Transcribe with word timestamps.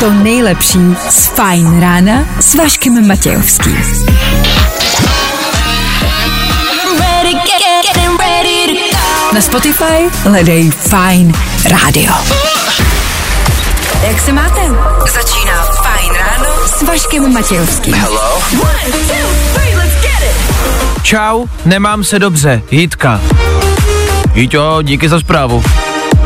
to 0.00 0.10
nejlepší 0.10 0.78
z 1.10 1.26
Fajn 1.26 1.80
rána 1.80 2.24
s 2.40 2.54
Vaškem 2.54 3.08
Matějovským. 3.08 3.76
Na 9.32 9.40
Spotify 9.40 10.10
hledej 10.22 10.70
Fajn 10.70 11.34
rádio. 11.64 12.12
Jak 14.02 14.20
se 14.20 14.32
máte? 14.32 14.60
Začíná 15.12 15.62
Fajn 15.62 16.12
ráno 16.12 16.68
s 16.78 16.82
Vaškem 16.82 17.32
Matějovským. 17.32 17.94
One, 17.94 18.12
two, 18.84 19.28
three, 19.54 19.76
let's 19.76 19.94
get 20.02 20.30
it. 20.30 21.02
Čau, 21.02 21.46
nemám 21.64 22.04
se 22.04 22.18
dobře, 22.18 22.62
Jitka. 22.70 23.20
Jíťo, 24.34 24.82
díky 24.82 25.08
za 25.08 25.20
zprávu. 25.20 25.64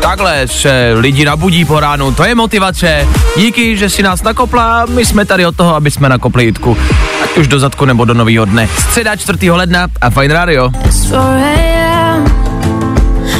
Takhle 0.01 0.47
se 0.47 0.93
lidi 0.95 1.25
nabudí 1.25 1.65
po 1.65 1.79
ránu, 1.79 2.11
to 2.11 2.23
je 2.23 2.35
motivace. 2.35 3.07
Díky, 3.37 3.77
že 3.77 3.89
si 3.89 4.03
nás 4.03 4.23
nakopla, 4.23 4.85
my 4.85 5.05
jsme 5.05 5.25
tady 5.25 5.45
od 5.45 5.55
toho, 5.55 5.75
aby 5.75 5.91
jsme 5.91 6.09
nakopli 6.09 6.45
Jitku. 6.45 6.77
Ať 7.23 7.37
už 7.37 7.47
do 7.47 7.59
zadku 7.59 7.85
nebo 7.85 8.05
do 8.05 8.13
nového 8.13 8.45
dne. 8.45 8.69
Středa 8.79 9.15
4. 9.15 9.51
ledna 9.51 9.87
a 10.01 10.09
Fine 10.09 10.33
Radio. 10.33 10.69
It's 10.85 11.05
4 11.05 11.15
a.m. 11.15 12.25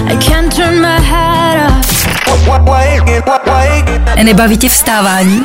I 0.08 0.18
can't 0.18 0.56
turn 0.56 0.82
my 0.82 1.02
head 1.02 1.72
off. 1.72 1.96
Nebaví 4.24 4.58
tě 4.58 4.70
vstávání? 4.70 5.44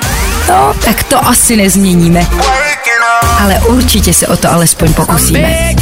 No, 0.48 0.75
tak 0.84 1.02
to 1.02 1.27
asi 1.27 1.56
nezměníme. 1.56 2.27
Ale 3.41 3.59
určitě 3.59 4.14
se 4.14 4.27
o 4.27 4.37
to 4.37 4.52
alespoň 4.52 4.95
pokusíme. 4.95 5.75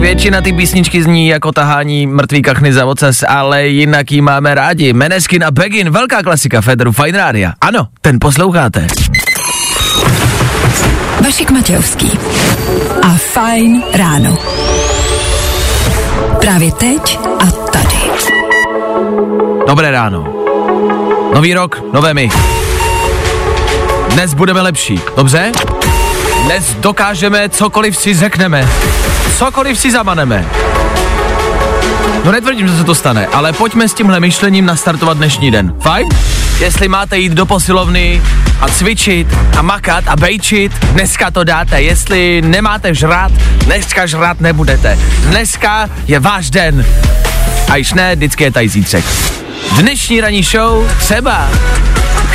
Většina 0.00 0.40
ty 0.40 0.52
písničky 0.52 1.02
zní 1.02 1.28
jako 1.28 1.52
tahání 1.52 2.06
mrtvý 2.06 2.42
kachny 2.42 2.72
za 2.72 2.86
ocas, 2.86 3.24
ale 3.28 3.66
jinak 3.66 4.12
jí 4.12 4.20
máme 4.20 4.54
rádi. 4.54 4.92
Meneskin 4.92 5.44
a 5.44 5.50
Begin, 5.50 5.90
velká 5.90 6.22
klasika 6.22 6.60
Federu 6.60 6.92
Fine 6.92 7.18
Radio. 7.18 7.50
Ano, 7.60 7.88
ten 8.00 8.18
posloucháte. 8.20 8.86
Vašek 11.24 11.50
Matějovský 11.50 12.10
a 13.02 13.08
Fajn 13.08 13.82
ráno. 13.94 14.38
Právě 16.40 16.72
teď 16.72 17.18
a 17.40 17.50
tady. 17.50 17.96
Dobré 19.68 19.90
ráno. 19.90 20.24
Nový 21.34 21.54
rok, 21.54 21.82
nové 21.92 22.14
my. 22.14 22.28
Dnes 24.12 24.34
budeme 24.34 24.60
lepší, 24.60 25.00
dobře? 25.16 25.52
Dnes 26.44 26.74
dokážeme 26.74 27.48
cokoliv 27.48 27.96
si 27.96 28.14
řekneme. 28.14 28.68
Cokoliv 29.38 29.78
si 29.78 29.90
zamaneme. 29.90 30.46
No 32.24 32.32
netvrdím, 32.32 32.68
že 32.68 32.76
se 32.76 32.84
to 32.84 32.94
stane, 32.94 33.26
ale 33.26 33.52
pojďme 33.52 33.88
s 33.88 33.94
tímhle 33.94 34.20
myšlením 34.20 34.66
nastartovat 34.66 35.16
dnešní 35.16 35.50
den. 35.50 35.74
Fajn? 35.80 36.08
Jestli 36.58 36.88
máte 36.88 37.18
jít 37.18 37.32
do 37.32 37.46
posilovny 37.46 38.22
a 38.60 38.68
cvičit 38.68 39.28
a 39.58 39.62
makat 39.62 40.04
a 40.08 40.16
bejčit, 40.16 40.72
dneska 40.72 41.30
to 41.30 41.44
dáte. 41.44 41.82
Jestli 41.82 42.42
nemáte 42.42 42.94
žrát, 42.94 43.32
dneska 43.64 44.06
žrát 44.06 44.40
nebudete. 44.40 44.98
Dneska 45.20 45.90
je 46.06 46.20
váš 46.20 46.50
den. 46.50 46.86
A 47.70 47.76
již 47.76 47.92
ne, 47.92 48.16
vždycky 48.16 48.44
je 48.44 48.50
tady 48.50 48.68
zítřek. 48.68 49.04
Dnešní 49.76 50.20
ranní 50.20 50.42
show 50.42 50.90
třeba 50.98 51.48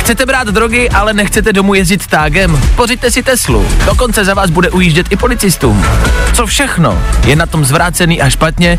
Chcete 0.02 0.26
brát 0.26 0.48
drogy, 0.48 0.88
ale 0.90 1.12
nechcete 1.12 1.52
domů 1.52 1.74
jezdit 1.74 2.06
tágem? 2.06 2.60
Pořiďte 2.76 3.10
si 3.10 3.22
Teslu. 3.22 3.68
Dokonce 3.84 4.24
za 4.24 4.34
vás 4.34 4.50
bude 4.50 4.70
ujíždět 4.70 5.06
i 5.10 5.16
policistům. 5.16 5.84
Co 6.32 6.46
všechno 6.46 7.02
je 7.24 7.36
na 7.36 7.46
tom 7.46 7.64
zvrácený 7.64 8.22
a 8.22 8.30
špatně? 8.30 8.78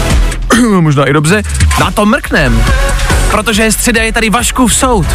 Možná 0.80 1.04
i 1.04 1.12
dobře. 1.12 1.42
Na 1.80 1.90
to 1.90 2.06
mrknem. 2.06 2.64
Protože 3.34 3.62
je 3.62 3.72
středa, 3.72 4.02
je 4.02 4.12
tady 4.12 4.30
Vaškův 4.30 4.74
soud. 4.74 5.06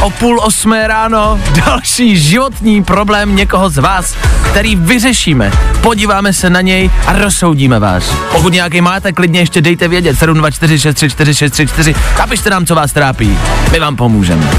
O 0.00 0.10
půl 0.10 0.40
osmé 0.40 0.86
ráno 0.88 1.40
další 1.66 2.16
životní 2.16 2.84
problém 2.84 3.36
někoho 3.36 3.70
z 3.70 3.78
vás, 3.78 4.16
který 4.50 4.76
vyřešíme. 4.76 5.52
Podíváme 5.80 6.32
se 6.32 6.50
na 6.50 6.60
něj 6.60 6.90
a 7.06 7.12
rozsoudíme 7.12 7.78
vás. 7.78 8.04
Pokud 8.32 8.52
nějaký 8.52 8.80
máte, 8.80 9.12
klidně 9.12 9.40
ještě 9.40 9.60
dejte 9.60 9.88
vědět 9.88 10.16
724634634. 10.16 11.94
Napište 12.18 12.50
nám, 12.50 12.66
co 12.66 12.74
vás 12.74 12.92
trápí. 12.92 13.38
My 13.72 13.80
vám 13.80 13.96
pomůžeme. 13.96 14.50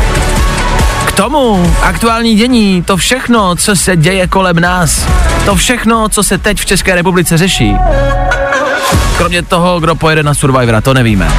K 1.06 1.12
tomu 1.12 1.74
aktuální 1.82 2.36
dění, 2.36 2.84
to 2.84 2.98
všechno, 2.98 3.56
co 3.56 3.76
se 3.76 3.98
děje 3.98 4.28
kolem 4.28 4.60
nás, 4.60 5.08
to 5.46 5.56
všechno, 5.56 6.10
co 6.10 6.24
se 6.24 6.38
teď 6.38 6.60
v 6.60 6.66
České 6.66 6.96
republice 6.96 7.38
řeší. 7.38 7.76
Kromě 9.18 9.42
toho, 9.42 9.80
kdo 9.80 9.96
pojede 9.96 10.24
na 10.24 10.34
Survivora, 10.34 10.82
to 10.82 10.94
nevíme. 10.94 11.32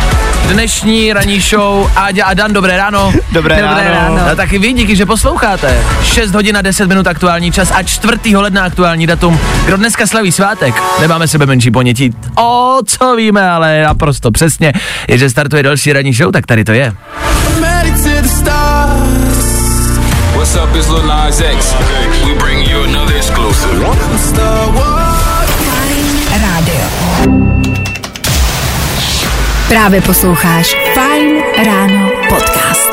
Dnešní 0.53 1.13
ranní 1.13 1.41
show 1.41 1.91
Áďa 1.97 2.25
a 2.25 2.35
Dan, 2.35 2.53
dobré 2.53 2.77
ráno. 2.77 3.13
Dobré, 3.33 3.63
Dobré 3.63 3.91
ráno. 3.91 4.27
A 4.33 4.35
taky 4.35 4.59
vy, 4.59 4.73
díky, 4.73 4.97
že 4.97 5.07
posloucháte. 5.07 5.85
6 6.03 6.35
hodin 6.35 6.57
a 6.57 6.63
10 6.63 6.87
minut 6.89 7.07
aktuální 7.07 7.53
čas 7.53 7.71
a 7.75 7.83
4. 7.83 8.37
ledna 8.37 8.65
aktuální 8.65 9.07
datum. 9.07 9.41
Kdo 9.65 9.77
dneska 9.77 10.07
slaví 10.07 10.33
svátek? 10.33 10.75
Nemáme 11.01 11.29
sebe 11.29 11.47
menší 11.47 11.71
ponětí. 11.71 12.11
O, 12.39 12.79
co 12.87 13.17
víme, 13.17 13.51
ale 13.51 13.83
naprosto 13.83 14.31
přesně. 14.31 14.73
Je, 15.09 15.19
že 15.19 15.31
startuje 15.31 15.63
další 15.63 15.93
ranní 15.93 16.13
show, 16.13 16.33
tak 16.33 16.47
tady 16.47 16.65
to 16.65 16.73
je. 16.73 16.93
What's 20.35 20.57
up, 20.57 20.77
it's 20.77 20.89
Lil 20.89 21.07
Nas 21.07 21.41
X. 21.41 21.75
We 22.27 22.35
bring 22.35 22.69
you 22.69 22.83
another 22.85 23.17
exclusive. 23.17 25.04
Právě 29.75 30.01
posloucháš 30.01 30.77
Fajn 30.95 31.43
ráno 31.67 32.11
podcast. 32.29 32.91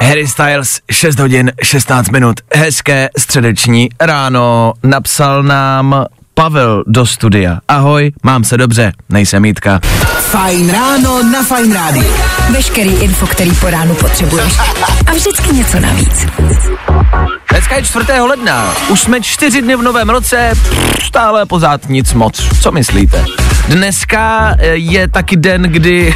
Harry 0.00 0.28
Styles, 0.28 0.80
6 0.90 1.18
hodin, 1.18 1.52
16 1.62 2.10
minut. 2.10 2.40
Hezké 2.54 3.08
středeční 3.18 3.88
ráno. 4.00 4.72
Napsal 4.82 5.42
nám 5.42 6.06
Pavel 6.34 6.84
do 6.86 7.06
studia. 7.06 7.58
Ahoj, 7.68 8.12
mám 8.22 8.44
se 8.44 8.56
dobře, 8.56 8.92
nejsem 9.08 9.44
Jitka. 9.44 9.80
Fajn 10.18 10.70
ráno 10.70 11.22
na 11.22 11.42
Fajn 11.42 11.72
rádiu. 11.72 12.14
Veškerý 12.50 12.90
info, 12.90 13.26
který 13.26 13.50
po 13.50 13.70
ránu 13.70 13.94
potřebuješ. 13.94 14.58
A 15.06 15.12
vždycky 15.12 15.54
něco 15.54 15.80
navíc. 15.80 16.26
Dneska 17.50 17.76
je 17.76 17.82
4. 17.82 18.04
ledna, 18.20 18.74
už 18.88 19.00
jsme 19.00 19.20
čtyři 19.20 19.62
dny 19.62 19.76
v 19.76 19.82
novém 19.82 20.10
roce, 20.10 20.50
pff, 20.52 21.04
stále 21.06 21.46
pořád 21.46 21.88
nic 21.88 22.14
moc. 22.14 22.48
Co 22.60 22.72
myslíte? 22.72 23.24
Dneska 23.68 24.54
eh, 24.58 24.66
je 24.66 25.08
taky 25.08 25.36
den, 25.36 25.62
kdy 25.62 26.14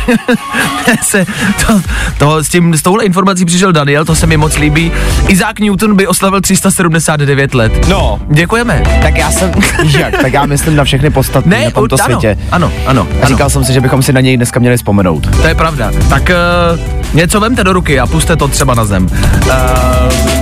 se 1.03 1.26
to, 1.66 1.81
to, 2.19 2.44
s, 2.44 2.48
tím, 2.48 2.75
s 2.75 2.82
touhle 2.82 3.04
informací 3.04 3.44
přišel 3.44 3.72
Daniel, 3.72 4.04
to 4.04 4.14
se 4.14 4.26
mi 4.26 4.37
moc 4.37 4.56
líbí. 4.58 4.92
Isaac 5.28 5.58
Newton 5.60 5.97
by 5.97 6.06
oslavil 6.06 6.41
379 6.41 7.54
let. 7.54 7.87
No, 7.88 8.20
Děkujeme. 8.31 8.82
tak 9.03 9.19
já 9.19 9.31
jsem, 9.31 9.53
jak, 9.98 10.22
tak 10.22 10.32
já 10.32 10.47
myslím 10.47 10.76
na 10.76 10.84
všechny 10.84 11.10
podstatné 11.10 11.64
na 11.64 11.70
tomto 11.70 11.97
ano, 12.00 12.04
světě. 12.04 12.38
Ano, 12.50 12.72
ano, 12.87 13.06
A 13.10 13.16
ano. 13.16 13.26
říkal 13.28 13.50
jsem 13.50 13.64
si, 13.64 13.72
že 13.72 13.81
bychom 13.81 14.03
si 14.03 14.12
na 14.12 14.20
něj 14.20 14.37
dneska 14.37 14.60
měli 14.60 14.76
vzpomenout. 14.76 15.37
To 15.42 15.47
je 15.48 15.54
pravda. 15.54 15.91
Tak 16.08 16.31
uh, 16.31 17.14
něco 17.14 17.41
vemte 17.41 17.64
do 17.64 17.72
ruky 17.72 18.00
a 18.00 18.06
puste 18.06 18.37
to 18.37 18.48
třeba 18.48 18.75
na 18.75 18.84
zem. 18.84 19.06
Uh, 19.47 19.53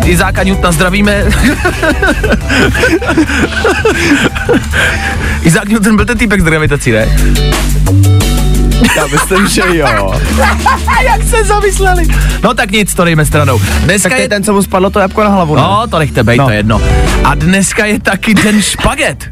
Izáka 0.09 0.43
Newtona 0.47 0.73
zdravíme. 0.73 1.25
Izák 5.43 5.69
Newton 5.69 5.97
byl 5.97 6.05
ten 6.07 6.19
týpek 6.19 6.41
s 6.41 6.45
gravitací, 6.45 6.91
ne? 6.93 7.09
Já 8.97 9.07
myslím, 9.07 9.49
že 9.49 9.63
jo. 9.73 10.15
Jak 11.05 11.23
se 11.23 11.45
zamysleli? 11.45 12.07
No 12.43 12.55
tak 12.55 12.71
nic, 12.71 12.95
to 12.95 13.05
dejme 13.05 13.27
stranou. 13.27 13.59
Dneska 13.85 14.09
Tak 14.09 14.17
to 14.17 14.21
je... 14.21 14.25
je 14.25 14.29
ten, 14.29 14.45
co 14.45 14.53
mu 14.53 14.63
spadlo 14.63 14.91
to 14.91 15.01
jabko 15.01 15.23
na 15.25 15.29
hlavu, 15.31 15.55
ne? 15.57 15.63
No, 15.63 15.87
to 15.91 15.99
nechte 15.99 16.23
bejt, 16.25 16.39
No. 16.39 16.45
to 16.45 16.51
je 16.51 16.57
jedno. 16.57 16.81
A 17.25 17.35
dneska 17.35 17.85
je 17.87 18.01
taky 18.01 18.35
den 18.35 18.63
špaget. 18.63 19.31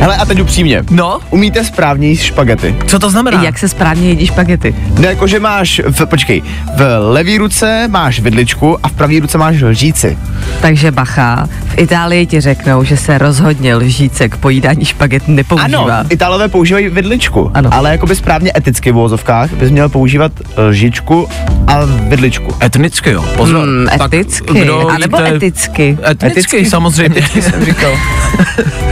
Hele, 0.00 0.16
a 0.16 0.24
teď 0.24 0.40
upřímně. 0.40 0.82
No, 0.90 1.18
Umíte 1.30 1.64
správně 1.64 2.08
jíst 2.08 2.22
špagety? 2.22 2.76
co 2.86 2.98
to 2.98 3.10
znamená? 3.10 3.42
Jak 3.42 3.58
se 3.58 3.68
správně 3.68 4.08
jedí 4.08 4.26
špagety? 4.26 4.74
Ne, 4.98 5.08
jako 5.08 5.26
že 5.26 5.40
máš, 5.40 5.80
v, 5.90 6.06
počkej, 6.06 6.42
v 6.76 6.98
levý 6.98 7.38
ruce 7.38 7.88
máš 7.90 8.20
vidličku 8.20 8.78
a 8.82 8.88
v 8.88 8.92
pravý 8.92 9.20
ruce 9.20 9.38
máš 9.38 9.60
lžíci. 9.62 10.18
Takže 10.60 10.90
bacha, 10.90 11.48
v 11.66 11.78
Itálii 11.78 12.26
ti 12.26 12.40
řeknou, 12.40 12.84
že 12.84 12.96
se 12.96 13.18
rozhodně 13.18 13.74
lžíce 13.74 14.28
k 14.28 14.36
pojídání 14.36 14.84
špaget 14.84 15.28
nepoužívá. 15.28 15.64
Ano, 15.98 16.06
Italové 16.10 16.48
používají 16.48 16.88
vidličku, 16.88 17.50
Ano. 17.54 17.70
ale 17.72 17.90
jakoby 17.90 18.16
správně 18.16 18.52
eticky 18.56 18.92
v 18.92 18.94
vozovkách 18.94 19.52
bys 19.52 19.70
měl 19.70 19.88
používat 19.88 20.32
lžičku 20.68 21.28
a 21.66 21.78
vidličku. 22.08 22.54
Etnicky, 22.64 23.10
jo. 23.10 23.24
Pozor. 23.36 23.64
Hmm, 23.64 23.86
Tak 23.98 24.14
eticky, 24.14 24.60
kdo 24.60 24.88
anebo 24.88 25.16
jíte- 25.18 25.36
eticky. 25.36 25.98
Etnicky, 26.10 26.26
Eticky? 26.40 26.66
samozřejmě. 26.70 27.18
Eticky 27.18 27.42
jsem 27.42 27.64
říkal. 27.64 27.92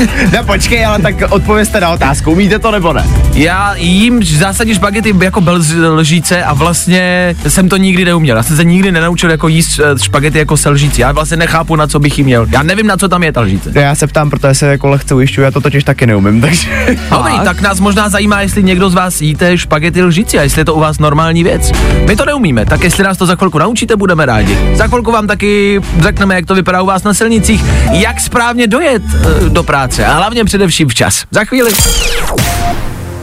No 0.36 0.44
počkej, 0.44 0.86
ale 0.86 0.98
tak 0.98 1.14
odpovězte 1.28 1.80
na 1.80 1.90
otázku, 1.90 2.32
umíte 2.32 2.58
to 2.58 2.70
nebo 2.70 2.92
ne? 2.92 3.06
Já 3.34 3.74
jím 3.74 4.20
v 4.20 4.24
zásadě 4.24 4.74
špagety 4.74 5.14
jako 5.22 5.40
bez 5.40 5.72
lžíce 5.72 6.44
a 6.44 6.54
vlastně 6.54 7.36
jsem 7.48 7.68
to 7.68 7.76
nikdy 7.76 8.04
neuměl. 8.04 8.36
Já 8.36 8.42
jsem 8.42 8.56
se 8.56 8.64
nikdy 8.64 8.92
nenaučil 8.92 9.30
jako 9.30 9.48
jíst 9.48 9.80
eh, 9.80 9.98
špagety 10.02 10.38
jako 10.38 10.56
se 10.56 10.68
lžící. 10.68 11.00
Já 11.00 11.12
vlastně 11.12 11.36
nechápu, 11.36 11.76
na 11.76 11.86
co 11.86 11.98
bych 11.98 12.18
jí 12.18 12.24
měl. 12.24 12.46
Já 12.50 12.62
nevím, 12.62 12.86
na 12.86 12.96
co 12.96 13.08
tam 13.08 13.22
je 13.22 13.32
ta 13.32 13.40
lžíce. 13.40 13.72
Já 13.74 13.94
se 13.94 14.06
ptám, 14.06 14.30
protože 14.30 14.54
se 14.54 14.66
jako 14.66 14.88
lehce 14.88 15.14
ujišťuju, 15.14 15.44
já 15.44 15.50
to 15.50 15.60
totiž 15.60 15.84
taky 15.84 16.06
neumím, 16.06 16.40
takže... 16.50 16.68
Dobrý, 17.10 17.40
tak 17.44 17.60
nás 17.60 17.80
možná 17.80 18.08
zajímá, 18.08 18.40
jestli 18.40 18.62
někdo 18.62 18.90
z 18.90 18.94
vás 18.94 19.20
jíte 19.20 19.58
špagety 19.58 20.02
lžíci 20.02 20.38
a 20.38 20.42
jestli 20.42 20.60
je 20.60 20.64
to 20.64 20.74
u 20.74 20.80
vás 20.80 20.98
normální 20.98 21.44
věc. 21.44 21.72
My 22.06 22.16
to 22.16 22.24
neumíme, 22.24 22.66
tak 22.66 22.84
jestli 22.84 23.04
nás 23.04 23.18
to 23.18 23.26
za 23.26 23.36
chvilku 23.36 23.58
naučíte, 23.58 23.96
budeme 23.96 24.26
rádi. 24.26 24.58
Za 24.74 24.86
chvilku 24.86 25.12
vám 25.12 25.26
taky 25.26 25.80
řekneme, 26.00 26.34
jak 26.34 26.46
to 26.46 26.54
vypadá 26.54 26.82
u 26.82 26.86
vás 26.86 27.02
na 27.02 27.14
silnicích, 27.14 27.64
jak 27.92 28.20
správně 28.20 28.66
dojet 28.66 29.02
eh, 29.14 29.48
do 29.48 29.62
práce 29.62 29.89
a 29.98 30.12
hlavně 30.12 30.44
především 30.44 30.88
včas. 30.88 31.24
Za 31.30 31.44
chvíli. 31.44 31.72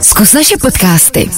Zkus 0.00 0.32
naše 0.32 0.56
podcasty. 0.56 1.30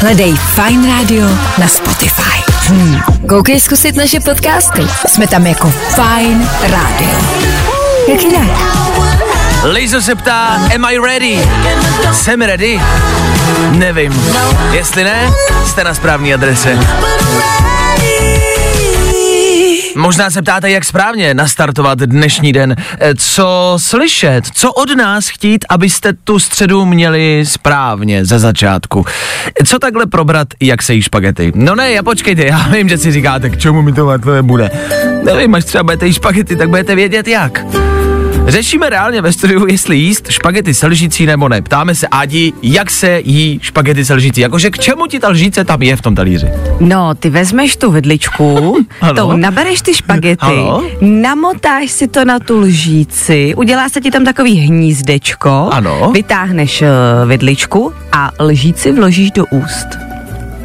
Hledej 0.00 0.34
Fine 0.36 0.88
Radio 0.88 1.28
na 1.58 1.68
Spotify. 1.68 2.52
Hmm. 2.68 3.00
Koukej 3.28 3.60
zkusit 3.60 3.96
naše 3.96 4.20
podcasty. 4.20 4.86
Jsme 5.06 5.26
tam 5.26 5.46
jako 5.46 5.70
Fine 5.70 6.48
Radio. 6.62 7.18
Jak 8.08 8.22
jinak? 8.22 8.50
Lizo 9.64 10.02
se 10.02 10.14
ptá, 10.14 10.60
am 10.74 10.84
I 10.84 10.98
ready? 10.98 11.48
Jsem 12.12 12.40
ready? 12.42 12.80
Nevím. 13.70 14.22
Jestli 14.72 15.04
ne, 15.04 15.32
jste 15.66 15.84
na 15.84 15.94
správné 15.94 16.34
adrese. 16.34 16.78
Možná 19.96 20.30
se 20.30 20.42
ptáte, 20.42 20.70
jak 20.70 20.84
správně 20.84 21.34
nastartovat 21.34 21.98
dnešní 21.98 22.52
den. 22.52 22.76
Eh, 23.00 23.14
Co 23.14 23.74
slyšet, 23.76 24.44
co 24.54 24.72
od 24.72 24.96
nás 24.96 25.28
chtít, 25.28 25.64
abyste 25.68 26.12
tu 26.12 26.38
středu 26.38 26.84
měli 26.86 27.44
správně 27.46 28.24
ze 28.24 28.38
začátku. 28.38 29.04
Co 29.66 29.78
takhle 29.78 30.06
probrat, 30.06 30.48
jak 30.60 30.82
se 30.82 30.94
jí 30.94 31.02
špagety? 31.02 31.52
No 31.54 31.74
ne, 31.74 31.90
já 31.90 32.02
počkejte, 32.02 32.44
já 32.44 32.68
vím, 32.68 32.88
že 32.88 32.98
si 32.98 33.12
říkáte, 33.12 33.50
k 33.50 33.58
čemu 33.58 33.82
mi 33.82 33.92
tohle 33.92 34.18
bude. 34.42 34.70
Nevím, 35.24 35.54
až 35.54 35.64
třeba 35.64 35.84
budete 35.84 36.06
jíst 36.06 36.16
špagety, 36.16 36.56
tak 36.56 36.68
budete 36.68 36.94
vědět 36.94 37.28
jak. 37.28 37.64
Řešíme 38.46 38.90
reálně 38.90 39.22
ve 39.22 39.32
studiu, 39.32 39.66
jestli 39.66 39.96
jíst 39.96 40.30
špagety 40.30 40.74
se 40.74 40.86
lžící 40.86 41.26
nebo 41.26 41.48
ne. 41.48 41.62
Ptáme 41.62 41.94
se 41.94 42.06
Adi, 42.10 42.52
jak 42.62 42.90
se 42.90 43.20
jí 43.24 43.58
špagety 43.62 44.04
se 44.04 44.14
lžící. 44.14 44.40
Jakože 44.40 44.70
k 44.70 44.78
čemu 44.78 45.06
ti 45.06 45.18
ta 45.20 45.28
lžíce 45.28 45.64
tam 45.64 45.82
je 45.82 45.96
v 45.96 46.02
tom 46.02 46.14
talíři? 46.14 46.46
No, 46.80 47.14
ty 47.14 47.30
vezmeš 47.30 47.76
tu 47.76 47.90
vidličku, 47.90 48.76
tou 49.16 49.36
nabereš 49.36 49.80
ty 49.82 49.94
špagety, 49.94 50.36
Ano. 50.46 50.82
namotáš 51.00 51.90
si 51.90 52.08
to 52.08 52.24
na 52.24 52.38
tu 52.38 52.58
lžíci, 52.60 53.54
udělá 53.56 53.88
se 53.88 54.00
ti 54.00 54.10
tam 54.10 54.24
takový 54.24 54.54
hnízdečko, 54.54 55.68
Ano. 55.72 56.10
vytáhneš 56.14 56.82
uh, 56.82 56.88
vidličku 57.28 57.92
a 58.12 58.30
lžíci 58.40 58.92
vložíš 58.92 59.30
do 59.30 59.44
úst. 59.50 60.09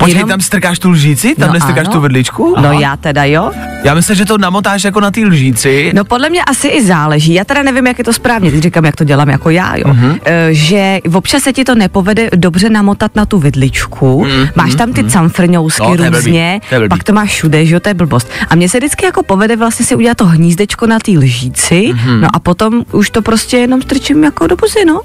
Počkej, 0.06 0.20
Jenom- 0.20 0.30
tam 0.30 0.42
strkáš 0.42 0.80
tu 0.80 0.90
lžíci? 0.90 1.36
Tam 1.36 1.48
No 1.48 1.54
nestrkáš 1.54 1.86
ano. 1.86 1.94
tu 1.94 2.02
vidličku? 2.02 2.56
No 2.62 2.70
Aha. 2.70 2.80
já 2.80 2.98
teda 2.98 3.24
jo. 3.24 3.52
Já 3.84 3.94
myslím, 3.94 4.16
že 4.16 4.26
to 4.26 4.38
namotáš 4.38 4.84
jako 4.84 5.00
na 5.00 5.12
té 5.12 5.22
lžíci. 5.22 5.92
No 5.96 6.06
podle 6.06 6.30
mě 6.30 6.42
asi 6.44 6.68
i 6.68 6.86
záleží. 6.86 7.34
Já 7.34 7.44
teda 7.44 7.64
nevím, 7.64 7.88
jak 7.88 7.98
je 7.98 8.04
to 8.04 8.14
správně, 8.14 8.52
teď 8.52 8.64
říkám, 8.64 8.86
jak 8.86 8.96
to 8.96 9.04
dělám 9.04 9.30
jako 9.30 9.50
já, 9.50 9.76
jo. 9.76 9.84
Mhm. 9.88 10.12
Mm-hmm. 10.12 10.20
že 10.52 11.00
občas 11.14 11.44
se 11.44 11.54
ti 11.54 11.64
to 11.64 11.76
nepovede 11.76 12.30
dobře 12.36 12.70
namotat 12.70 13.16
na 13.16 13.26
tu 13.26 13.40
vidličku, 13.40 14.24
mm-hmm. 14.26 14.50
máš 14.56 14.76
tam 14.76 14.94
ty 14.94 15.04
camfrňousky 15.04 15.84
Mhm, 15.86 15.98
No, 15.98 16.10
různě, 16.10 16.62
to 16.70 16.76
pak 16.90 17.04
to 17.04 17.14
máš 17.14 17.30
všude, 17.30 17.66
že 17.66 17.74
jo, 17.74 17.80
to 17.80 17.90
je 17.90 17.94
blbost. 17.94 18.28
A 18.50 18.56
mně 18.56 18.70
se 18.70 18.78
vždycky 18.78 19.06
jako 19.06 19.24
povede 19.24 19.56
vlastně 19.56 19.86
si 19.86 19.96
udělat 19.96 20.18
to 20.18 20.26
hnízdečko 20.26 20.88
na 20.88 21.00
té 21.00 21.12
lžíci, 21.12 21.90
Mhm. 21.94 22.00
mm-hmm. 22.10 22.20
no 22.22 22.28
a 22.36 22.40
potom 22.40 22.84
už 22.92 23.10
to 23.10 23.22
prostě 23.22 23.58
jenom 23.58 23.82
strčím 23.82 24.24
jako 24.24 24.48
do 24.48 24.56
pusy, 24.58 24.86
no. 24.88 25.02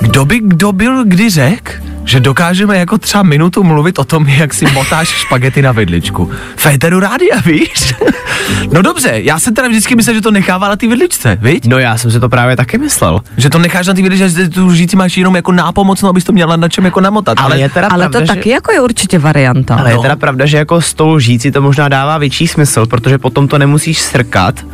Kdo 0.00 0.24
by 0.24 0.40
kdo 0.44 0.72
byl 0.72 1.04
kdy 1.04 1.30
řek, 1.30 1.82
že 2.06 2.20
dokážeme 2.20 2.78
jako 2.78 2.98
třeba 2.98 3.22
minutu 3.22 3.62
mluvit 3.64 3.98
o 3.98 4.04
tom, 4.04 4.26
jak 4.28 4.54
si 4.54 4.66
motáš 4.66 5.08
špagety 5.08 5.62
na 5.62 5.72
vidličku. 5.72 6.30
Féteru 6.56 7.00
rádia, 7.00 7.40
víš? 7.46 7.94
no 8.72 8.82
dobře, 8.82 9.10
já 9.14 9.38
jsem 9.38 9.54
teda 9.54 9.68
vždycky 9.68 9.96
myslel, 9.96 10.14
že 10.14 10.20
to 10.20 10.30
nechává 10.30 10.68
na 10.68 10.76
té 10.76 10.88
vidličce, 10.88 11.38
viď? 11.40 11.66
No 11.66 11.78
já 11.78 11.98
jsem 11.98 12.10
si 12.10 12.20
to 12.20 12.28
právě 12.28 12.56
taky 12.56 12.78
myslel. 12.78 13.20
Že 13.36 13.50
to 13.50 13.58
necháš 13.58 13.86
na 13.86 13.94
té 13.94 14.02
vidličce, 14.02 14.28
že 14.28 14.48
tu 14.48 14.66
lžíci 14.66 14.96
máš 14.96 15.16
jenom 15.16 15.36
jako 15.36 15.52
nápomocnou, 15.52 16.08
abys 16.08 16.24
to 16.24 16.32
měla 16.32 16.56
na 16.56 16.68
čem 16.68 16.84
jako 16.84 17.00
namotat. 17.00 17.40
Ale, 17.40 17.58
je 17.60 17.68
teda 17.68 17.88
Ale 17.88 17.98
pravda, 18.08 18.18
to 18.20 18.24
že... 18.26 18.32
taky 18.34 18.48
jako 18.50 18.72
je 18.72 18.80
určitě 18.80 19.18
varianta. 19.18 19.74
Ale 19.76 19.90
je 19.90 19.96
No. 19.96 20.02
teda 20.02 20.16
pravda, 20.16 20.46
že 20.46 20.56
jako 20.56 20.80
s 20.80 20.94
tou 20.94 21.08
lžící 21.12 21.50
to 21.50 21.62
možná 21.62 21.88
dává 21.88 22.18
větší 22.18 22.48
smysl, 22.48 22.86
protože 22.86 23.18
potom 23.18 23.48
to 23.48 23.58
nemusíš 23.58 23.98
srkat, 24.00 24.64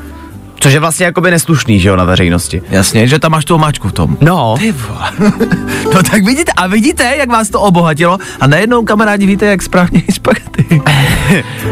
což 0.62 0.72
je 0.72 0.80
vlastně 0.80 1.06
jakoby 1.06 1.30
neslušný, 1.30 1.80
že 1.80 1.88
jo, 1.88 1.96
na 1.96 2.04
veřejnosti. 2.04 2.62
Jasně, 2.70 3.08
že 3.08 3.18
tam 3.18 3.32
máš 3.32 3.44
tu 3.44 3.54
omáčku 3.54 3.88
v 3.88 3.92
tom. 3.92 4.16
No, 4.20 4.54
Ty 4.58 4.72
vole. 4.72 5.10
no 5.94 6.02
tak 6.02 6.24
vidíte, 6.24 6.52
a 6.56 6.66
vidíte, 6.66 7.14
jak 7.18 7.28
vás 7.28 7.48
to 7.50 7.60
obohatilo 7.60 8.18
a 8.40 8.46
najednou 8.46 8.84
kamarádi 8.84 9.26
víte, 9.26 9.46
jak 9.46 9.62
správně 9.62 10.02
jíst 10.08 10.16
špagety. 10.16 10.82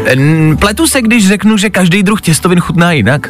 N- 0.05 0.57
Pletu 0.59 0.87
se, 0.87 1.01
když 1.01 1.27
řeknu, 1.27 1.57
že 1.57 1.69
každý 1.69 2.03
druh 2.03 2.21
těstovin 2.21 2.59
chutná 2.59 2.91
jinak. 2.91 3.29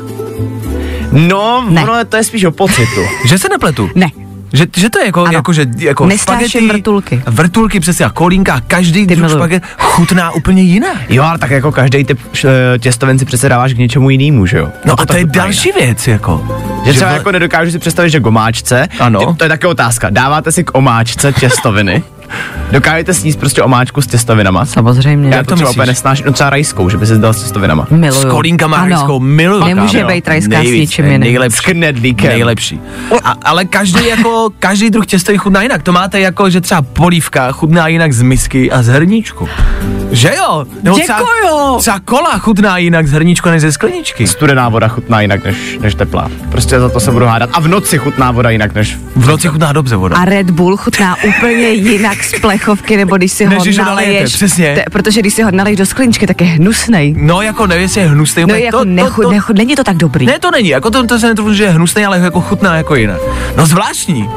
no, 1.11 1.65
Ne. 1.69 1.83
ono 1.83 2.05
to 2.05 2.17
je 2.17 2.23
spíš 2.23 2.43
o 2.43 2.51
pocitu. 2.51 3.01
Že 3.25 3.37
se 3.39 3.49
nepletu. 3.49 3.89
Ne. 3.95 4.07
Že, 4.53 4.65
že 4.77 4.89
to 4.89 4.99
je 4.99 5.05
jako, 5.05 5.21
Ano. 5.23 5.31
jako 5.33 5.53
že 5.53 5.65
jako 5.77 6.09
špagety, 6.09 6.67
vrtulky. 6.67 7.23
Vrtulky 7.27 7.79
přesně 7.79 8.05
a 8.05 8.09
kolínka, 8.09 8.61
každý 8.67 9.07
Ty 9.07 9.15
druh 9.15 9.31
špaget 9.31 9.63
chutná 9.77 10.31
úplně 10.31 10.61
jinak. 10.61 10.97
Jo, 11.09 11.23
ale 11.23 11.37
tak 11.37 11.51
jako 11.51 11.71
každý 11.71 12.03
typ 12.03 12.19
eh, 12.45 12.79
těstovin 12.79 13.19
si 13.19 13.25
přece 13.25 13.49
dáváš 13.49 13.73
k 13.73 13.77
něčemu 13.77 14.09
jinému, 14.09 14.45
že 14.45 14.57
jo? 14.57 14.69
No 14.85 14.93
a 14.99 15.05
to 15.05 15.13
je 15.15 15.21
chutná 15.23 15.43
další 15.43 15.71
věc, 15.71 16.07
jako. 16.07 16.45
jinak. 16.47 16.85
Že 16.85 16.93
třeba 16.93 17.11
vole- 17.11 17.17
jako 17.17 17.31
nedokážu 17.31 17.71
si 17.71 17.79
představit, 17.79 18.09
že 18.09 18.19
k 18.19 18.25
omáčce, 18.25 18.87
Ano. 18.99 19.19
ty- 19.19 19.37
to 19.37 19.43
je 19.43 19.49
taky 19.49 19.67
otázka, 19.67 20.09
dáváte 20.09 20.51
si 20.51 20.63
k 20.63 20.71
omáčce 20.77 21.33
těstoviny, 21.33 22.03
dokážete 22.71 23.13
sníst 23.13 23.39
prostě 23.39 23.61
omáčku 23.61 24.01
s 24.01 24.07
těstovinama? 24.07 24.65
Samozřejmě. 24.65 25.29
Já 25.29 25.35
Jak 25.35 25.47
to 25.47 25.55
třeba 25.55 25.69
úplně 25.69 25.87
nesnáším, 25.87 26.25
no 26.25 26.31
třeba 26.33 26.49
rajskou, 26.49 26.89
že 26.89 26.97
by 26.97 27.05
si 27.05 27.17
dal 27.17 27.33
s 27.33 27.41
těstovinama. 27.41 27.87
Miluju. 27.91 28.21
S 28.21 28.25
kolínkama 28.25 28.77
Ano. 28.77 28.89
rajskou 28.89 29.19
miluju. 29.19 29.65
Nemůže 29.65 30.03
být 30.05 30.27
rajská 30.27 30.55
s 30.55 30.63
Nejvíc, 30.63 30.89
ničím 30.89 31.05
ne, 31.05 31.11
jiným. 31.11 31.21
Nejlepší. 31.21 31.57
S 31.57 31.59
knedlíkem. 31.59 32.29
Nejlepší. 32.29 32.79
A, 33.23 33.35
ale 33.43 33.65
každý 33.65 34.07
jako, 34.07 34.49
každý 34.59 34.89
druh 34.89 35.05
těsta 35.05 35.33
chutná 35.37 35.61
jinak. 35.61 35.83
To 35.83 35.91
máte 35.91 36.19
jako, 36.19 36.49
že 36.49 36.61
třeba 36.61 36.81
polívka 36.81 37.51
chutná 37.51 37.87
jinak 37.87 38.13
z 38.13 38.21
misky 38.21 38.71
a 38.71 38.83
z 38.83 38.87
hrníčku. 38.87 39.49
Že 40.11 40.31
jo? 40.37 40.65
Nebo 40.83 40.97
třeba, 40.99 41.19
Děkuju. 41.19 41.77
třeba 41.79 41.99
kola 41.99 42.37
chutná 42.37 42.77
jinak 42.77 43.07
z 43.07 43.11
hrníčku 43.11 43.49
než 43.49 43.61
ze 43.61 43.71
skleničky. 43.71 44.27
Studená 44.27 44.69
voda 44.69 44.87
chutná 44.87 45.21
jinak 45.21 45.43
než, 45.43 45.77
než 45.81 45.95
teplá. 45.95 46.29
Prostě 46.51 46.79
za 46.79 46.89
to 46.89 46.99
se 46.99 47.11
budu 47.11 47.25
hádat. 47.25 47.49
A 47.53 47.59
v 47.59 47.67
noci 47.67 47.97
chutná 47.97 48.31
voda 48.31 48.49
jinak 48.49 48.73
než... 48.75 48.97
V 49.15 49.27
noci 49.27 49.47
chutná 49.47 49.73
dobře 49.73 49.95
voda. 49.95 50.15
A 50.17 50.25
Red 50.25 50.49
Bull 50.49 50.77
chutná 50.77 51.15
úplně 51.23 51.69
jinak 51.69 52.20
z 52.25 52.39
plechovky, 52.41 52.97
nebo 52.97 53.17
když 53.17 53.31
si 53.31 53.45
Než 53.49 53.57
ho 53.57 53.63
nalejete, 53.63 53.83
naleješ. 53.83 54.33
přesně. 54.35 54.75
Te, 54.75 54.83
protože 54.91 55.19
když 55.19 55.33
si 55.33 55.43
ho 55.43 55.51
naleješ 55.51 55.77
do 55.77 55.85
skleničky, 55.85 56.27
tak 56.27 56.41
je 56.41 56.47
hnusnej. 56.47 57.15
No 57.17 57.41
jako 57.41 57.67
nevím, 57.67 57.81
jestli 57.83 58.01
je 58.01 58.07
hnusný. 58.07 58.43
No 58.47 58.55
jako 58.55 58.77
to, 58.77 58.85
nechu, 58.85 59.21
to, 59.21 59.27
to, 59.27 59.31
nechu, 59.31 59.53
není 59.53 59.75
to 59.75 59.83
tak 59.83 59.97
dobrý. 59.97 60.25
Ne, 60.25 60.39
to 60.39 60.51
není, 60.51 60.69
jako 60.69 60.91
to, 60.91 61.07
to 61.07 61.19
se 61.19 61.27
netrůfnu, 61.27 61.53
že 61.53 61.63
je 61.63 61.69
hnusný, 61.69 62.05
ale 62.05 62.19
jako 62.19 62.41
chutná 62.41 62.75
jako 62.75 62.95
jinak. 62.95 63.19
No 63.57 63.65
zvláštní. 63.65 64.29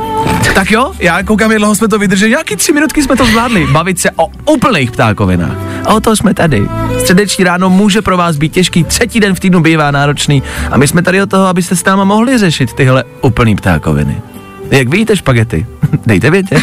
Tak 0.55 0.71
jo, 0.71 0.93
já 0.99 1.23
koukám, 1.23 1.51
jak 1.51 1.59
dlouho 1.59 1.75
jsme 1.75 1.89
to 1.89 1.99
vydrželi, 1.99 2.31
nějaký 2.31 2.57
tři 2.57 2.73
minutky 2.73 3.03
jsme 3.03 3.17
to 3.17 3.27
zvládli, 3.27 3.67
bavit 3.67 3.99
se 4.01 4.11
o 4.17 4.27
úplných 4.47 4.91
ptákovinách. 4.91 5.57
A 5.87 5.95
o 5.95 6.01
to 6.01 6.17
jsme 6.17 6.35
tady. 6.35 6.63
Středeční 7.01 7.45
ráno 7.45 7.71
může 7.71 8.03
pro 8.03 8.17
vás 8.17 8.37
být 8.37 8.53
těžký, 8.53 8.85
třetí 8.85 9.21
den 9.21 9.35
v 9.35 9.41
týdnu 9.41 9.61
bývá 9.61 9.91
náročný 9.91 10.43
a 10.71 10.77
my 10.77 10.89
jsme 10.89 11.03
tady 11.03 11.23
od 11.23 11.31
toho, 11.31 11.47
abyste 11.47 11.77
s 11.77 11.85
náma 11.85 12.05
mohli 12.05 12.39
řešit 12.39 12.73
tyhle 12.73 13.05
úplný 13.21 13.57
ptákoviny. 13.57 14.23
Jak 14.71 14.89
víte 14.89 15.17
špagety? 15.17 15.67
Dejte 16.07 16.31
vědět. 16.31 16.63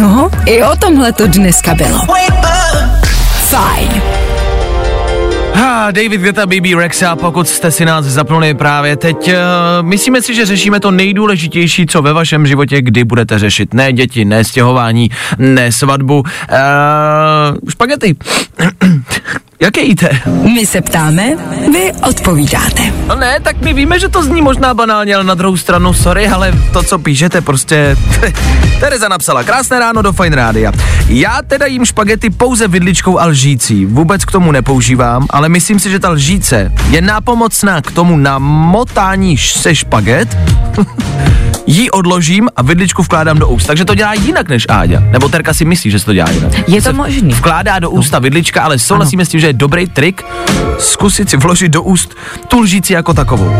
No, 0.00 0.30
i 0.46 0.62
o 0.62 0.76
tomhle 0.76 1.12
to 1.12 1.26
dneska 1.26 1.74
bylo. 1.74 1.98
Fajn. 3.48 4.02
Ha, 5.54 5.90
David 5.90 6.20
Guetta, 6.20 6.46
BB 6.46 6.74
Rexa, 6.76 7.16
pokud 7.16 7.48
jste 7.48 7.70
si 7.70 7.84
nás 7.84 8.04
zapnuli 8.04 8.54
právě 8.54 8.96
teď, 8.96 9.16
uh, 9.16 9.32
myslíme 9.82 10.22
si, 10.22 10.34
že 10.34 10.46
řešíme 10.46 10.80
to 10.80 10.90
nejdůležitější, 10.90 11.86
co 11.86 12.02
ve 12.02 12.12
vašem 12.12 12.46
životě 12.46 12.82
kdy 12.82 13.04
budete 13.04 13.38
řešit. 13.38 13.74
Ne 13.74 13.92
děti, 13.92 14.24
ne 14.24 14.44
stěhování, 14.44 15.10
ne 15.38 15.72
svatbu, 15.72 16.18
uh, 16.20 16.26
špagety. 17.70 18.16
Jaké 19.62 19.80
jíte? 19.80 20.20
My 20.54 20.66
se 20.66 20.80
ptáme, 20.80 21.36
vy 21.72 21.92
odpovídáte. 22.08 22.92
No 23.06 23.16
ne, 23.16 23.40
tak 23.40 23.56
my 23.60 23.72
víme, 23.72 24.00
že 24.00 24.08
to 24.08 24.22
zní 24.22 24.42
možná 24.42 24.74
banálně, 24.74 25.14
ale 25.14 25.24
na 25.24 25.34
druhou 25.34 25.56
stranu, 25.56 25.92
sorry, 25.92 26.28
ale 26.28 26.52
to, 26.72 26.82
co 26.82 26.98
píšete, 26.98 27.40
prostě... 27.40 27.96
Tereza 28.80 29.08
napsala, 29.08 29.44
krásné 29.44 29.78
ráno 29.78 30.02
do 30.02 30.12
Fine 30.12 30.36
Rádia. 30.36 30.72
Já 31.08 31.38
teda 31.46 31.66
jím 31.66 31.84
špagety 31.84 32.30
pouze 32.30 32.68
vidličkou 32.68 33.18
a 33.18 33.26
lžící. 33.26 33.86
Vůbec 33.86 34.24
k 34.24 34.32
tomu 34.32 34.52
nepoužívám, 34.52 35.26
ale 35.30 35.48
myslím 35.48 35.78
si, 35.78 35.90
že 35.90 35.98
ta 35.98 36.10
lžíce 36.10 36.72
je 36.90 37.00
nápomocná 37.00 37.82
k 37.82 37.90
tomu 37.90 38.16
namotání 38.16 39.38
se 39.38 39.74
špaget. 39.74 40.36
ji 41.70 41.90
odložím 41.90 42.48
a 42.56 42.62
vidličku 42.62 43.02
vkládám 43.02 43.38
do 43.38 43.48
úst. 43.48 43.66
Takže 43.66 43.84
to 43.84 43.94
dělá 43.94 44.14
jinak 44.14 44.48
než 44.48 44.66
Áďa. 44.68 45.00
Nebo 45.00 45.28
Terka 45.28 45.54
si 45.54 45.64
myslí, 45.64 45.90
že 45.90 45.98
se 45.98 46.04
to 46.04 46.12
dělá 46.12 46.30
jinak. 46.30 46.68
Je 46.68 46.82
to 46.82 46.82
Se 46.82 46.92
možný. 46.92 47.32
Vkládá 47.32 47.78
do 47.78 47.90
ústa 47.90 48.18
vidlička, 48.18 48.62
ale 48.62 48.78
souhlasíme 48.78 49.24
s 49.24 49.28
tím, 49.28 49.40
že 49.40 49.46
je 49.46 49.52
dobrý 49.52 49.86
trik 49.86 50.24
zkusit 50.78 51.30
si 51.30 51.36
vložit 51.36 51.72
do 51.72 51.82
úst 51.82 52.14
tu 52.48 52.60
lžíci 52.60 52.92
jako 52.92 53.14
takovou. 53.14 53.56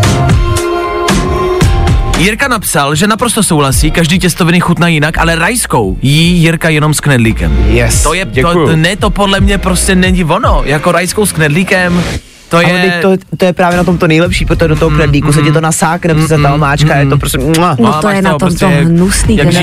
Jirka 2.19 2.49
napsal, 2.49 2.95
že 2.95 3.07
naprosto 3.07 3.43
souhlasí, 3.43 3.91
každý 3.91 4.19
těstoviny 4.19 4.61
chutná 4.61 4.89
jinak, 4.89 5.19
ale 5.19 5.35
rajskou 5.37 5.99
jí 6.03 6.43
Jirka 6.43 6.69
jenom 6.69 6.95
s 6.95 7.01
knedlíkem. 7.01 7.65
Yes, 7.69 8.03
To 8.03 8.15
je, 8.15 8.27
to, 8.27 8.77
ne, 8.77 8.97
to 8.97 9.11
podle 9.11 9.41
mě 9.41 9.59
prostě 9.59 9.95
není 9.95 10.25
ono, 10.25 10.63
jako 10.65 10.93
rajskou 10.93 11.27
s 11.27 11.33
knedlíkem, 11.33 12.03
to 12.51 12.57
Ale 12.57 12.69
je... 12.69 12.99
to, 13.03 13.11
to 13.37 13.45
je 13.45 13.53
právě 13.53 13.77
na 13.77 13.85
tom 13.85 13.99
to 13.99 14.07
nejlepší, 14.07 14.45
protože 14.45 14.69
do 14.69 14.77
toho 14.77 14.91
knedlíku 14.91 15.33
se 15.33 15.43
ti 15.43 15.53
to 15.53 15.61
nasákne, 15.61 16.15
protože 16.15 16.37
ta 16.43 16.55
omáčka 16.55 16.97
je 16.97 17.07
to 17.07 17.19
prostě... 17.19 17.39
mua. 17.39 17.77
No 17.79 17.95
A 17.95 18.01
to 18.01 18.07
máš 18.07 18.17
je 18.17 18.23
na 18.23 18.39
tom 18.39 18.57
to 18.57 18.69
hnusný, 18.69 19.37
jak 19.37 19.49
ten 19.49 19.57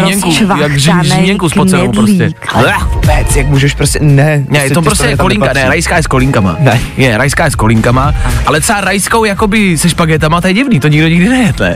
prostě. 1.92 2.16
knedlík. 2.18 2.38
Ale 2.54 2.74
vůbec, 2.94 3.36
jak 3.36 3.48
můžeš 3.48 3.74
prostě, 3.74 4.00
ne. 4.02 4.46
Ne, 4.50 4.60
je 4.60 4.70
to 4.70 4.82
prostě 4.82 5.04
je 5.04 5.08
těstoviny 5.08 5.18
tam 5.18 5.24
kolínka, 5.24 5.54
ne, 5.54 5.70
rajská 5.70 5.98
je 5.98 6.04
s 6.04 6.08
kolínkama. 6.08 6.56
Ne. 6.60 6.80
Je, 6.98 7.18
rajská 7.18 7.46
je 7.46 7.52
s 7.52 7.56
kolínkama, 7.56 8.14
ale 8.46 8.62
třeba 8.62 8.82
rajskou 8.82 9.26
jakoby 9.26 9.78
se 9.78 9.90
špagetama, 9.90 10.42
to 10.42 10.48
je 10.48 10.54
divný, 10.54 10.80
to 10.80 10.88
nikdo 10.88 11.08
nikdy 11.08 11.30
nejedle. 11.30 11.76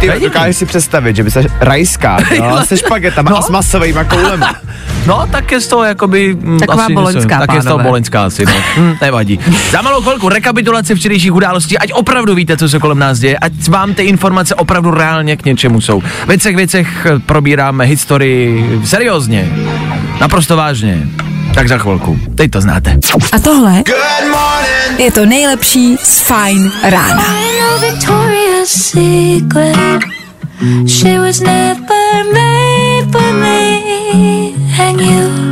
Ty 0.00 0.10
To 0.10 0.20
dokážeš 0.20 0.56
si 0.56 0.66
představit, 0.66 1.16
že 1.16 1.22
by 1.22 1.30
se 1.30 1.44
rajská 1.60 2.16
dělala 2.34 2.64
se 2.64 2.76
špagetama 2.76 3.30
No. 3.30 3.38
a 3.38 3.42
s 3.42 3.50
masovejma 3.50 4.04
koulema. 4.04 4.54
No, 5.06 5.26
tak 5.30 5.52
je 5.52 5.60
z 5.60 5.66
toho 5.66 5.84
jakoby... 5.84 6.36
mm, 6.40 6.58
Taková 6.58 6.84
asi, 6.84 6.92
boloňská, 6.94 7.38
Tak 7.38 7.54
je 7.54 7.62
z 7.62 7.64
toho 7.64 7.78
boloňská 7.78 8.24
asi, 8.24 8.44
no. 8.46 8.52
Hm, 8.76 8.94
nevadí. 9.02 9.38
Za 9.70 9.82
malou 9.82 10.02
chvilku 10.02 10.28
rekapitulace 10.42 10.94
včerejších 10.94 11.34
událostí, 11.34 11.78
ať 11.78 11.92
opravdu 11.92 12.34
víte, 12.34 12.56
co 12.56 12.68
se 12.68 12.78
kolem 12.78 12.98
nás 12.98 13.18
děje, 13.18 13.38
ať 13.38 13.68
vám 13.68 13.94
ty 13.94 14.02
informace 14.02 14.54
opravdu 14.54 14.90
reálně 14.90 15.36
k 15.36 15.44
něčemu 15.44 15.80
jsou. 15.80 16.02
Ve 16.26 16.38
třech 16.38 16.56
věcech 16.56 17.06
probíráme 17.26 17.84
historii 17.84 18.80
seriózně, 18.84 19.52
naprosto 20.20 20.56
vážně. 20.56 21.08
Tak 21.54 21.68
za 21.68 21.78
chvilku. 21.78 22.18
Teď 22.34 22.50
to 22.50 22.60
znáte. 22.60 22.98
A 23.32 23.38
tohle 23.38 23.82
je 24.98 25.12
to 25.12 25.26
nejlepší 25.26 25.96
z 25.96 26.20
Fine 26.20 26.70
rána. 26.82 27.24
She 30.86 31.18
was 31.18 31.40
never 31.40 32.24
made 32.34 33.12
for 33.12 33.32
me 33.32 34.52
and 34.78 35.00
you. 35.00 35.51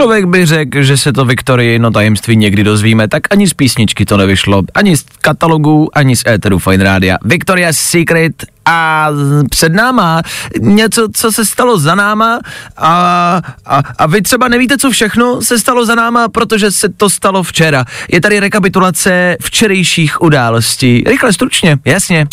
Člověk 0.00 0.24
by 0.24 0.46
řekl, 0.46 0.82
že 0.82 0.96
se 0.96 1.12
to 1.12 1.24
Viktorii 1.24 1.78
no 1.78 1.90
tajemství 1.90 2.36
někdy 2.36 2.64
dozvíme, 2.64 3.08
tak 3.08 3.22
ani 3.30 3.48
z 3.48 3.54
písničky 3.54 4.04
to 4.04 4.16
nevyšlo, 4.16 4.62
ani 4.74 4.96
z 4.96 5.04
katalogu, 5.20 5.88
ani 5.94 6.16
z 6.16 6.26
éteru 6.26 6.58
Fine 6.58 6.84
Rádia. 6.84 7.18
Victoria's 7.24 7.78
Secret 7.78 8.44
a 8.70 9.08
před 9.50 9.72
náma 9.72 10.22
něco, 10.60 11.08
co 11.12 11.32
se 11.32 11.44
stalo 11.44 11.78
za 11.78 11.94
náma 11.94 12.38
a, 12.76 13.40
a, 13.66 13.82
a 13.98 14.06
vy 14.06 14.22
třeba 14.22 14.48
nevíte, 14.48 14.78
co 14.78 14.90
všechno 14.90 15.42
se 15.42 15.58
stalo 15.58 15.86
za 15.86 15.94
náma, 15.94 16.28
protože 16.28 16.70
se 16.70 16.88
to 16.88 17.10
stalo 17.10 17.42
včera. 17.42 17.84
Je 18.12 18.20
tady 18.20 18.40
rekapitulace 18.40 19.36
včerejších 19.42 20.22
událostí. 20.22 21.04
Rychle, 21.06 21.32
stručně, 21.32 21.78
jasně. 21.84 22.26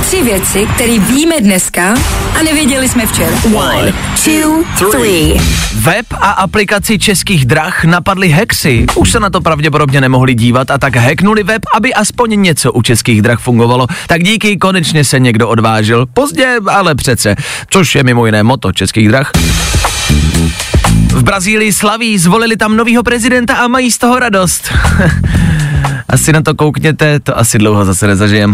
Tři 0.00 0.22
věci, 0.22 0.66
které 0.74 0.98
víme 0.98 1.40
dneska 1.40 1.94
a 2.40 2.42
nevěděli 2.42 2.88
jsme 2.88 3.06
včera. 3.06 3.36
One, 3.54 3.92
two, 4.24 4.90
three. 4.90 5.40
Web 5.74 6.06
a 6.12 6.30
aplikaci 6.30 6.98
českých 6.98 7.46
drah 7.46 7.84
napadly 7.84 8.28
hexy. 8.28 8.86
Už 8.94 9.10
se 9.10 9.20
na 9.20 9.30
to 9.30 9.40
pravděpodobně 9.40 10.00
nemohli 10.00 10.34
dívat 10.34 10.70
a 10.70 10.78
tak 10.78 10.96
hacknuli 10.96 11.42
web, 11.42 11.62
aby 11.74 11.94
aspoň 11.94 12.42
něco 12.42 12.72
u 12.72 12.82
českých 12.82 13.22
drah 13.22 13.40
fungovalo. 13.40 13.86
Tak 14.06 14.22
díky, 14.22 14.56
konečně 14.56 15.04
se 15.04 15.20
někdo 15.20 15.48
odvážil. 15.56 16.06
Pozdě, 16.06 16.56
ale 16.70 16.94
přece. 16.94 17.34
Což 17.70 17.94
je 17.94 18.02
mimo 18.02 18.26
jiné 18.26 18.42
moto 18.42 18.72
českých 18.72 19.08
drah. 19.08 19.30
V 21.08 21.22
Brazílii 21.22 21.72
slaví, 21.72 22.18
zvolili 22.18 22.56
tam 22.56 22.76
novýho 22.76 23.02
prezidenta 23.02 23.54
a 23.54 23.68
mají 23.68 23.90
z 23.90 23.98
toho 23.98 24.18
radost. 24.18 24.72
asi 26.08 26.32
na 26.32 26.42
to 26.42 26.54
koukněte, 26.54 27.20
to 27.20 27.38
asi 27.38 27.58
dlouho 27.58 27.84
zase 27.84 28.06
nezažijem. 28.06 28.52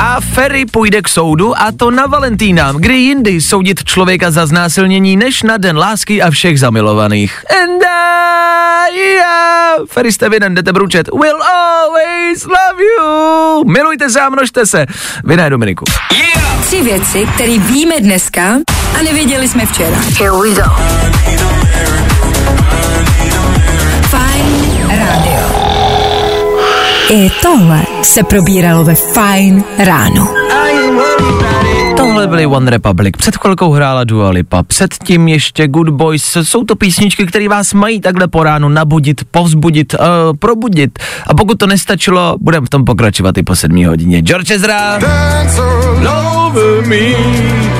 A 0.00 0.20
Ferry 0.20 0.66
půjde 0.66 1.02
k 1.02 1.08
soudu 1.08 1.60
a 1.62 1.72
to 1.76 1.90
na 1.90 2.06
Valentína, 2.06 2.72
kdy 2.72 2.94
jindy 2.94 3.40
soudit 3.40 3.84
člověka 3.84 4.30
za 4.30 4.46
znásilnění 4.46 5.16
než 5.16 5.42
na 5.42 5.56
den 5.56 5.78
lásky 5.78 6.22
a 6.22 6.30
všech 6.30 6.60
zamilovaných. 6.60 7.44
And 7.62 7.82
I, 7.82 8.98
yeah. 8.98 9.86
Ferry 9.88 10.12
jste 10.12 10.28
vinen, 10.28 10.54
jdete 10.54 10.72
bručet. 10.72 11.08
Will 11.08 11.42
always 11.42 12.44
love 12.44 12.84
you. 12.98 13.64
Milujte 13.64 14.10
se 14.10 14.20
a 14.20 14.28
množte 14.28 14.66
se. 14.66 14.86
Vy 15.24 15.36
ne, 15.36 15.50
Dominiku. 15.50 15.84
Tři 16.66 16.82
věci, 16.82 17.26
které 17.34 17.58
víme 17.58 17.94
dneska 18.00 18.42
a 18.98 19.02
nevěděli 19.02 19.48
jsme 19.48 19.66
včera. 19.66 19.96
Here 20.18 20.30
we 20.30 20.50
go. 20.54 20.62
Fine 24.10 24.88
Radio. 24.88 25.33
I 27.10 27.30
tohle 27.42 27.82
se 28.02 28.22
probíralo 28.22 28.84
ve 28.84 28.94
Fine 28.94 29.62
ráno. 29.78 30.28
Tohle 31.96 32.26
byly 32.26 32.46
One 32.46 32.70
Republic, 32.70 33.14
před 33.18 33.36
chvilkou 33.36 33.72
hrála 33.72 34.04
Dua 34.04 34.30
Lipa, 34.30 34.62
předtím 34.62 35.28
ještě 35.28 35.68
Good 35.68 35.88
Boys, 35.88 36.36
jsou 36.42 36.64
to 36.64 36.76
písničky, 36.76 37.26
které 37.26 37.48
vás 37.48 37.72
mají 37.72 38.00
takhle 38.00 38.28
po 38.28 38.42
ránu 38.42 38.68
nabudit, 38.68 39.20
povzbudit, 39.30 39.94
uh, 39.94 40.00
probudit 40.36 40.98
a 41.26 41.34
pokud 41.34 41.58
to 41.58 41.66
nestačilo, 41.66 42.36
budeme 42.40 42.66
v 42.66 42.70
tom 42.70 42.84
pokračovat 42.84 43.38
i 43.38 43.42
po 43.42 43.56
sedmí 43.56 43.84
hodině. 43.84 44.20
George 44.20 44.50
Ezra, 44.50 44.98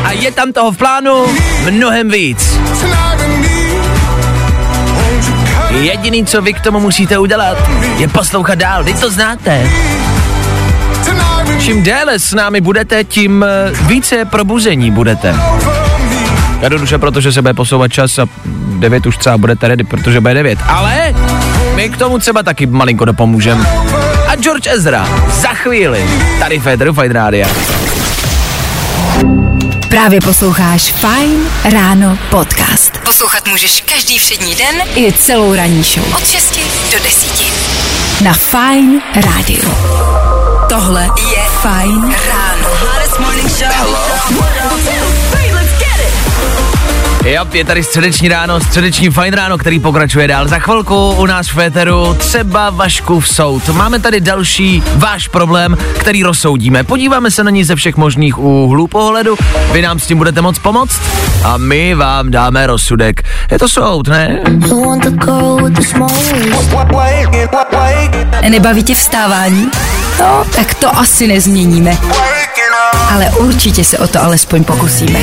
a 0.04 0.12
je 0.12 0.32
tam 0.32 0.52
toho 0.52 0.72
v 0.72 0.76
plánu 0.76 1.26
mnohem 1.70 2.10
víc. 2.10 2.58
Jediný, 5.82 6.26
co 6.26 6.42
vy 6.42 6.52
k 6.52 6.60
tomu 6.60 6.80
musíte 6.80 7.18
udělat, 7.18 7.58
je 7.96 8.08
poslouchat 8.08 8.54
dál, 8.54 8.84
vy 8.84 8.94
to 8.94 9.10
znáte. 9.10 9.70
Čím 11.60 11.82
déle 11.82 12.18
s 12.18 12.34
námi 12.34 12.60
budete, 12.60 13.04
tím 13.04 13.44
eh, 13.44 13.72
více 13.86 14.24
probuzení 14.24 14.90
budete. 14.90 15.34
Jednoduše, 16.60 16.98
protože 16.98 17.32
se 17.32 17.42
bude 17.42 17.54
posouvat 17.54 17.92
čas 17.92 18.18
a 18.18 18.26
9 18.78 19.06
už 19.06 19.16
třeba 19.16 19.38
budete 19.38 19.68
ready, 19.68 19.84
protože 19.84 20.20
bude 20.20 20.34
9. 20.34 20.58
Ale 20.68 21.14
my 21.74 21.88
k 21.88 21.96
tomu 21.96 22.18
třeba 22.18 22.42
taky 22.42 22.66
malinko 22.66 23.04
dopomůžeme. 23.04 23.64
A 24.28 24.36
George 24.36 24.66
Ezra 24.66 25.08
za 25.28 25.48
chvíli 25.48 26.04
tady 26.38 26.58
Federu 26.58 26.92
Fight 26.92 27.12
Rádia. 27.12 27.48
Právě 29.88 30.20
posloucháš 30.20 30.82
Fine 30.92 31.44
Ráno 31.72 32.18
podcast. 32.30 32.93
Poslouchat 33.04 33.48
můžeš 33.48 33.80
každý 33.80 34.18
všední 34.18 34.54
den 34.54 34.82
i 34.94 35.12
celou 35.12 35.54
ranní 35.54 35.82
show. 35.82 36.14
Od 36.16 36.26
6 36.26 36.58
do 36.92 36.98
10. 37.02 37.44
Na 38.24 38.32
Fine 38.32 39.00
Radio. 39.14 39.70
Tohle 40.68 41.02
je 41.02 41.42
Fine 41.62 42.16
Ráno. 42.28 42.68
Hottest 42.68 43.18
morning 43.20 43.50
show. 43.50 45.23
Jo, 47.24 47.46
je 47.52 47.64
tady 47.64 47.84
středeční 47.84 48.28
ráno, 48.28 48.60
středeční 48.60 49.10
fajn 49.10 49.34
ráno, 49.34 49.58
který 49.58 49.80
pokračuje 49.80 50.28
dál. 50.28 50.48
Za 50.48 50.58
chvilku 50.58 51.10
u 51.10 51.26
nás 51.26 51.48
v 51.48 51.54
Féteru 51.54 52.14
třeba 52.18 52.70
Vaškův 52.70 53.28
soud. 53.28 53.68
Máme 53.68 53.98
tady 53.98 54.20
další 54.20 54.82
váš 54.94 55.28
problém, 55.28 55.76
který 55.98 56.22
rozsoudíme. 56.22 56.84
Podíváme 56.84 57.30
se 57.30 57.44
na 57.44 57.50
ní 57.50 57.64
ze 57.64 57.76
všech 57.76 57.96
možných 57.96 58.38
úhlů 58.38 58.86
pohledu. 58.86 59.36
Vy 59.72 59.82
nám 59.82 59.98
s 59.98 60.06
tím 60.06 60.18
budete 60.18 60.40
moc 60.40 60.58
pomoct 60.58 61.00
a 61.44 61.56
my 61.56 61.94
vám 61.94 62.30
dáme 62.30 62.66
rozsudek. 62.66 63.22
Je 63.50 63.58
to 63.58 63.68
soud, 63.68 64.08
ne? 64.08 64.40
Nebaví 68.48 68.82
tě 68.82 68.94
vstávání? 68.94 69.70
No, 70.20 70.44
tak 70.56 70.74
to 70.74 70.98
asi 70.98 71.26
nezměníme. 71.26 71.98
Ale 73.14 73.30
určitě 73.38 73.84
se 73.84 73.98
o 73.98 74.06
to 74.08 74.22
alespoň 74.22 74.64
pokusíme. 74.64 75.18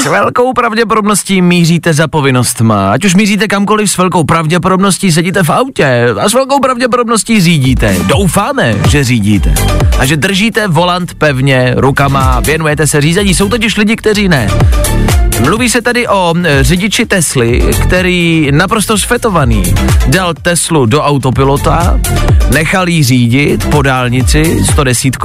S 0.00 0.06
velkou 0.06 0.52
pravděpodobností 0.52 1.42
míříte 1.42 1.92
za 1.92 2.08
povinnostma. 2.08 2.92
Ať 2.92 3.04
už 3.04 3.14
míříte 3.14 3.48
kamkoliv, 3.48 3.90
s 3.90 3.96
velkou 3.96 4.24
pravděpodobností 4.24 5.12
sedíte 5.12 5.42
v 5.42 5.50
autě 5.50 6.06
a 6.20 6.28
s 6.28 6.34
velkou 6.34 6.60
pravděpodobností 6.60 7.40
řídíte. 7.40 7.96
Doufáme, 8.06 8.74
že 8.88 9.04
řídíte. 9.04 9.54
A 9.98 10.06
že 10.06 10.16
držíte 10.16 10.68
volant 10.68 11.14
pevně 11.14 11.74
rukama, 11.76 12.40
věnujete 12.40 12.86
se 12.86 13.00
řízení. 13.00 13.34
Jsou 13.34 13.48
totiž 13.48 13.76
lidi, 13.76 13.96
kteří 13.96 14.28
ne. 14.28 14.48
Mluví 15.40 15.68
se 15.68 15.82
tady 15.82 16.08
o 16.08 16.34
e, 16.44 16.64
řidiči 16.64 17.06
Tesly, 17.06 17.62
který 17.82 18.48
naprosto 18.52 18.98
sfetovaný 18.98 19.62
dal 20.06 20.34
Teslu 20.34 20.86
do 20.86 21.02
autopilota, 21.02 22.00
nechal 22.52 22.88
jí 22.88 23.04
řídit 23.04 23.70
po 23.70 23.82
dálnici 23.82 24.64
110 24.70 25.16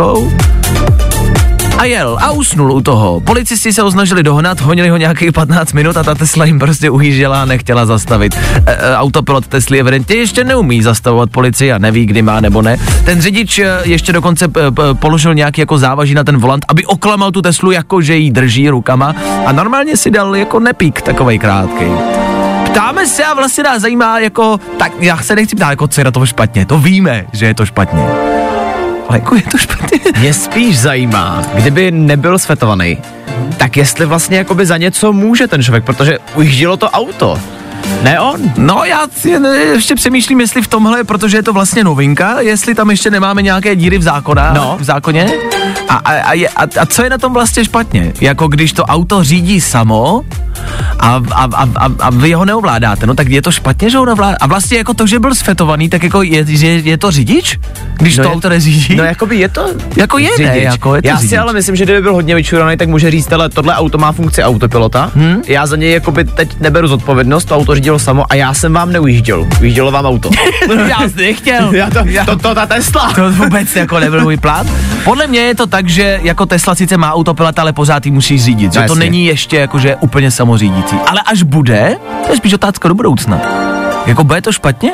a 1.78 1.86
jel 1.86 2.18
a 2.22 2.32
usnul 2.32 2.72
u 2.72 2.82
toho. 2.82 3.20
Policisti 3.20 3.74
se 3.74 3.82
ho 3.82 3.92
snažili 3.92 4.24
dohnat, 4.24 4.62
honili 4.62 4.90
ho 4.90 4.98
nějakých 4.98 5.32
15 5.32 5.74
minut 5.74 5.98
a 5.98 6.04
ta 6.04 6.16
Tesla 6.16 6.46
jim 6.46 6.60
prostě 6.60 6.90
ujížděla 6.90 7.42
a 7.42 7.46
nechtěla 7.46 7.86
zastavit. 7.86 8.36
E, 8.36 8.72
e, 8.72 8.96
autopilot 8.96 9.48
Tesly 9.48 9.80
evidentně 9.80 10.16
ještě 10.16 10.44
neumí 10.44 10.82
zastavovat 10.82 11.30
policii 11.30 11.72
a 11.72 11.78
neví, 11.78 12.06
kdy 12.06 12.22
má 12.22 12.40
nebo 12.40 12.62
ne. 12.62 12.78
Ten 13.06 13.22
řidič 13.22 13.60
e, 13.60 13.80
ještě 13.84 14.14
dokonce 14.14 14.48
p, 14.48 14.72
p, 14.72 14.94
položil 14.94 15.34
nějaký 15.34 15.62
jako 15.62 15.78
závaží 15.78 16.14
na 16.14 16.24
ten 16.24 16.38
volant, 16.38 16.66
aby 16.68 16.86
oklamal 16.86 17.32
tu 17.32 17.42
Teslu, 17.42 17.72
jako 17.72 18.02
že 18.02 18.16
jí 18.16 18.32
drží 18.32 18.70
rukama 18.70 19.16
a 19.46 19.52
normálně 19.52 19.98
si 19.98 20.12
dal 20.12 20.36
jako 20.36 20.60
nepík 20.60 21.02
takovej 21.02 21.40
krátký. 21.40 21.86
Ptáme 22.66 23.08
se 23.08 23.24
a 23.24 23.34
vlastně 23.34 23.64
nás 23.64 23.82
zajímá 23.82 24.20
jako, 24.20 24.60
tak 24.78 24.92
já 25.00 25.18
se 25.18 25.36
nechci 25.36 25.56
ptát, 25.56 25.70
jako 25.70 25.88
co 25.88 26.02
je 26.02 26.06
na 26.06 26.12
tom 26.12 26.26
špatně, 26.26 26.66
to 26.66 26.80
víme, 26.80 27.26
že 27.34 27.46
je 27.46 27.54
to 27.54 27.66
špatně. 27.66 28.35
Jako 29.14 29.36
je 29.36 29.42
to 29.52 29.58
špatně. 29.58 30.00
Mě 30.20 30.34
spíš 30.34 30.80
zajímá, 30.80 31.42
kdyby 31.54 31.92
nebyl 31.92 32.40
svetovaný, 32.40 32.98
tak 33.58 33.78
jestli 33.78 34.06
vlastně 34.06 34.38
jakoby 34.38 34.66
za 34.66 34.78
něco 34.78 35.14
může 35.14 35.48
ten 35.48 35.64
člověk, 35.64 35.84
protože 35.84 36.18
ujíždělo 36.36 36.78
to 36.78 36.90
auto. 36.90 37.40
Ne 38.04 38.20
on. 38.20 38.40
No 38.58 38.82
já 38.86 39.08
ještě 39.74 39.96
přemýšlím, 39.96 40.40
jestli 40.42 40.62
v 40.62 40.68
tomhle, 40.68 41.04
protože 41.04 41.38
je 41.38 41.44
to 41.44 41.54
vlastně 41.54 41.84
novinka, 41.84 42.40
jestli 42.42 42.76
tam 42.76 42.90
ještě 42.90 43.10
nemáme 43.12 43.42
nějaké 43.42 43.76
díry 43.76 43.98
v 43.98 44.02
zákona, 44.04 44.54
No. 44.54 44.78
v 44.80 44.84
zákoně. 44.84 45.30
A, 45.90 45.96
a, 45.96 46.12
a, 46.12 46.34
je, 46.34 46.50
a, 46.50 46.62
a 46.82 46.86
co 46.86 47.04
je 47.04 47.10
na 47.10 47.18
tom 47.18 47.34
vlastně 47.34 47.66
špatně? 47.66 48.14
Jako 48.22 48.48
když 48.48 48.74
to 48.74 48.84
auto 48.86 49.24
řídí 49.24 49.62
samo 49.62 50.22
a, 51.00 51.22
a, 51.32 51.44
a, 51.56 51.64
a, 51.76 51.90
a 52.00 52.10
vy 52.10 52.34
ho 52.34 52.46
neovládáte, 52.46 53.08
no 53.08 53.14
tak 53.16 53.30
je 53.30 53.42
to 53.42 53.52
špatně, 53.52 53.90
že 53.90 53.98
ho 53.98 54.06
neovládá. 54.06 54.38
A 54.42 54.48
vlastně 54.48 54.78
jako 54.78 54.94
to, 54.94 55.08
že 55.08 55.20
byl 55.20 55.36
sfetovaný, 55.36 55.90
tak 55.90 56.04
jako 56.04 56.22
je, 56.22 56.46
je, 56.48 56.72
je 56.80 56.98
to 56.98 57.12
řidič? 57.12 57.60
Když 57.98 58.18
No 58.18 58.24
to 58.24 58.30
je- 58.30 58.36
auto 58.36 58.50
neřídí? 58.50 58.96
No 58.96 59.04
jakoby 59.04 59.38
je 59.38 59.50
to 59.50 59.68
Jako 59.96 60.18
je, 60.18 60.30
ne, 60.40 60.60
jako 60.60 60.96
je 60.96 61.02
to 61.02 61.08
Já 61.08 61.16
řidič. 61.16 61.30
si 61.30 61.38
ale 61.38 61.54
myslím, 61.54 61.76
že 61.76 61.84
kdyby 61.84 62.02
byl 62.02 62.14
hodně 62.14 62.36
vyčuraný, 62.36 62.78
tak 62.78 62.90
může 62.90 63.12
říct, 63.12 63.34
ale 63.34 63.50
tohle 63.50 63.76
auto 63.76 63.98
má 63.98 64.12
funkci 64.12 64.44
autopilota. 64.44 65.12
Hmm? 65.16 65.42
Já 65.48 65.66
za 65.66 65.76
něj 65.76 65.92
jakoby 65.92 66.24
teď 66.24 66.60
neberu 66.60 66.88
zodpovědnost, 66.88 67.46
to 67.46 67.56
auto 67.56 67.75
řídilo 67.76 68.00
samo 68.00 68.26
a 68.30 68.36
já 68.36 68.54
jsem 68.54 68.74
vám 68.74 68.92
neujížděl. 68.92 69.48
Ujíždělo 69.60 69.92
vám 69.92 70.06
auto. 70.06 70.30
já 70.88 71.00
jsem 71.00 71.16
nechtěl. 71.16 71.74
já 71.74 71.90
to, 71.90 72.00
to, 72.26 72.36
to, 72.36 72.56
ta 72.56 72.66
Tesla. 72.66 73.14
To 73.14 73.32
vůbec 73.32 73.76
jako 73.76 74.00
nebyl 74.00 74.22
můj 74.22 74.38
plán. 74.38 74.68
Podle 75.04 75.28
mě 75.28 75.40
je 75.40 75.56
to 75.56 75.68
tak, 75.68 75.90
že 75.90 76.20
jako 76.24 76.46
Tesla 76.46 76.76
sice 76.76 76.98
má 76.98 77.14
autopilot, 77.14 77.60
ale 77.60 77.74
pořád 77.74 78.06
ji 78.06 78.12
musí 78.12 78.40
řídit. 78.40 78.74
Že 78.74 78.80
No 78.82 78.88
to 78.88 78.96
není 78.96 79.26
ještě 79.26 79.58
jakože 79.58 79.96
úplně 79.96 80.32
samořídící. 80.32 80.96
Ale 81.08 81.22
až 81.26 81.44
bude, 81.44 81.98
to 82.26 82.32
je 82.32 82.38
spíš 82.38 82.54
otázka 82.54 82.88
do 82.88 82.96
budoucna. 82.96 83.42
Jako 84.06 84.24
bude 84.24 84.42
to 84.42 84.52
špatně? 84.52 84.92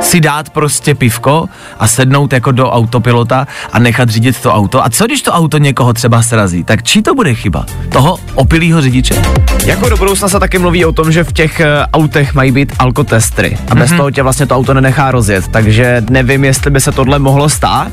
Si 0.00 0.20
dát 0.20 0.50
prostě 0.50 0.94
pivko 0.94 1.48
a 1.78 1.86
sednout 1.86 2.32
jako 2.32 2.52
do 2.52 2.70
autopilota 2.70 3.46
a 3.72 3.78
nechat 3.78 4.08
řídit 4.08 4.40
to 4.40 4.54
auto. 4.54 4.84
A 4.84 4.90
co 4.90 5.06
když 5.06 5.22
to 5.22 5.32
auto 5.32 5.58
někoho 5.58 5.92
třeba 5.92 6.22
srazí? 6.22 6.64
Tak 6.64 6.82
čí 6.82 7.02
to 7.02 7.14
bude 7.14 7.34
chyba? 7.34 7.66
Toho 7.88 8.18
opilýho 8.34 8.82
řidiče? 8.82 9.22
Jako 9.66 9.88
do 9.88 9.96
budoucna 9.96 10.28
se 10.28 10.40
taky 10.40 10.58
mluví 10.58 10.84
o 10.84 10.92
tom, 10.92 11.12
že 11.12 11.24
v 11.24 11.32
těch 11.32 11.60
eh, 11.60 11.86
autech 11.92 12.34
mají 12.34 12.52
být 12.52 12.72
alkotestry 12.78 13.58
a 13.70 13.74
bez 13.74 13.92
toho 13.92 14.10
tě 14.10 14.22
vlastně 14.22 14.46
to 14.46 14.56
auto 14.56 14.74
nenechá 14.74 15.10
rozjet, 15.10 15.48
takže 15.48 16.02
nevím, 16.10 16.44
jestli 16.44 16.70
by 16.70 16.80
se 16.80 16.92
tohle 16.92 17.18
mohlo 17.18 17.48
stát. 17.48 17.92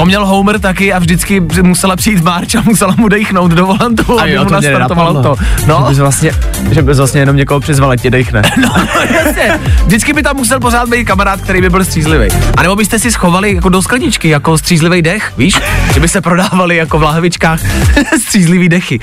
To 0.00 0.06
měl 0.06 0.26
Homer 0.26 0.58
taky 0.60 0.92
a 0.92 0.98
vždycky 0.98 1.40
musela 1.62 1.96
přijít 1.96 2.22
Marč 2.24 2.54
a 2.54 2.60
musela 2.60 2.94
mu 2.98 3.08
dechnout 3.08 3.50
do 3.50 3.66
volantu, 3.66 4.20
aby 4.20 4.38
mu 4.38 4.44
mě 4.44 4.52
nastartoval 4.52 5.12
nenapadlo. 5.12 5.36
to. 5.36 5.42
No, 5.66 5.78
Že 5.78 5.88
bys 5.88 5.98
vlastně, 5.98 6.32
že 6.70 6.82
bys 6.82 6.96
vlastně 6.98 7.20
jenom 7.20 7.36
někoho 7.36 7.60
přizval, 7.60 7.90
ať 7.90 8.00
ti 8.00 8.10
dechne. 8.10 8.42
No, 8.56 8.74
jasně. 9.14 9.60
Vždycky 9.86 10.12
by 10.12 10.22
tam 10.22 10.36
musel 10.36 10.60
pořád 10.60 10.88
být 10.88 11.04
kamarád, 11.04 11.40
který 11.40 11.60
by 11.60 11.70
byl 11.70 11.84
střízlivý. 11.84 12.28
A 12.56 12.62
nebo 12.62 12.76
byste 12.76 12.98
si 12.98 13.12
schovali 13.12 13.54
jako 13.54 13.68
do 13.68 13.82
skleničky, 13.82 14.28
jako 14.28 14.58
střízlivý 14.58 15.02
dech, 15.02 15.32
víš? 15.36 15.60
Že 15.94 16.00
by 16.00 16.08
se 16.08 16.20
prodávali 16.20 16.76
jako 16.76 16.98
v 16.98 17.02
lahvičkách 17.02 17.60
střízlivý 18.22 18.68
dechy. 18.68 19.00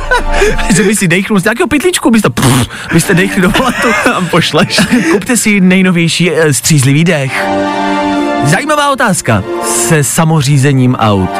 že 0.76 0.82
by 0.82 0.96
si 0.96 1.08
dechnul 1.08 1.40
z 1.40 1.44
nějakého 1.44 1.68
pytlíčku, 1.68 2.10
byste, 2.10 2.30
pff, 2.30 2.68
byste 2.92 3.14
dechli 3.14 3.42
do 3.42 3.50
volantu 3.50 3.88
a 4.14 4.20
pošleš. 4.20 4.80
Kupte 5.12 5.36
si 5.36 5.60
nejnovější 5.60 6.30
e, 6.32 6.52
střízlivý 6.52 7.04
dech. 7.04 7.46
Zajímavá 8.46 8.90
otázka 8.90 9.44
se 9.88 10.04
samořízením 10.04 10.94
aut. 10.94 11.30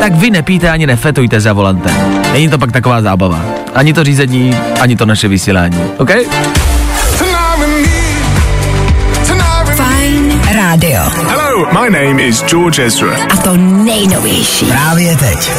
Tak 0.00 0.14
vy 0.14 0.30
nepíte 0.30 0.70
ani 0.70 0.86
nefetujte 0.86 1.40
za 1.40 1.52
volantem. 1.52 2.22
Není 2.32 2.48
to 2.48 2.58
pak 2.58 2.72
taková 2.72 3.02
zábava. 3.02 3.44
Ani 3.74 3.92
to 3.94 4.04
řízení, 4.04 4.56
ani 4.80 4.96
to 4.96 5.06
naše 5.06 5.28
vysílání. 5.28 5.78
OK? 5.98 6.10
Fajn 9.76 10.40
rádio. 10.56 11.00
Hello, 11.28 11.66
my 11.82 11.90
name 11.90 12.22
is 12.22 12.42
George 12.44 12.78
Ezra. 12.78 13.16
A 13.30 13.36
to 13.36 13.56
nejnovější. 13.56 14.66
Právě 14.66 15.16
teď. 15.16 15.50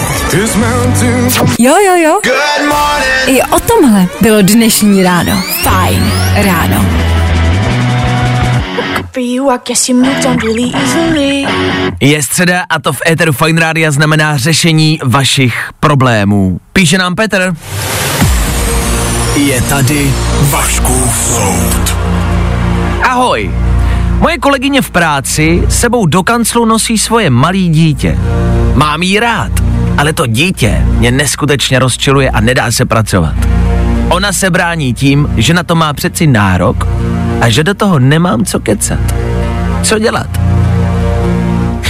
Jo, 1.59 1.73
jo, 1.85 1.95
jo. 2.03 2.19
Good 2.23 2.67
morning. 2.69 3.39
I 3.39 3.41
o 3.43 3.59
tomhle 3.59 4.07
bylo 4.21 4.41
dnešní 4.41 5.03
ráno. 5.03 5.41
Fajn 5.63 6.11
ráno. 6.35 6.85
Je 11.99 12.23
středa 12.23 12.63
a 12.69 12.79
to 12.79 12.93
v 12.93 13.01
éteru 13.07 13.33
Fine 13.33 13.61
Rádia 13.61 13.91
znamená 13.91 14.37
řešení 14.37 14.99
vašich 15.03 15.69
problémů. 15.79 16.59
Píše 16.73 16.97
nám 16.97 17.15
Petr. 17.15 17.53
Je 19.35 19.61
tady 19.61 20.13
Vaškův 20.41 21.17
soud. 21.17 21.95
Ahoj. 23.03 23.51
Moje 24.19 24.37
kolegyně 24.37 24.81
v 24.81 24.89
práci 24.89 25.63
sebou 25.69 26.05
do 26.05 26.23
kanclu 26.23 26.65
nosí 26.65 26.97
svoje 26.97 27.29
malý 27.29 27.69
dítě. 27.69 28.17
Mám 28.73 29.03
jí 29.03 29.19
rád, 29.19 29.51
ale 29.97 30.13
to 30.13 30.27
dítě 30.27 30.85
mě 30.87 31.11
neskutečně 31.11 31.79
rozčiluje 31.79 32.29
a 32.29 32.41
nedá 32.41 32.71
se 32.71 32.85
pracovat. 32.85 33.35
Ona 34.09 34.33
se 34.33 34.49
brání 34.49 34.93
tím, 34.93 35.29
že 35.37 35.53
na 35.53 35.63
to 35.63 35.75
má 35.75 35.93
přeci 35.93 36.27
nárok 36.27 36.87
a 37.41 37.49
že 37.49 37.63
do 37.63 37.73
toho 37.73 37.99
nemám 37.99 38.45
co 38.45 38.59
kecat. 38.59 39.15
Co 39.83 39.99
dělat? 39.99 40.27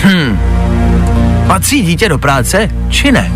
Hm. 0.03 0.37
Patří 1.47 1.81
dítě 1.81 2.09
do 2.09 2.17
práce, 2.17 2.69
či 2.89 3.11
ne? 3.11 3.31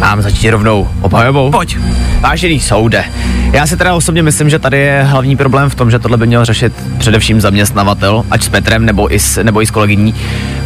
Mám 0.00 0.22
začít 0.22 0.50
rovnou 0.50 0.88
obhajobou. 1.00 1.50
Pojď. 1.50 1.78
Vážený 2.20 2.60
soude, 2.60 3.04
já 3.52 3.66
si 3.66 3.76
teda 3.76 3.94
osobně 3.94 4.22
myslím, 4.22 4.50
že 4.50 4.58
tady 4.58 4.78
je 4.78 5.02
hlavní 5.02 5.36
problém 5.36 5.70
v 5.70 5.74
tom, 5.74 5.90
že 5.90 5.98
tohle 5.98 6.16
by 6.16 6.26
měl 6.26 6.44
řešit 6.44 6.72
především 6.98 7.40
zaměstnavatel, 7.40 8.24
ať 8.30 8.42
s 8.42 8.48
Petrem 8.48 8.86
nebo 8.86 9.14
i 9.14 9.18
s, 9.18 9.42
nebo 9.42 9.62
i 9.62 9.66
s 9.66 9.70
kolegyní. 9.70 10.14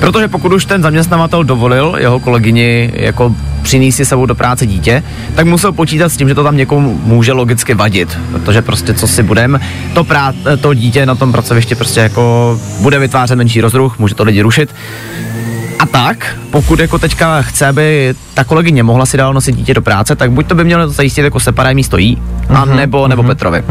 Protože 0.01 0.29
pokud 0.29 0.53
už 0.53 0.65
ten 0.65 0.83
zaměstnavatel 0.83 1.45
dovolil 1.45 1.97
jeho 1.99 2.21
kolegyni 2.21 2.93
jako 2.95 3.35
přinést 3.63 3.97
si 3.97 4.05
sebou 4.05 4.27
do 4.27 4.35
práce 4.35 4.67
dítě, 4.67 5.03
tak 5.35 5.47
musel 5.47 5.73
počítat 5.73 6.09
s 6.09 6.17
tím, 6.17 6.29
že 6.29 6.35
to 6.35 6.45
tam 6.45 6.57
někomu 6.57 7.01
může 7.05 7.33
logicky 7.33 7.75
vadit. 7.75 8.19
Protože 8.33 8.63
prostě 8.63 8.95
co 8.95 9.09
si 9.09 9.23
budem, 9.23 9.61
to, 9.95 10.05
prá, 10.05 10.33
to 10.61 10.75
dítě 10.75 11.07
na 11.07 11.15
tom 11.15 11.33
pracovišti 11.33 11.75
prostě 11.75 12.01
jako 12.01 12.61
bude 12.81 12.99
vytvářet 12.99 13.37
menší 13.37 13.61
rozruch, 13.61 13.99
může 13.99 14.15
to 14.15 14.25
lidi 14.25 14.43
rušit. 14.43 14.75
A 15.85 15.87
tak, 15.87 16.37
pokud 16.51 16.81
jako 16.81 16.99
teďka 16.99 17.43
chce, 17.43 17.67
aby 17.67 18.15
ta 18.35 18.45
kolegyně 18.45 18.83
mohla 18.83 19.07
si 19.07 19.17
dál 19.17 19.35
nosit 19.35 19.57
dítě 19.57 19.75
do 19.75 19.83
práce, 19.83 20.17
tak 20.17 20.33
buď 20.33 20.47
to 20.47 20.55
by 20.55 20.65
mělo 20.65 20.89
zajistit 20.89 21.23
jako 21.23 21.41
separé 21.41 21.75
místo 21.75 21.99
jí, 21.99 22.23
a 22.49 22.65
nebo, 22.65 23.09
nebo 23.09 23.23
Petrovi. 23.23 23.65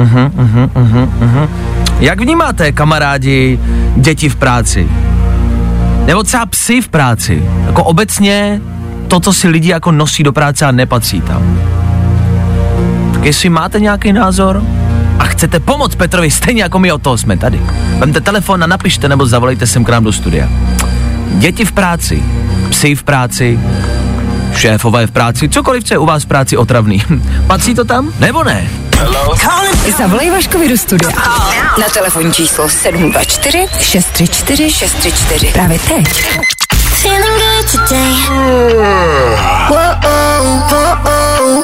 Jak 1.99 2.21
vnímáte, 2.21 2.71
kamarádi, 2.71 3.59
děti 3.95 4.29
v 4.29 4.35
práci? 4.35 4.87
Nebo 6.05 6.23
třeba 6.23 6.45
psy 6.45 6.81
v 6.81 6.87
práci? 6.87 7.43
Jako 7.65 7.83
obecně 7.83 8.61
to, 9.07 9.19
co 9.19 9.33
si 9.33 9.47
lidi 9.47 9.69
jako 9.69 9.91
nosí 9.91 10.23
do 10.23 10.33
práce 10.33 10.65
a 10.65 10.71
nepatří 10.71 11.21
tam. 11.21 11.59
Tak 13.13 13.25
jestli 13.25 13.49
máte 13.49 13.79
nějaký 13.79 14.13
názor 14.13 14.63
a 15.19 15.23
chcete 15.23 15.59
pomoct 15.59 15.95
Petrovi, 15.95 16.31
stejně 16.31 16.63
jako 16.63 16.79
my 16.79 16.91
o 16.91 16.97
toho 16.97 17.17
jsme 17.17 17.37
tady. 17.37 17.61
Vemte 17.97 18.21
telefon 18.21 18.63
a 18.63 18.67
napište 18.67 19.09
nebo 19.09 19.25
zavolejte 19.25 19.67
sem 19.67 19.83
k 19.83 19.89
nám 19.89 20.03
do 20.03 20.11
studia. 20.11 20.49
Děti 21.33 21.65
v 21.65 21.71
práci, 21.71 22.23
psy 22.69 22.95
v 22.95 23.03
práci, 23.03 23.59
šéfové 24.55 25.07
v 25.07 25.11
práci, 25.11 25.49
cokoliv, 25.49 25.83
co 25.83 25.93
je 25.93 25.97
u 25.97 26.05
vás 26.05 26.23
v 26.23 26.25
práci 26.27 26.57
otravný. 26.57 27.03
Patří 27.47 27.75
to 27.75 27.85
tam? 27.85 28.13
Nebo 28.19 28.43
ne? 28.43 28.69
Zavolej 29.97 30.31
Vaškovi 30.31 30.69
do 30.69 30.77
studia. 30.77 31.11
Na 31.79 31.89
telefonní 31.93 32.33
číslo 32.33 32.69
724 32.69 33.67
634 33.79 34.71
634. 34.71 35.51
Právě 35.53 35.79
teď. 35.79 36.39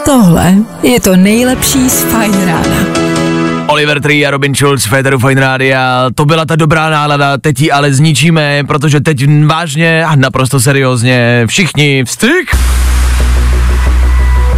Tohle 0.06 0.54
je 0.84 1.00
to 1.00 1.16
nejlepší 1.16 1.90
z 1.90 2.04
Fajn 2.04 2.46
rána. 2.46 3.29
Oliver 3.70 4.02
Tree 4.02 4.26
a 4.26 4.32
Robin 4.32 4.56
Schulz, 4.56 4.86
Federu 4.86 5.20
Fine 5.20 5.42
Rádia, 5.42 6.10
to 6.16 6.26
byla 6.26 6.46
ta 6.46 6.56
dobrá 6.56 6.90
nálada, 6.90 7.38
teď 7.38 7.62
ji 7.62 7.72
ale 7.72 7.94
zničíme, 7.94 8.64
protože 8.68 9.00
teď 9.00 9.46
vážně 9.46 10.06
a 10.06 10.16
naprosto 10.16 10.60
seriózně 10.60 11.44
všichni 11.48 12.04
vstřik. 12.04 12.56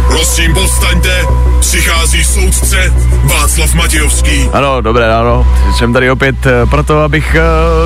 Prosím, 0.08 0.54
povstaňte, 0.54 1.26
přichází 1.62 2.24
soudce 2.24 2.92
Václav 3.24 3.74
Matějovský. 3.74 4.50
Ano, 4.52 4.80
dobré 4.80 5.06
ráno. 5.06 5.46
Jsem 5.78 5.92
tady 5.92 6.10
opět 6.10 6.46
eh, 6.46 6.66
proto, 6.66 6.98
abych 6.98 7.36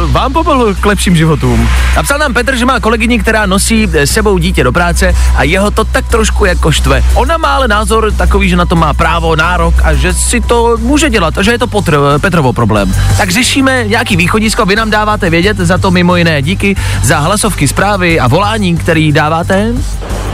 uh, 0.04 0.12
vám 0.12 0.32
pomohl 0.32 0.74
k 0.74 0.86
lepším 0.86 1.16
životům. 1.16 1.68
Napsal 1.96 2.18
nám 2.18 2.34
Petr, 2.34 2.56
že 2.56 2.66
má 2.66 2.80
kolegyni, 2.80 3.18
která 3.18 3.46
nosí 3.46 3.88
eh, 3.92 4.06
s 4.06 4.10
sebou 4.10 4.38
dítě 4.38 4.64
do 4.64 4.72
práce 4.72 5.14
a 5.36 5.42
jeho 5.42 5.70
to 5.70 5.84
tak 5.84 6.08
trošku 6.08 6.44
jako 6.44 6.72
štve. 6.72 7.04
Ona 7.14 7.36
má 7.36 7.54
ale 7.54 7.68
názor 7.68 8.12
takový, 8.12 8.48
že 8.48 8.56
na 8.56 8.66
to 8.66 8.76
má 8.76 8.94
právo, 8.94 9.36
nárok 9.36 9.74
a 9.84 9.94
že 9.94 10.14
si 10.14 10.40
to 10.40 10.76
může 10.80 11.10
dělat 11.10 11.38
a 11.38 11.42
že 11.42 11.50
je 11.50 11.58
to 11.58 11.66
Potr, 11.66 11.98
Petrovo 12.20 12.52
problém. 12.52 12.94
Tak 13.18 13.30
řešíme 13.30 13.84
nějaký 13.86 14.16
východisko, 14.16 14.66
vy 14.66 14.76
nám 14.76 14.90
dáváte 14.90 15.30
vědět, 15.30 15.56
za 15.56 15.78
to 15.78 15.90
mimo 15.90 16.16
jiné 16.16 16.42
díky 16.42 16.76
za 17.02 17.18
hlasovky 17.18 17.68
zprávy 17.68 18.20
a 18.20 18.28
volání, 18.28 18.76
který 18.76 19.12
dáváte. 19.12 19.72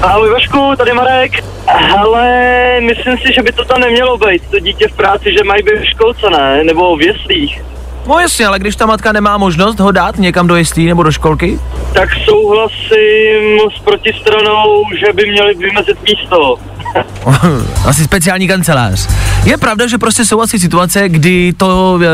Ahoj 0.02 0.30
Vašku, 0.30 0.72
tady 0.76 0.92
Marek. 0.92 1.32
Hele, 1.74 2.80
myslím 2.80 3.18
si, 3.18 3.32
že 3.32 3.42
by 3.42 3.52
to 3.52 3.64
tam 3.64 3.80
nemělo 3.80 4.18
být, 4.18 4.42
to 4.50 4.58
dítě 4.58 4.88
v 4.88 4.96
práci, 4.96 5.32
že 5.32 5.44
mají 5.44 5.62
být 5.62 5.80
v 5.80 5.88
školce, 5.90 6.30
ne? 6.30 6.64
Nebo 6.64 6.96
v 6.96 7.02
jeslích. 7.02 7.62
No 8.06 8.18
jasně, 8.18 8.46
ale 8.46 8.58
když 8.58 8.76
ta 8.76 8.86
matka 8.86 9.12
nemá 9.12 9.38
možnost 9.38 9.80
ho 9.80 9.92
dát 9.92 10.18
někam 10.18 10.46
do 10.46 10.56
jeslí 10.56 10.86
nebo 10.86 11.02
do 11.02 11.12
školky, 11.12 11.58
Tak 11.92 12.08
souhlasím 12.24 13.60
s 13.76 13.78
protistranou, 13.78 14.84
že 15.06 15.12
by 15.12 15.30
měli 15.30 15.54
vymezit 15.54 15.98
místo. 16.02 16.56
asi 17.86 18.04
speciální 18.04 18.48
kancelář. 18.48 19.08
Je 19.44 19.56
pravda, 19.56 19.86
že 19.86 19.98
prostě 19.98 20.24
jsou 20.24 20.40
asi 20.40 20.58
situace, 20.58 21.08
kdy 21.08 21.52
to 21.52 21.98
e, 22.02 22.06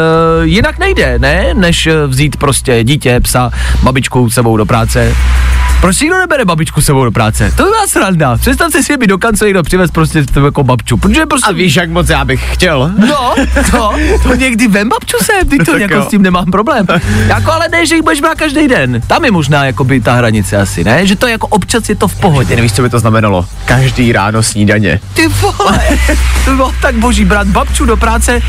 jinak 0.46 0.78
nejde, 0.78 1.18
ne? 1.18 1.54
Než 1.54 1.86
eh, 1.86 2.06
vzít 2.06 2.36
prostě 2.36 2.84
dítě, 2.84 3.20
psa, 3.20 3.50
babičku 3.82 4.30
sebou 4.30 4.56
do 4.56 4.66
práce. 4.66 5.14
Proč 5.80 6.00
nikdo 6.00 6.18
nebere 6.18 6.44
babičku 6.44 6.80
sebou 6.80 7.04
do 7.04 7.10
práce? 7.10 7.52
To 7.56 7.62
by 7.62 7.68
byla 7.70 7.86
sranda. 7.86 8.36
Představte 8.36 8.82
si, 8.82 8.94
aby 8.94 9.06
do 9.06 9.18
kancel 9.18 9.48
někdo 9.48 9.62
přivez 9.62 9.90
prostě 9.90 10.22
tebe 10.22 10.46
jako 10.46 10.64
babču. 10.64 10.96
Protože 10.96 11.26
prostě... 11.26 11.48
A 11.50 11.52
víš, 11.52 11.76
jak 11.76 11.90
moc 11.90 12.08
já 12.08 12.24
bych 12.24 12.52
chtěl. 12.54 12.92
No, 13.08 13.34
to, 13.70 13.92
to 14.22 14.34
někdy 14.34 14.68
vem 14.68 14.88
babču 14.88 15.16
sem, 15.22 15.48
ty 15.48 15.58
to 15.58 15.72
Tak 15.72 15.80
jako 15.80 15.94
jo. 15.94 16.04
s 16.04 16.08
tím 16.08 16.22
nemám 16.22 16.44
problém. 16.44 16.86
Jako 17.26 17.52
ale 17.52 17.68
ne, 17.68 17.86
že 17.86 17.94
jich 17.94 18.04
budeš 18.04 18.20
brát 18.20 18.34
každý 18.38 18.68
den. 18.68 19.00
Tam 19.06 19.24
je 19.24 19.30
možná 19.30 19.64
jako 19.64 19.84
by 19.84 20.00
ta 20.00 20.14
hranice 20.14 20.56
asi, 20.56 20.84
ne? 20.84 21.06
Že 21.06 21.16
to 21.16 21.26
jako 21.26 21.46
občas 21.46 21.88
je 21.88 21.94
to 21.94 22.08
v 22.08 22.14
pohodě. 22.14 22.48
Ty 22.48 22.56
nevíš, 22.56 22.72
co 22.72 22.82
by 22.82 22.90
to 22.90 22.98
znamenalo. 22.98 23.46
Každý 23.64 24.12
ráno 24.12 24.42
snídaně. 24.42 25.00
Ty 25.14 25.28
vole, 25.28 25.80
to 26.44 26.50
bylo 26.54 26.72
tak 26.82 26.94
boží 26.94 27.24
brát 27.24 27.46
babču 27.46 27.84
do 27.84 27.96
práce, 27.96 28.40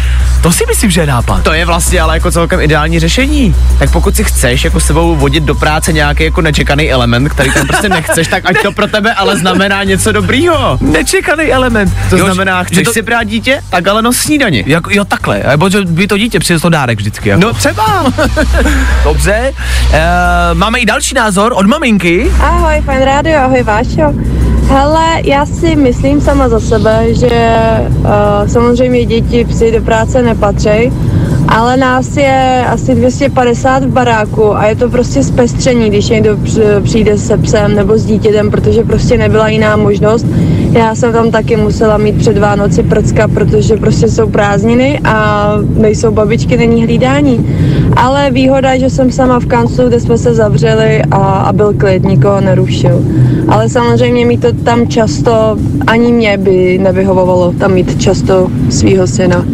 to 0.42 0.52
si 0.52 0.64
myslím, 0.68 0.92
že 0.92 1.02
je 1.02 1.08
nápad. 1.08 1.44
To 1.44 1.54
je 1.54 1.66
vlastně 1.66 2.02
ale 2.02 2.16
jako 2.16 2.32
celkem 2.32 2.62
ideální 2.62 3.00
řešení. 3.00 3.56
Tak 3.80 3.92
pokud 3.92 4.16
si 4.16 4.24
chceš 4.24 4.64
jako 4.64 4.80
sebou 4.80 5.16
vodit 5.16 5.44
do 5.44 5.56
práce 5.56 5.94
nějaký 5.94 6.24
jako 6.24 6.42
nečekaný 6.42 6.92
element, 6.92 7.19
který 7.30 7.52
tam 7.54 7.68
prostě 7.68 7.90
nechceš, 7.90 8.28
tak 8.28 8.44
ať 8.46 8.62
to 8.64 8.72
pro 8.72 8.88
tebe 8.88 9.14
ale 9.14 9.38
znamená 9.38 9.84
něco 9.84 10.12
dobrýho. 10.12 10.78
Nečekaný 10.82 11.44
element. 11.54 11.94
To 12.10 12.18
Jo, 12.18 12.26
znamená, 12.26 12.64
že 12.64 12.68
chceš 12.68 12.84
to, 12.84 12.94
si 12.94 13.02
brát 13.02 13.24
dítě, 13.24 13.62
tak 13.70 13.88
ale 13.88 14.02
nos 14.02 14.18
snídaně. 14.18 14.64
jako, 14.66 14.90
jo, 14.94 15.06
takhle, 15.06 15.44
nebo 15.50 15.70
že 15.70 15.82
by 15.86 16.08
to 16.08 16.18
dítě 16.18 16.40
přineslo 16.40 16.70
dárek 16.70 17.00
vždycky. 17.00 17.30
Jako. 17.30 17.42
No 17.42 17.54
třeba. 17.54 18.06
Dobře, 19.04 19.54
e, 19.94 20.02
máme 20.54 20.80
i 20.80 20.86
další 20.86 21.16
názor 21.16 21.54
od 21.56 21.66
maminky. 21.66 22.32
Ahoj, 22.40 22.82
fajn 22.86 23.02
rádio, 23.02 23.40
ahoj 23.40 23.64
Vášo. 23.64 24.14
Hele, 24.68 25.06
já 25.24 25.46
si 25.46 25.76
myslím 25.76 26.22
sama 26.22 26.50
za 26.50 26.60
sebe, 26.60 27.06
že 27.14 27.30
uh, 27.98 28.06
samozřejmě 28.48 29.06
děti 29.06 29.46
psy 29.46 29.72
do 29.72 29.82
práce 29.82 30.22
nepatří, 30.22 30.92
ale 31.50 31.78
nás 31.78 32.18
je 32.18 32.66
asi 32.68 32.96
250 32.96 33.84
v 33.84 33.88
baráku 33.88 34.56
a 34.56 34.66
je 34.66 34.76
to 34.76 34.90
prostě 34.90 35.24
zpestření, 35.24 35.90
když 35.90 36.10
někdo 36.10 36.38
při- 36.38 36.62
přijde 36.84 37.18
se 37.18 37.38
psem 37.38 37.76
nebo 37.76 37.98
s 37.98 38.06
dítětem, 38.06 38.52
protože 38.52 38.84
prostě 38.84 39.18
nebyla 39.18 39.50
jiná 39.50 39.76
možnost. 39.76 40.26
Já 40.72 40.96
jsem 40.96 41.14
tam 41.14 41.32
taky 41.32 41.56
musela 41.56 41.98
mít 41.98 42.18
před 42.18 42.38
Vánoci 42.38 42.84
prcka, 42.84 43.28
protože 43.28 43.78
prostě 43.78 44.08
jsou 44.08 44.30
prázdniny 44.30 45.00
a 45.04 45.54
nejsou 45.78 46.12
babičky, 46.12 46.58
není 46.58 46.84
hlídání. 46.84 47.46
Ale 47.96 48.32
výhoda 48.32 48.74
je, 48.74 48.80
že 48.80 48.90
jsem 48.90 49.12
sama 49.12 49.40
v 49.40 49.46
kanclu, 49.46 49.88
kde 49.88 50.00
jsme 50.00 50.18
se 50.18 50.34
zavřeli 50.34 51.02
a, 51.12 51.18
a 51.18 51.54
byl 51.54 51.74
klid, 51.74 52.04
nikoho 52.04 52.42
nerušil. 52.42 53.02
Ale 53.48 53.70
samozřejmě 53.70 54.26
mi 54.26 54.38
to 54.38 54.52
tam 54.54 54.88
často, 54.88 55.58
ani 55.88 56.12
mě 56.14 56.38
by 56.38 56.78
nevyhovovalo 56.84 57.54
tam 57.54 57.74
mít 57.74 58.02
často 58.02 58.48
svýho 58.70 59.08
syna. 59.08 59.46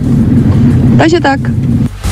Takže 0.98 1.20
tak. 1.20 1.40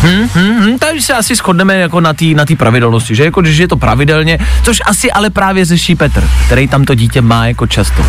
Hmm, 0.03 0.29
hmm, 0.33 0.61
hmm, 0.61 0.79
takže 0.79 1.01
se 1.01 1.13
asi 1.13 1.35
shodneme 1.35 1.75
jako 1.77 2.01
na 2.01 2.13
té 2.13 2.25
na 2.25 2.45
tý 2.45 2.55
pravidelnosti, 2.55 3.15
že 3.15 3.23
jako 3.25 3.41
když 3.41 3.57
je 3.57 3.67
to 3.67 3.77
pravidelně, 3.77 4.39
což 4.63 4.81
asi 4.85 5.11
ale 5.11 5.29
právě 5.29 5.65
řeší 5.65 5.95
Petr, 5.95 6.27
který 6.45 6.67
tam 6.67 6.85
to 6.85 6.95
dítě 6.95 7.21
má 7.21 7.47
jako 7.47 7.67
často. 7.67 8.05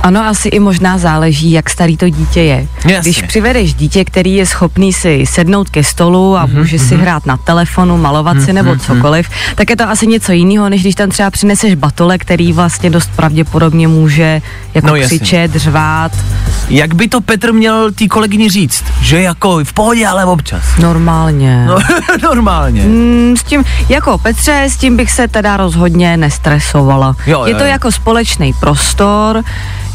Ano, 0.00 0.26
asi 0.26 0.48
i 0.48 0.58
možná 0.58 0.98
záleží, 0.98 1.52
jak 1.52 1.70
starý 1.70 1.96
to 1.96 2.08
dítě 2.08 2.42
je. 2.42 2.66
Jasně. 2.86 3.00
Když 3.12 3.22
přivedeš 3.22 3.74
dítě, 3.74 4.04
který 4.04 4.34
je 4.34 4.46
schopný 4.46 4.92
si 4.92 5.24
sednout 5.26 5.70
ke 5.70 5.84
stolu 5.84 6.36
a 6.36 6.46
může 6.46 6.78
si 6.78 6.96
hrát 6.96 7.26
na 7.26 7.36
telefonu, 7.36 7.96
malovat 7.98 8.42
si 8.42 8.52
nebo 8.52 8.76
cokoliv, 8.76 9.28
tak 9.54 9.70
je 9.70 9.76
to 9.76 9.88
asi 9.88 10.06
něco 10.06 10.32
jiného, 10.32 10.68
než 10.68 10.80
když 10.80 10.94
tam 10.94 11.10
třeba 11.10 11.30
přineseš 11.30 11.74
batole, 11.74 12.18
který 12.18 12.52
vlastně 12.52 12.90
dost 12.90 13.10
pravděpodobně 13.16 13.88
může 13.88 14.42
jako 14.74 14.86
No, 14.86 14.96
jasně. 14.96 15.18
křičet, 15.18 15.54
řvát. 15.54 16.12
Jak 16.68 16.94
by 16.94 17.08
to 17.08 17.20
Petr 17.20 17.52
měl 17.52 17.92
té 17.92 18.08
kolegyni 18.08 18.48
říct? 18.48 18.84
Že 19.00 19.22
jako 19.22 19.64
v 19.64 19.72
pohodě, 19.72 20.06
ale 20.06 20.24
občas. 20.24 20.62
Normálně. 20.78 21.64
No, 21.66 21.78
normálně. 22.22 22.82
Mm, 22.82 23.34
s 23.38 23.42
tím, 23.42 23.64
jako 23.88 24.18
Petře, 24.18 24.64
s 24.64 24.76
tím 24.76 24.96
bych 24.96 25.10
se 25.10 25.28
teda 25.28 25.56
rozhodně 25.56 26.16
nestresovala. 26.16 27.16
Jo, 27.26 27.44
je 27.44 27.52
jo, 27.52 27.58
to 27.58 27.64
jo. 27.64 27.70
jako 27.70 27.92
společný 27.92 28.52
prostor. 28.60 29.42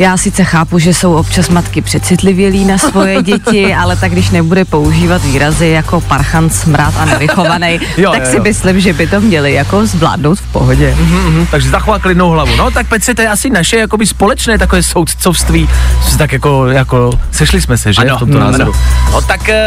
Já 0.01 0.17
sice 0.17 0.43
chápu, 0.43 0.79
že 0.79 0.93
jsou 0.93 1.13
občas 1.13 1.49
matky 1.49 1.81
přecitlivělí 1.81 2.65
na 2.65 2.77
svoje 2.77 3.23
děti, 3.23 3.75
ale 3.75 3.95
tak 3.95 4.11
když 4.11 4.29
nebude 4.29 4.65
používat 4.65 5.23
výrazy 5.23 5.67
jako 5.67 6.01
parchant, 6.01 6.53
smrát 6.53 6.93
a 6.97 7.05
nevychovaný, 7.05 7.79
Jo, 7.97 8.11
tak 8.11 8.21
jo, 8.21 8.29
si 8.29 8.37
jo. 8.37 8.43
myslím, 8.43 8.79
že 8.79 8.93
by 8.93 9.07
to 9.07 9.21
měli 9.21 9.53
jako 9.53 9.85
zvládnout 9.85 10.39
v 10.39 10.51
pohodě. 10.51 10.95
Mhm, 10.99 11.47
takže 11.51 11.69
zachovat 11.69 12.01
klidnou 12.01 12.29
hlavu. 12.29 12.55
No 12.55 12.71
tak 12.71 12.87
Petře, 12.87 13.13
to 13.13 13.21
je 13.21 13.29
asi 13.29 13.49
naše 13.49 13.77
jakoby 13.77 14.07
společné 14.07 14.57
takové 14.57 14.83
soudcovství. 14.83 15.69
Tak 16.17 16.31
jako, 16.31 16.67
jako 16.67 17.11
sešli 17.31 17.61
jsme 17.61 17.77
se, 17.77 17.93
že? 17.93 18.01
Ano, 18.01 18.15
v 18.15 18.19
tomto 18.19 18.37
mm, 18.37 18.43
názoru. 18.43 18.73
No 19.11 19.21
tak 19.21 19.49
e, 19.49 19.63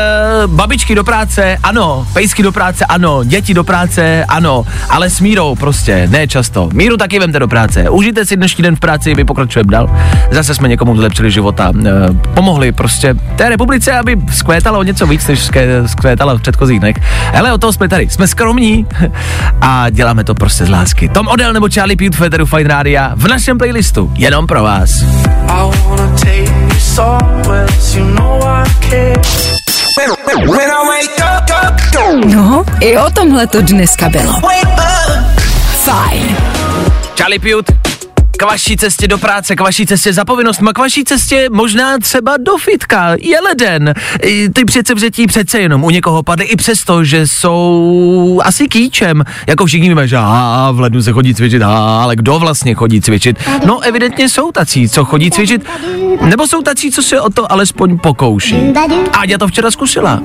babičky 0.47 0.95
do 0.95 1.05
práce, 1.05 1.59
ano. 1.63 2.07
Pejsky 2.13 2.43
do 2.43 2.53
práce, 2.53 2.85
ano. 2.85 3.25
Děti 3.25 3.55
do 3.55 3.65
práce, 3.65 4.25
ano. 4.29 4.67
Ale 4.91 5.11
s 5.11 5.21
mírou 5.21 5.55
prostě, 5.55 6.07
ne 6.11 6.29
často. 6.29 6.69
Míru 6.73 6.97
taky 6.97 7.19
vemte 7.19 7.39
do 7.39 7.49
práce. 7.49 7.91
Užijte 7.91 8.27
si 8.27 8.37
dnešní 8.37 8.63
den 8.63 8.77
v 8.77 8.81
práci, 8.81 9.15
my 9.15 9.25
pokračujeme 9.25 9.73
dál. 9.73 9.91
Zase 10.31 10.55
jsme 10.55 10.69
někomu 10.69 10.97
zlepšili 10.97 11.31
života. 11.31 11.73
E, 11.87 11.91
pomohli 12.35 12.73
prostě 12.73 13.15
té 13.37 13.49
republice, 13.49 13.93
aby 13.93 14.17
skvétala 14.33 14.79
o 14.79 14.83
něco 14.83 15.07
víc, 15.07 15.27
než 15.27 15.51
skvétala 15.87 16.35
v 16.35 16.41
předchozích 16.41 16.81
dnech. 16.81 16.97
Ale 17.39 17.53
o 17.53 17.59
toho 17.59 17.73
jsme 17.73 17.89
tady. 17.89 18.11
Jsme 18.11 18.29
skromní 18.29 18.87
a 19.61 19.91
děláme 19.91 20.25
to 20.25 20.35
prostě 20.35 20.65
z 20.65 20.69
lásky. 20.69 21.09
Tom 21.09 21.29
Odell 21.29 21.53
nebo 21.53 21.69
Charlie 21.75 21.97
Puth 21.97 22.17
Federu 22.17 22.47
Fine 22.47 22.69
Rádia 22.69 23.13
v 23.17 23.29
našem 23.29 23.59
playlistu. 23.59 24.13
Jenom 24.15 24.47
pro 24.47 24.63
vás. 24.63 25.05
No, 32.27 32.65
i 32.81 32.99
o 32.99 33.11
tomhle 33.11 33.47
to 33.47 33.63
dneska 33.63 34.09
bylo. 34.09 34.33
Fajn. 35.85 36.37
Charlie 37.19 37.41
Puth, 37.41 37.77
k 38.39 38.43
vaší 38.43 38.77
cestě 38.77 39.09
do 39.09 39.19
práce, 39.19 39.57
k 39.57 39.61
vaší 39.61 39.87
cestě 39.87 40.13
za 40.13 40.25
povinnostma, 40.25 40.73
k 40.73 40.79
vaší 40.79 41.05
cestě 41.05 41.49
možná 41.53 41.99
třeba 41.99 42.37
do 42.37 42.57
fitka, 42.57 43.13
je 43.19 43.41
leden. 43.41 43.95
Ty 44.53 44.65
přece 44.65 44.95
vzetí 44.95 45.27
přece 45.27 45.61
jenom 45.61 45.85
u 45.85 45.91
někoho 45.91 46.23
padly 46.23 46.45
i 46.45 46.57
přesto, 46.57 47.05
že 47.05 47.27
jsou 47.27 48.41
asi 48.45 48.69
kýčem. 48.69 49.25
Jako 49.47 49.67
všichni 49.67 49.89
víme, 49.89 50.09
že 50.09 50.17
a, 50.21 50.71
v 50.73 50.81
lednu 50.81 51.03
se 51.03 51.13
chodí 51.13 51.35
cvičit, 51.35 51.63
a, 51.63 52.03
ale 52.03 52.17
kdo 52.17 52.39
vlastně 52.39 52.75
chodí 52.75 53.01
cvičit? 53.01 53.37
No 53.67 53.81
evidentně 53.81 54.29
jsou 54.29 54.53
tací, 54.53 54.89
co 54.89 55.05
chodí 55.05 55.31
cvičit, 55.31 55.67
nebo 56.25 56.47
jsou 56.47 56.63
tací, 56.63 56.91
co 56.91 57.03
se 57.03 57.21
o 57.21 57.31
to 57.31 57.53
alespoň 57.53 57.99
pokouší. 57.99 58.57
Áďa 59.13 59.39
to 59.39 59.49
včera 59.49 59.71
zkusila. 59.71 60.21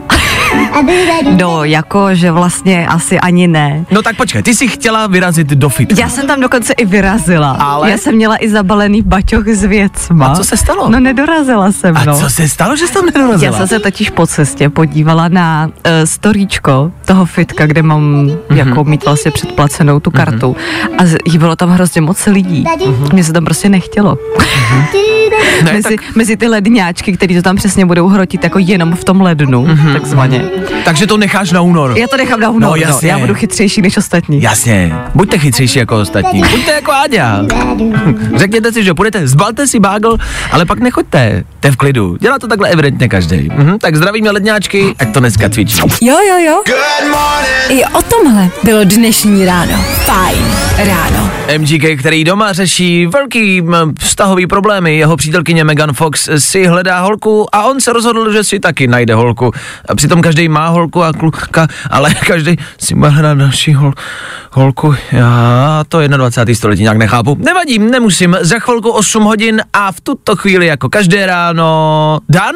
No, 1.38 1.64
jako, 1.64 2.16
že 2.16 2.32
vlastně 2.32 2.88
asi 2.88 3.20
ani 3.20 3.48
ne. 3.48 3.86
No 3.92 4.02
tak 4.02 4.16
počkej, 4.16 4.44
ty 4.44 4.56
jsi 4.56 4.68
chtěla 4.68 5.08
vyrazit 5.08 5.48
do 5.48 5.70
fitka. 5.70 5.96
Já 6.00 6.10
jsem 6.10 6.28
tam 6.28 6.42
dokonce 6.42 6.74
i 6.74 6.86
vyrazila. 6.86 7.52
Ale? 7.52 7.92
Já 7.92 7.98
jsem 8.00 8.16
měla 8.16 8.44
i 8.44 8.50
zabalený 8.50 9.02
baťoch 9.02 9.48
s 9.48 9.64
věcma. 9.64 10.26
A 10.28 10.36
co 10.36 10.44
se 10.44 10.58
stalo? 10.58 10.90
No 10.90 11.00
nedorazila 11.00 11.72
jsem, 11.72 11.98
A 11.98 12.04
no. 12.06 12.20
co 12.20 12.30
se 12.30 12.50
stalo, 12.50 12.76
že 12.76 12.88
jsi 12.88 12.94
tam 12.94 13.06
nedorazila? 13.06 13.52
Já 13.52 13.58
jsem 13.58 13.68
se 13.68 13.80
totiž 13.80 14.10
po 14.10 14.28
cestě 14.28 14.70
podívala 14.70 15.28
na 15.28 15.66
uh, 15.68 15.92
storíčko 16.06 16.92
toho 17.06 17.26
fitka, 17.26 17.66
kde 17.66 17.82
mám 17.84 18.00
Mhm. 18.10 18.28
mm-hmm. 18.30 18.58
jako 18.68 18.84
mít 18.84 19.06
vlastně 19.06 19.32
předplacenou 19.32 20.00
tu 20.00 20.12
kartu. 20.12 20.56
Mm-hmm. 20.60 20.96
A 20.98 21.06
z- 21.06 21.18
jí 21.26 21.38
bylo 21.38 21.56
tam 21.56 21.70
hrozně 21.70 22.02
moc 22.02 22.26
lidí. 22.26 22.64
Mm-hmm. 22.64 23.14
Mně 23.14 23.24
se 23.24 23.34
tam 23.34 23.46
prostě 23.46 23.70
nechtělo. 23.70 24.18
Ne, 25.64 25.74
mezi, 25.74 25.96
mezi 26.16 26.38
ty 26.38 26.48
ledňáčky, 26.48 27.14
který 27.14 27.36
to 27.36 27.42
tam 27.42 27.56
přesně 27.56 27.86
budou 27.86 28.08
hrotit 28.08 28.44
jako 28.44 28.60
jenom 28.60 28.96
v 28.96 29.04
tom 29.04 29.22
lednu, 29.22 29.66
mm-hmm. 29.66 29.94
takzvaně. 29.94 30.40
Přesně. 30.40 30.82
Takže 30.86 31.08
to 31.08 31.18
necháš 31.18 31.52
na 31.52 31.62
únor. 31.62 31.94
Já 31.98 32.08
to 32.08 32.18
nechám 32.18 32.40
na 32.40 32.50
únor, 32.50 32.70
No, 32.70 32.76
jasně. 32.76 33.10
Já 33.10 33.20
budu 33.20 33.34
chytřejší 33.34 33.82
než 33.82 33.98
ostatní. 33.98 34.42
Jasně, 34.42 34.96
buďte 35.16 35.38
chytřejší 35.38 35.80
jako 35.80 35.98
ostatní. 36.00 36.42
Buďte 36.52 36.72
jako 36.72 36.92
Áďa. 36.92 37.46
Řekněte 38.36 38.72
si, 38.72 38.84
že 38.84 38.94
půjdete, 38.94 39.28
zbalte 39.28 39.68
si 39.68 39.80
bágl, 39.80 40.18
ale 40.52 40.66
pak 40.66 40.80
nechoďte. 40.80 41.44
Jste 41.58 41.72
v 41.72 41.76
klidu. 41.76 42.18
Dělá 42.20 42.40
to 42.40 42.48
takhle 42.48 42.70
evidentně 42.70 43.10
každý. 43.10 43.50
Mhm, 43.56 43.80
tak 43.80 43.96
zdravíme 43.96 44.32
ledňáčky, 44.32 44.96
ať 45.00 45.14
to 45.14 45.20
dneska 45.20 45.50
cvičí. 45.50 45.82
Jo, 46.02 46.18
jo, 46.30 46.38
jo. 46.46 46.64
I 47.70 47.86
o 47.86 48.02
tomhle 48.02 48.50
bylo 48.64 48.84
dnešní 48.84 49.46
ráno. 49.46 49.86
Fajn 50.06 50.69
ráno. 50.84 51.32
MGK, 51.58 52.00
který 52.00 52.24
doma 52.24 52.54
řeší 52.54 53.08
velký 53.08 53.64
vztahový 54.00 54.48
problémy, 54.48 54.98
jeho 54.98 55.18
přítelkyně 55.18 55.64
Megan 55.64 55.94
Fox 55.94 56.30
si 56.38 56.66
hledá 56.66 57.00
holku 57.00 57.56
a 57.56 57.64
on 57.64 57.82
se 57.82 57.94
rozhodl, 57.94 58.32
že 58.32 58.44
si 58.44 58.60
taky 58.60 58.88
najde 58.88 59.14
holku. 59.16 59.52
A 59.90 59.96
přitom 59.96 60.22
každý 60.22 60.50
má 60.50 60.68
holku 60.68 61.04
a 61.04 61.14
kluka, 61.14 61.68
ale 61.90 62.14
každý 62.28 62.56
si 62.78 62.96
má 62.96 63.08
hledat 63.08 63.38
další 63.38 63.74
hol, 63.74 63.94
holku. 64.52 64.96
Já 65.12 65.84
to 65.90 66.08
21. 66.08 66.56
století 66.56 66.82
nějak 66.82 66.98
nechápu. 66.98 67.38
Nevadí, 67.40 67.80
nemusím. 67.80 68.38
Za 68.42 68.60
chvilku 68.60 68.90
8 68.90 69.24
hodin 69.24 69.62
a 69.74 69.92
v 69.92 70.02
tuto 70.02 70.36
chvíli 70.36 70.66
jako 70.66 70.90
každé 70.90 71.26
ráno... 71.26 72.20
Dan? 72.30 72.56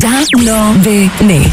Dáno 0.00 0.74
viny. 0.76 1.52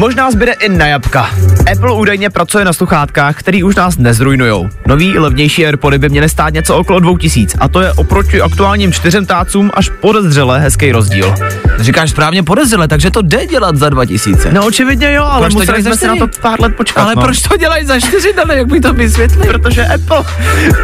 Možná 0.00 0.30
zbyde 0.30 0.52
i 0.52 0.68
na 0.68 0.86
jabka. 0.86 1.30
Apple 1.72 1.92
údajně 1.92 2.30
pracuje 2.30 2.64
na 2.64 2.72
sluchátkách, 2.72 3.38
který 3.38 3.62
už 3.62 3.74
nás 3.74 3.98
nezrujnujou. 3.98 4.68
Nový 4.86 5.18
levnější 5.18 5.66
AirPody 5.66 5.98
by 5.98 6.08
měly 6.08 6.28
stát 6.28 6.54
něco 6.54 6.76
okolo 6.76 7.00
2000 7.00 7.58
a 7.60 7.68
to 7.68 7.80
je 7.80 7.92
oproti 7.92 8.40
aktuálním 8.40 8.92
čtyřem 8.92 9.26
tácům 9.26 9.70
až 9.74 9.90
podezřele 10.00 10.60
hezký 10.60 10.92
rozdíl. 10.92 11.34
Říkáš 11.78 12.10
správně 12.10 12.42
podezřele, 12.42 12.88
takže 12.88 13.10
to 13.10 13.22
jde 13.22 13.46
dělat 13.46 13.76
za 13.76 13.88
2000. 13.88 14.52
No 14.52 14.66
očividně 14.66 15.12
jo, 15.12 15.24
ale 15.24 15.40
Proč 15.40 15.52
to 15.52 15.58
museli 15.58 15.82
jsme 15.82 15.96
si 15.96 16.06
na 16.06 16.16
to 16.16 16.28
pár 16.40 16.60
let 16.60 16.76
počkat. 16.76 17.02
Ale 17.02 17.14
no. 17.14 17.22
proč 17.22 17.42
to 17.42 17.56
dělají 17.56 17.86
za 17.86 18.00
4 18.00 18.32
dny, 18.32 18.56
jak 18.56 18.66
by 18.66 18.80
to 18.80 18.92
vysvětlil? 18.92 19.52
Protože 19.52 19.86
Apple 19.86 20.24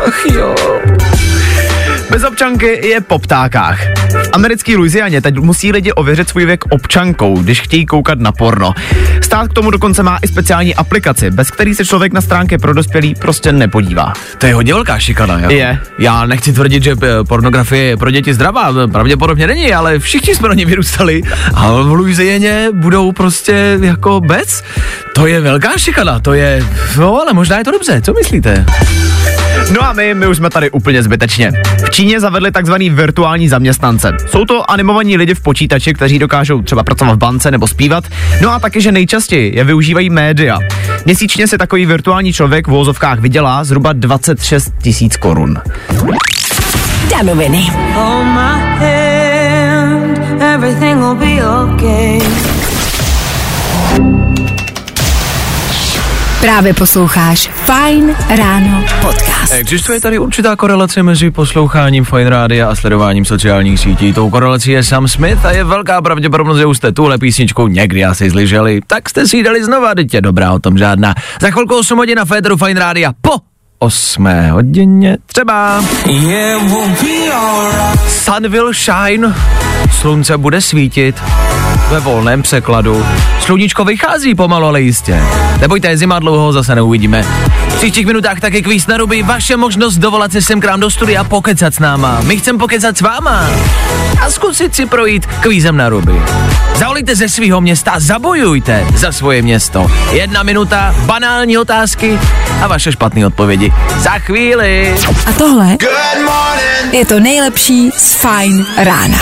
Ach 0.07 0.27
jo. 0.35 0.55
Bez 2.11 2.25
občanky 2.25 2.87
je 2.89 3.01
po 3.01 3.19
ptákách. 3.19 3.81
V 4.09 4.31
americký 4.33 4.77
Louisianě 4.77 5.21
teď 5.21 5.39
musí 5.39 5.73
lidi 5.73 5.93
ověřit 5.93 6.29
svůj 6.29 6.47
věk 6.47 6.65
občankou, 6.71 7.39
když 7.39 7.61
chtějí 7.61 7.87
koukat 7.87 8.19
na 8.19 8.33
porno. 8.33 8.75
Stát 9.21 9.49
k 9.49 9.53
tomu 9.53 9.71
dokonce 9.71 10.03
má 10.03 10.19
i 10.23 10.29
speciální 10.29 10.75
aplikaci, 10.75 11.31
bez 11.31 11.51
který 11.51 11.75
se 11.75 11.85
člověk 11.85 12.13
na 12.13 12.21
stránky 12.21 12.59
pro 12.59 12.75
dospělý 12.75 13.15
prostě 13.15 13.53
nepodívá. 13.53 14.13
To 14.39 14.47
je 14.47 14.55
hodně 14.55 14.75
velká 14.75 14.99
šikana, 14.99 15.39
jako. 15.39 15.55
Je. 15.55 15.79
Já 15.99 16.27
nechci 16.27 16.53
tvrdit, 16.53 16.83
že 16.83 16.93
eh, 16.93 17.25
pornografie 17.25 17.85
je 17.85 17.97
pro 17.97 18.11
děti 18.11 18.35
zdravá, 18.35 18.73
pravděpodobně 18.93 19.47
není, 19.47 19.75
ale 19.75 19.99
všichni 19.99 20.35
jsme 20.35 20.49
na 20.49 20.55
ně 20.55 20.67
vyrůstali 20.67 21.23
a 21.55 21.73
v 21.73 21.93
Louisieně 21.93 22.69
budou 22.73 23.13
prostě 23.13 23.79
jako 23.83 24.21
bez. 24.21 24.63
To 25.15 25.27
je 25.27 25.41
velká 25.41 25.79
šikana, 25.79 26.21
to 26.21 26.33
je, 26.33 26.67
no 26.99 27.21
ale 27.21 27.33
možná 27.33 27.59
je 27.59 27.65
to 27.65 27.71
dobře, 27.71 28.03
co 28.03 28.13
myslíte? 28.13 28.67
No 29.75 29.83
a 29.85 29.93
my, 29.93 30.15
my 30.15 30.27
už 30.27 30.37
jsme 30.37 30.51
tady 30.51 30.71
úplně 30.71 31.03
zbytečně. 31.03 31.53
V 31.87 31.91
Číně 31.91 32.21
zavedli 32.21 32.53
takzvaný 32.53 32.91
virtuální 32.91 33.49
zaměstnance. 33.49 34.13
Jsou 34.27 34.45
to 34.45 34.71
animovaní 34.71 35.17
lidi 35.17 35.35
v 35.35 35.41
počítači, 35.41 35.95
kteří 35.95 36.19
dokážou 36.19 36.63
třeba 36.63 36.85
pracovat 36.85 37.13
v 37.13 37.19
bance 37.19 37.51
nebo 37.51 37.67
zpívat. 37.67 38.05
No 38.43 38.51
a 38.51 38.59
taky, 38.59 38.81
že 38.81 38.93
nejčastěji 38.93 39.57
je 39.57 39.65
využívají 39.65 40.11
média. 40.11 40.59
Měsíčně 41.05 41.47
si 41.47 41.59
takový 41.59 41.87
virtuální 41.87 42.33
člověk 42.33 42.69
v 42.69 42.71
vozovkách 42.71 43.19
vydělá 43.19 43.65
zhruba 43.65 43.93
26 43.93 44.73
tisíc 44.83 45.17
korun. 45.17 45.59
Danoviny. 47.11 47.67
Právě 56.47 56.75
posloucháš 56.75 57.51
Fine 57.55 58.15
Ráno 58.37 58.85
podcast. 59.01 59.53
Existuje 59.53 60.01
tady 60.01 60.19
určitá 60.19 60.57
korelace 60.57 61.03
mezi 61.03 61.31
posloucháním 61.31 62.05
Fine 62.05 62.31
Rádia 62.31 62.69
a 62.69 62.75
sledováním 62.75 63.25
sociálních 63.25 63.81
sítí. 63.81 64.13
Tou 64.13 64.31
korelací 64.31 64.71
je 64.71 64.83
Sam 64.83 65.09
Smith 65.09 65.45
a 65.45 65.51
je 65.51 65.65
velká 65.65 66.03
pravděpodobnost, 66.03 66.59
že 66.59 66.67
už 66.67 66.77
jste 66.77 66.93
tuhle 66.93 67.19
písničku 67.19 67.67
někdy 67.67 68.05
asi 68.05 68.31
zlyželi. 68.31 68.81
Tak 68.87 69.09
jste 69.09 69.27
si 69.27 69.37
ji 69.37 69.43
dali 69.43 69.65
znova, 69.65 69.95
teď 69.95 70.15
je 70.15 70.21
dobrá 70.21 70.53
o 70.53 70.59
tom 70.59 70.79
žádná. 70.79 71.15
Za 71.41 71.51
chvilku 71.51 71.79
8 71.79 71.99
hodin 71.99 72.19
na 72.19 72.25
Féteru 72.25 72.57
Fine 72.57 72.81
Rádia 72.81 73.13
po 73.21 73.31
8 73.79 74.29
hodině 74.51 75.19
třeba. 75.27 75.85
Sun 78.09 78.49
will 78.49 78.73
shine, 78.73 79.35
slunce 79.91 80.39
bude 80.39 80.61
svítit 80.61 81.23
ve 81.91 82.01
volném 82.01 82.43
překladu. 82.43 83.07
Sluníčko 83.41 83.85
vychází 83.85 84.35
pomalu, 84.35 84.67
ale 84.67 84.81
jistě. 84.81 85.23
Nebojte, 85.61 85.97
zima 85.97 86.19
dlouho 86.19 86.53
zase 86.53 86.75
neuvidíme. 86.75 87.23
V 87.69 87.77
příštích 87.77 88.07
minutách 88.07 88.41
taky 88.41 88.63
kvíz 88.63 88.87
na 88.87 88.97
ruby, 88.97 89.23
vaše 89.23 89.57
možnost 89.57 89.97
dovolat 89.97 90.33
se 90.33 90.43
sem 90.43 90.61
k 90.61 90.65
nám 90.65 90.81
do 90.81 90.91
studia 90.91 91.21
a 91.21 91.25
pokecat 91.25 91.75
s 91.75 91.79
náma. 91.79 92.21
My 92.23 92.37
chceme 92.37 92.59
pokecat 92.59 92.97
s 92.97 93.01
váma 93.01 93.51
a 94.21 94.31
zkusit 94.31 94.75
si 94.75 94.87
projít 94.87 95.27
kvízem 95.27 95.77
na 95.77 95.89
ruby. 95.89 96.23
Zavolejte 96.77 97.17
ze 97.17 97.29
svého 97.29 97.61
města, 97.61 97.95
zabojujte 97.97 98.87
za 98.97 99.13
svoje 99.13 99.43
město. 99.43 99.91
Jedna 100.13 100.43
minuta, 100.43 100.95
banální 101.07 101.59
otázky 101.59 102.19
a 102.63 102.67
vaše 102.67 102.93
špatné 102.93 103.27
odpovědi. 103.27 103.73
Za 103.99 104.11
chvíli. 104.11 104.95
A 105.27 105.33
tohle 105.33 105.77
je 106.93 107.07
to 107.07 107.21
nejlepší 107.21 107.91
z 107.97 108.15
Fine 108.15 108.65
Rána. 108.77 109.19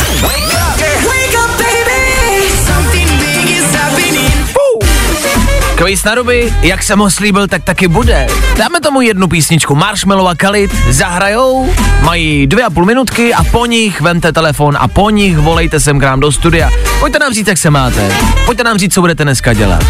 Kvíz 5.75 6.05
na 6.05 6.15
ruby, 6.15 6.55
jak 6.63 6.83
jsem 6.83 6.99
ho 6.99 7.11
slíbil, 7.11 7.49
tak 7.49 7.65
taky 7.65 7.89
bude. 7.89 8.27
Dáme 8.57 8.81
tomu 8.81 9.01
jednu 9.01 9.29
písničku. 9.29 9.75
Marshmallow 9.75 10.29
a 10.29 10.35
Khalid 10.35 10.71
zahrajou, 10.89 11.75
mají 12.03 12.47
dvě 12.47 12.65
a 12.65 12.71
půl 12.71 12.85
minutky 12.85 13.35
a 13.35 13.45
po 13.45 13.67
nich 13.67 14.01
vemte 14.01 14.33
telefon 14.33 14.77
a 14.81 14.89
po 14.89 15.11
nich 15.11 15.39
volejte 15.39 15.81
sem 15.81 16.01
k 16.01 16.03
nám 16.03 16.21
do 16.21 16.33
studia. 16.33 16.71
Pojďte 17.01 17.19
nám 17.19 17.33
říct, 17.33 17.49
jak 17.49 17.59
se 17.59 17.71
máte. 17.71 18.13
Pojďte 18.47 18.65
nám 18.65 18.79
říct, 18.79 18.95
co 18.95 19.01
budete 19.01 19.25
dneska 19.25 19.53
dělat. 19.53 19.85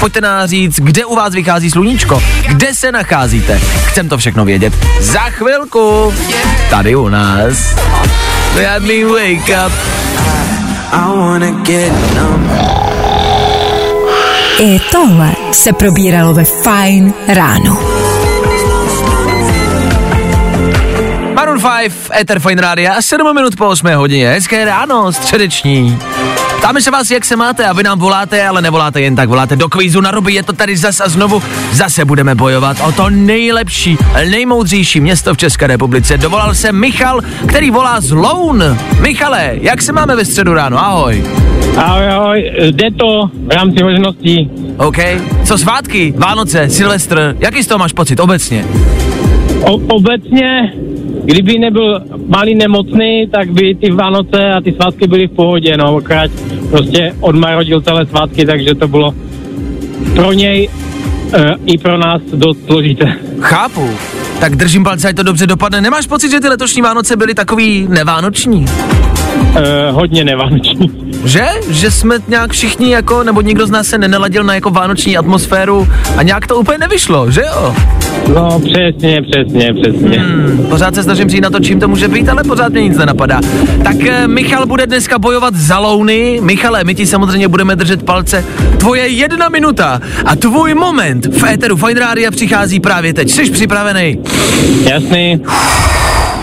Pojďte 0.00 0.20
nám 0.20 0.48
říct, 0.48 0.80
kde 0.80 1.04
u 1.04 1.16
vás 1.16 1.34
vychází 1.34 1.70
sluníčko, 1.70 2.22
kde 2.48 2.74
se 2.74 2.92
nacházíte. 2.92 3.60
Chcem 3.84 4.08
to 4.08 4.18
všechno 4.18 4.44
vědět. 4.44 4.72
Za 5.00 5.20
chvilku. 5.20 6.14
Tady 6.70 6.96
u 6.96 7.08
nás. 7.08 7.74
Let 8.56 8.82
me 8.82 9.04
wake 9.04 9.66
up. 9.66 9.72
I 10.92 13.09
tohle 14.92 15.32
se 15.52 15.72
probíralo 15.72 16.34
ve 16.34 16.44
Fine 16.44 17.12
Ráno. 17.28 17.78
Maroon 21.34 21.60
5, 21.82 21.92
Ether 22.20 22.40
Fine 22.40 22.62
Radio, 22.62 22.92
7 23.00 23.34
minut 23.34 23.56
po 23.56 23.68
8 23.68 23.94
hodině, 23.94 24.28
hezké 24.28 24.64
ráno, 24.64 25.12
středeční. 25.12 25.98
Ptáme 26.60 26.80
se 26.80 26.90
vás, 26.90 27.10
jak 27.10 27.24
se 27.24 27.36
máte 27.36 27.66
a 27.66 27.72
vy 27.72 27.82
nám 27.82 27.98
voláte, 27.98 28.46
ale 28.46 28.62
nevoláte 28.62 29.00
jen 29.00 29.16
tak, 29.16 29.28
voláte 29.28 29.56
do 29.56 29.68
kvízu 29.68 30.00
na 30.00 30.10
ruby, 30.10 30.32
je 30.32 30.42
to 30.42 30.52
tady 30.52 30.76
zas 30.76 31.00
a 31.00 31.08
znovu. 31.08 31.42
Zase 31.72 32.04
budeme 32.04 32.34
bojovat 32.34 32.76
o 32.88 32.92
to 32.92 33.10
nejlepší, 33.10 33.98
nejmoudřejší 34.30 35.00
město 35.00 35.34
v 35.34 35.36
České 35.36 35.66
republice. 35.66 36.18
Dovolal 36.18 36.54
se 36.54 36.72
Michal, 36.72 37.20
který 37.46 37.70
volá 37.70 38.00
z 38.00 38.10
Loun. 38.10 38.78
Michale, 39.00 39.52
jak 39.60 39.82
se 39.82 39.92
máme 39.92 40.16
ve 40.16 40.24
středu 40.24 40.54
ráno, 40.54 40.78
ahoj. 40.78 41.24
Ahoj, 41.76 42.08
ahoj, 42.08 42.52
jde 42.70 42.90
to 42.90 43.30
v 43.46 43.50
rámci 43.50 43.82
možností. 43.82 44.50
OK, 44.76 44.98
co 45.44 45.58
svátky, 45.58 46.14
Vánoce, 46.16 46.68
Silvestr, 46.68 47.36
jaký 47.38 47.62
z 47.62 47.66
toho 47.66 47.78
máš 47.78 47.92
pocit 47.92 48.20
obecně? 48.20 48.64
O, 49.62 49.72
obecně, 49.72 50.72
kdyby 51.30 51.58
nebyl 51.58 52.02
malý 52.26 52.54
nemocný, 52.54 53.26
tak 53.32 53.50
by 53.52 53.74
ty 53.74 53.90
Vánoce 53.90 54.52
a 54.52 54.60
ty 54.60 54.72
svátky 54.72 55.06
byly 55.06 55.26
v 55.26 55.30
pohodě, 55.30 55.76
no, 55.76 55.96
akorát 55.96 56.30
prostě 56.70 57.14
odmarodil 57.20 57.80
celé 57.80 58.06
svátky, 58.06 58.46
takže 58.46 58.74
to 58.74 58.88
bylo 58.88 59.14
pro 60.14 60.32
něj 60.32 60.68
e, 61.32 61.54
i 61.66 61.78
pro 61.78 61.98
nás 61.98 62.22
dost 62.32 62.58
složité. 62.66 63.14
Chápu. 63.40 63.90
Tak 64.40 64.56
držím 64.56 64.84
palce, 64.84 65.08
ať 65.08 65.16
to 65.16 65.22
dobře 65.22 65.46
dopadne. 65.46 65.80
Nemáš 65.80 66.06
pocit, 66.06 66.30
že 66.30 66.40
ty 66.40 66.48
letošní 66.48 66.82
Vánoce 66.82 67.16
byly 67.16 67.34
takový 67.34 67.86
nevánoční? 67.88 68.66
E, 69.56 69.90
hodně 69.90 70.24
nevánoční. 70.24 71.09
Že? 71.24 71.48
Že 71.70 71.90
jsme 71.90 72.16
nějak 72.28 72.52
všichni 72.52 72.92
jako, 72.92 73.22
nebo 73.22 73.40
nikdo 73.40 73.66
z 73.66 73.70
nás 73.70 73.86
se 73.86 73.98
nenaladil 73.98 74.44
na 74.44 74.54
jako 74.54 74.70
vánoční 74.70 75.16
atmosféru 75.16 75.88
a 76.16 76.22
nějak 76.22 76.46
to 76.46 76.56
úplně 76.56 76.78
nevyšlo, 76.78 77.30
že 77.30 77.40
jo? 77.40 77.74
No, 78.34 78.60
přesně, 78.60 79.22
přesně, 79.22 79.74
přesně. 79.74 80.18
Hmm, 80.18 80.66
pořád 80.68 80.94
se 80.94 81.02
snažím 81.02 81.28
přijít 81.28 81.40
na 81.40 81.50
to, 81.50 81.60
čím 81.60 81.80
to 81.80 81.88
může 81.88 82.08
být, 82.08 82.28
ale 82.28 82.44
pořád 82.44 82.72
mě 82.72 82.82
nic 82.82 82.98
nenapadá. 82.98 83.40
Tak 83.84 83.96
eh, 84.06 84.28
Michal 84.28 84.66
bude 84.66 84.86
dneska 84.86 85.18
bojovat 85.18 85.54
za 85.54 85.78
louny. 85.78 86.38
Michale, 86.42 86.84
my 86.84 86.94
ti 86.94 87.06
samozřejmě 87.06 87.48
budeme 87.48 87.76
držet 87.76 88.02
palce. 88.02 88.44
Tvoje 88.78 89.08
jedna 89.08 89.48
minuta 89.48 90.00
a 90.24 90.36
tvůj 90.36 90.74
moment 90.74 91.26
v 91.26 91.44
éteru 91.44 91.76
Fine 91.76 92.00
Rádia 92.00 92.30
přichází 92.30 92.80
právě 92.80 93.14
teď. 93.14 93.30
Jsi 93.30 93.50
připravený? 93.50 94.18
Jasný. 94.82 95.42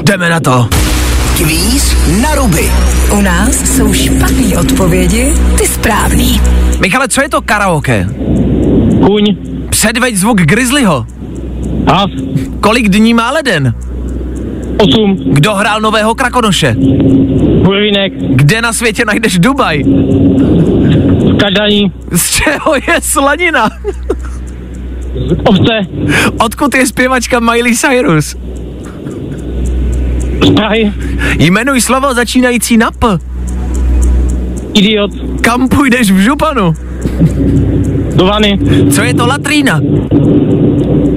Jdeme 0.03 0.29
na 0.29 0.39
to. 0.39 0.69
Kvíz 1.38 1.95
na 2.21 2.36
ruby. 2.36 2.71
U 3.17 3.21
nás 3.21 3.76
jsou 3.76 3.93
špatné 3.93 4.58
odpovědi, 4.60 5.34
ty 5.58 5.67
správný. 5.67 6.41
Michale, 6.80 7.08
co 7.08 7.21
je 7.21 7.30
to 7.30 7.41
karaoke? 7.41 8.08
Kuň. 9.06 9.36
Předveď 9.69 10.15
zvuk 10.15 10.41
grizzlyho. 10.41 11.06
Has. 11.88 12.10
Kolik 12.60 12.89
dní 12.89 13.13
má 13.13 13.32
leden? 13.32 13.73
Osm. 14.78 15.15
Kdo 15.34 15.54
hrál 15.56 15.82
nového 15.82 16.15
krakonoše? 16.15 16.76
Hurvínek. 17.63 18.13
Kde 18.17 18.62
na 18.62 18.73
světě 18.73 19.06
najdeš 19.06 19.39
Dubaj? 19.39 19.84
Kadaní. 21.39 21.91
Z 22.12 22.30
čeho 22.30 22.76
je 22.76 23.02
slanina? 23.02 23.69
Z 25.28 25.36
ovce. 25.43 25.73
Odkud 26.39 26.76
je 26.76 26.88
zpěvačka 26.88 27.39
Miley 27.39 27.76
Cyrus? 27.76 28.36
Z 30.41 30.54
Prahy. 30.56 30.93
Jmenuj 31.39 31.82
slovo 31.82 32.13
začínající 32.13 32.78
na 32.78 32.91
P. 32.91 33.08
Idiot. 34.73 35.12
Kam 35.41 35.69
půjdeš 35.69 36.12
v 36.12 36.17
županu? 36.17 36.73
Do 38.15 38.26
vany. 38.26 38.60
Co 38.91 39.02
je 39.02 39.13
to 39.13 39.28
latrína? 39.28 39.82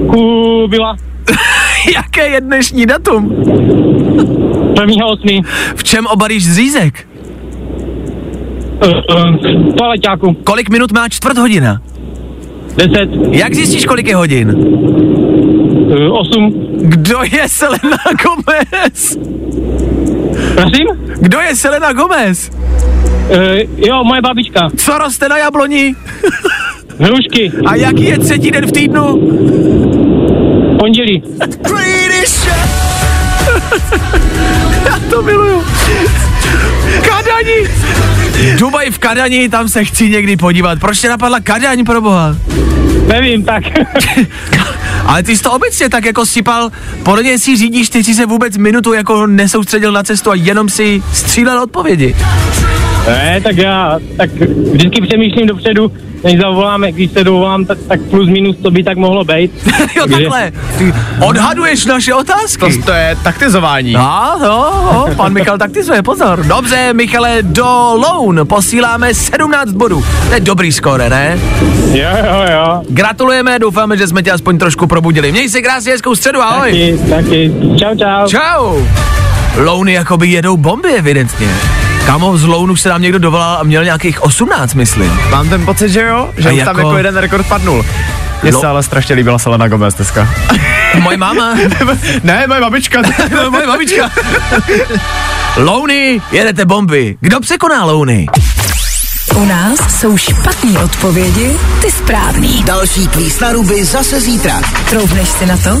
Kubila. 0.07 0.97
Jaké 1.95 2.27
je 2.27 2.41
dnešní 2.41 2.85
datum? 2.85 3.35
Prvního 4.75 5.09
osmi. 5.09 5.41
V 5.75 5.83
čem 5.83 6.07
obalíš 6.07 6.45
zřízek? 6.45 7.07
Uh, 8.85 8.89
uh, 8.89 9.75
toaleťáku. 9.77 10.33
Kolik 10.33 10.69
minut 10.69 10.91
má 10.91 11.09
čtvrt 11.09 11.37
hodina? 11.37 11.81
Deset. 12.77 13.09
Jak 13.31 13.53
zjistíš, 13.53 13.85
kolik 13.85 14.07
je 14.07 14.15
hodin? 14.15 14.55
Uh, 15.91 16.19
osm. 16.19 16.51
Kdo 16.81 17.19
je 17.31 17.49
Selena 17.49 17.97
Gomez? 18.23 19.17
Prosím? 20.55 20.87
Kdo 21.19 21.39
je 21.39 21.55
Selena 21.55 21.93
Gomez? 21.93 22.49
Uh, 22.49 23.87
jo, 23.87 24.03
moje 24.03 24.21
babička. 24.21 24.69
Co 24.77 24.97
roste 24.97 25.29
na 25.29 25.37
jabloni? 25.37 25.95
Hrušky. 26.99 27.51
A 27.65 27.75
jaký 27.75 28.03
je 28.03 28.19
třetí 28.19 28.51
den 28.51 28.65
v 28.65 28.71
týdnu? 28.71 29.01
Pondělí. 30.79 31.23
Já 34.85 34.99
to 35.09 35.21
miluju. 35.21 35.63
Kadani! 37.01 37.69
Dubaj 38.59 38.89
v 38.91 38.99
Kadani, 38.99 39.49
tam 39.49 39.69
se 39.69 39.85
chci 39.85 40.09
někdy 40.09 40.37
podívat. 40.37 40.79
Proč 40.79 40.99
tě 40.99 41.09
napadla 41.09 41.39
Kadaň, 41.39 41.85
pro 41.85 42.01
boha? 42.01 42.35
Nevím, 43.07 43.43
tak. 43.43 43.63
Ale 45.05 45.23
ty 45.23 45.37
jsi 45.37 45.43
to 45.43 45.51
obecně 45.51 45.89
tak 45.89 46.05
jako 46.05 46.25
sypal, 46.25 46.71
podle 47.03 47.37
si 47.37 47.57
řídíš, 47.57 47.89
ty 47.89 48.03
jsi 48.03 48.15
se 48.15 48.25
vůbec 48.25 48.57
minutu 48.57 48.93
jako 48.93 49.27
nesoustředil 49.27 49.91
na 49.91 50.03
cestu 50.03 50.31
a 50.31 50.35
jenom 50.35 50.69
si 50.69 51.03
střílel 51.13 51.61
odpovědi. 51.61 52.15
Ne, 53.07 53.41
tak 53.43 53.57
já 53.57 53.99
tak 54.17 54.29
vždycky 54.73 55.01
přemýšlím 55.01 55.47
dopředu, 55.47 55.91
než 56.23 56.39
zavoláme, 56.39 56.91
když 56.91 57.11
se 57.11 57.23
dovolám, 57.23 57.65
tak, 57.65 57.77
tak 57.87 58.01
plus 58.01 58.29
minus, 58.29 58.55
co 58.63 58.71
by 58.71 58.83
tak 58.83 58.97
mohlo 58.97 59.23
být. 59.23 59.51
jo, 59.95 60.07
takhle. 60.07 60.51
Ty 60.77 60.93
odhaduješ 61.19 61.85
naše 61.85 62.13
otázky. 62.13 62.77
To, 62.77 62.85
to 62.85 62.91
je 62.91 63.17
taktizování. 63.23 63.93
No, 63.93 64.35
no, 64.41 64.47
no, 64.93 65.15
pan 65.15 65.33
Michal 65.33 65.57
taktizuje, 65.57 66.03
pozor. 66.03 66.45
Dobře, 66.45 66.93
Michale, 66.93 67.37
do 67.41 67.93
Loun 67.93 68.39
posíláme 68.47 69.13
17 69.13 69.71
bodů. 69.71 70.05
To 70.27 70.33
je 70.33 70.39
dobrý 70.39 70.71
skóre, 70.71 71.09
ne? 71.09 71.39
Jo, 71.91 72.09
jo, 72.25 72.45
jo. 72.53 72.81
Gratulujeme, 72.89 73.59
doufáme, 73.59 73.97
že 73.97 74.07
jsme 74.07 74.23
tě 74.23 74.31
aspoň 74.31 74.57
trošku 74.57 74.87
probudili. 74.87 75.31
Měj 75.31 75.49
si 75.49 75.61
krásně 75.61 75.91
hezkou 75.91 76.15
středu, 76.15 76.41
ahoj. 76.41 76.71
Taky, 76.71 77.09
taky. 77.09 77.51
Čau, 77.79 77.95
čau. 77.97 78.27
Čau. 78.27 78.85
Louny 79.57 79.93
jakoby 79.93 80.27
jedou 80.27 80.57
bomby, 80.57 80.89
evidentně. 80.93 81.49
Kámo, 82.05 82.37
z 82.37 82.43
Lounu 82.43 82.75
se 82.75 82.89
nám 82.89 83.01
někdo 83.01 83.19
dovolal 83.19 83.57
a 83.59 83.63
měl 83.63 83.83
nějakých 83.83 84.21
18, 84.23 84.73
myslím. 84.73 85.19
Mám 85.29 85.49
ten 85.49 85.65
pocit, 85.65 85.89
že 85.89 86.01
jo? 86.01 86.29
Že 86.37 86.49
A 86.49 86.51
jako- 86.51 86.65
tam 86.65 86.77
jako 86.79 86.97
jeden 86.97 87.17
rekord 87.17 87.47
padnul. 87.47 87.85
Mně 88.43 88.51
Lo- 88.51 88.59
se 88.59 88.67
ale 88.67 88.83
strašně 88.83 89.15
líbila 89.15 89.39
Selena 89.39 89.67
Gomez 89.67 89.93
dneska. 89.93 90.29
Moje 90.99 91.17
máma. 91.17 91.53
ne, 92.23 92.47
moje 92.47 92.61
babička. 92.61 93.01
Moje 93.51 93.67
babička. 93.67 94.09
Louny, 95.57 96.21
jedete 96.31 96.65
bomby. 96.65 97.15
Kdo 97.21 97.39
překoná 97.39 97.85
Louny? 97.85 98.27
U 99.35 99.45
nás 99.45 99.99
jsou 99.99 100.17
špatné 100.17 100.79
odpovědi, 100.79 101.57
ty 101.81 101.91
správný. 101.91 102.63
Další 102.63 103.07
kvíz 103.07 103.39
na 103.39 103.51
ruby 103.51 103.85
zase 103.85 104.21
zítra. 104.21 104.61
Troufneš 104.89 105.29
si 105.29 105.45
na 105.45 105.57
to? 105.57 105.79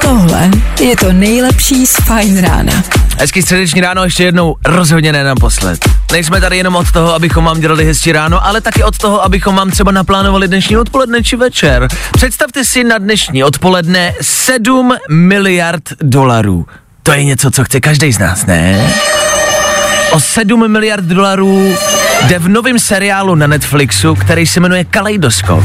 Tohle 0.00 0.50
je 0.80 0.96
to 0.96 1.12
nejlepší 1.12 1.86
z 1.86 1.96
Fine 1.96 2.40
Rána. 2.40 2.72
Hezký 3.18 3.42
středeční 3.42 3.80
ráno 3.80 4.04
ještě 4.04 4.24
jednou, 4.24 4.56
rozhodně 4.66 5.12
ne 5.12 5.24
naposled. 5.24 5.88
Nejsme 6.12 6.40
tady 6.40 6.56
jenom 6.56 6.76
od 6.76 6.92
toho, 6.92 7.14
abychom 7.14 7.44
vám 7.44 7.60
dělali 7.60 7.84
hezčí 7.84 8.12
ráno, 8.12 8.46
ale 8.46 8.60
taky 8.60 8.84
od 8.84 8.98
toho, 8.98 9.24
abychom 9.24 9.56
vám 9.56 9.70
třeba 9.70 9.92
naplánovali 9.92 10.48
dnešní 10.48 10.76
odpoledne 10.76 11.22
či 11.22 11.36
večer. 11.36 11.88
Představte 12.12 12.64
si 12.64 12.84
na 12.84 12.98
dnešní 12.98 13.44
odpoledne 13.44 14.14
7 14.20 14.96
miliard 15.10 15.82
dolarů. 16.02 16.66
To 17.02 17.12
je 17.12 17.24
něco, 17.24 17.50
co 17.50 17.64
chce 17.64 17.80
každý 17.80 18.12
z 18.12 18.18
nás, 18.18 18.46
ne? 18.46 18.94
O 20.10 20.20
7 20.20 20.68
miliard 20.72 21.04
dolarů 21.04 21.74
jde 22.26 22.38
v 22.38 22.48
novém 22.48 22.78
seriálu 22.78 23.34
na 23.34 23.46
Netflixu, 23.46 24.14
který 24.14 24.46
se 24.46 24.60
jmenuje 24.60 24.84
Kaleidoskop. 24.84 25.64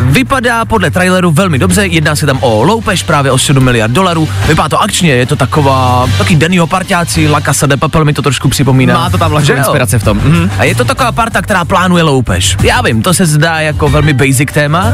Vypadá 0.00 0.64
podle 0.64 0.90
traileru 0.90 1.30
velmi 1.30 1.58
dobře, 1.58 1.86
jedná 1.86 2.16
se 2.16 2.26
tam 2.26 2.38
o 2.40 2.62
loupež 2.62 3.02
právě 3.02 3.32
o 3.32 3.38
7 3.38 3.64
miliard 3.64 3.92
dolarů. 3.92 4.28
Vypadá 4.48 4.68
to 4.68 4.80
akčně, 4.80 5.12
je 5.12 5.26
to 5.26 5.36
taková, 5.36 6.08
taky 6.18 6.36
Dannyho 6.36 6.66
parťáci, 6.66 7.28
La 7.28 7.40
Casa 7.40 7.66
de 7.66 7.76
Papel 7.76 8.04
mi 8.04 8.12
to 8.12 8.22
trošku 8.22 8.48
připomíná. 8.48 8.94
Má 8.94 9.10
to 9.10 9.18
tam 9.18 9.32
lehkou 9.32 9.52
jo? 9.52 9.58
inspiraci 9.58 9.98
v 9.98 10.04
tom. 10.04 10.16
Mhm. 10.16 10.50
A 10.58 10.64
je 10.64 10.74
to 10.74 10.84
taková 10.84 11.12
parta, 11.12 11.42
která 11.42 11.64
plánuje 11.64 12.02
loupež. 12.02 12.56
Já 12.62 12.80
vím, 12.80 13.02
to 13.02 13.14
se 13.14 13.26
zdá 13.26 13.60
jako 13.60 13.88
velmi 13.88 14.12
basic 14.12 14.52
téma. 14.52 14.92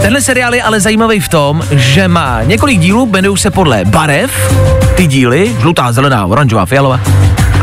Tenhle 0.00 0.22
seriál 0.22 0.54
je 0.54 0.62
ale 0.62 0.80
zajímavý 0.80 1.20
v 1.20 1.28
tom, 1.28 1.62
že 1.70 2.08
má 2.08 2.42
několik 2.42 2.78
dílů, 2.78 3.06
jmenují 3.06 3.38
se 3.38 3.50
podle 3.50 3.84
barev, 3.84 4.54
ty 4.94 5.06
díly, 5.06 5.56
žlutá, 5.60 5.92
zelená, 5.92 6.26
oranžová, 6.26 6.66
fialová. 6.66 7.00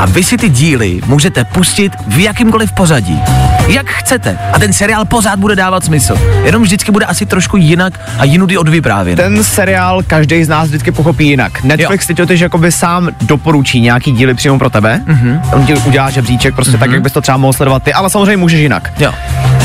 A 0.01 0.05
vy 0.05 0.23
si 0.23 0.37
ty 0.37 0.49
díly 0.49 1.01
můžete 1.05 1.45
pustit 1.45 1.93
v 2.07 2.19
jakýmkoliv 2.19 2.70
pořadí. 2.71 3.21
Jak 3.67 3.87
chcete. 3.87 4.37
A 4.53 4.59
ten 4.59 4.73
seriál 4.73 5.05
pořád 5.05 5.39
bude 5.39 5.55
dávat 5.55 5.83
smysl. 5.83 6.17
Jenom 6.45 6.63
vždycky 6.63 6.91
bude 6.91 7.05
asi 7.05 7.25
trošku 7.25 7.57
jinak 7.57 7.99
a 8.17 8.23
jinudy 8.23 8.57
odvyprávěn. 8.57 9.17
Ten 9.17 9.43
seriál 9.43 10.03
každý 10.03 10.43
z 10.43 10.47
nás 10.47 10.67
vždycky 10.67 10.91
pochopí 10.91 11.27
jinak. 11.27 11.63
Netflix 11.63 12.07
teď 12.07 12.17
totiž 12.17 12.39
jakoby 12.39 12.71
sám 12.71 13.09
doporučí 13.21 13.81
nějaký 13.81 14.11
díly 14.11 14.33
přímo 14.33 14.59
pro 14.59 14.69
tebe. 14.69 15.01
Mm-hmm. 15.07 15.41
On 15.53 15.65
ti 15.65 15.73
udělá 15.73 16.09
žebříček, 16.09 16.55
prostě 16.55 16.77
mm-hmm. 16.77 16.79
tak, 16.79 16.91
jak 16.91 17.01
bys 17.01 17.13
to 17.13 17.21
třeba 17.21 17.37
mohl 17.37 17.53
sledovat 17.53 17.83
ty, 17.83 17.93
ale 17.93 18.09
samozřejmě 18.09 18.37
můžeš 18.37 18.59
jinak. 18.59 18.93
Jo. 18.99 19.13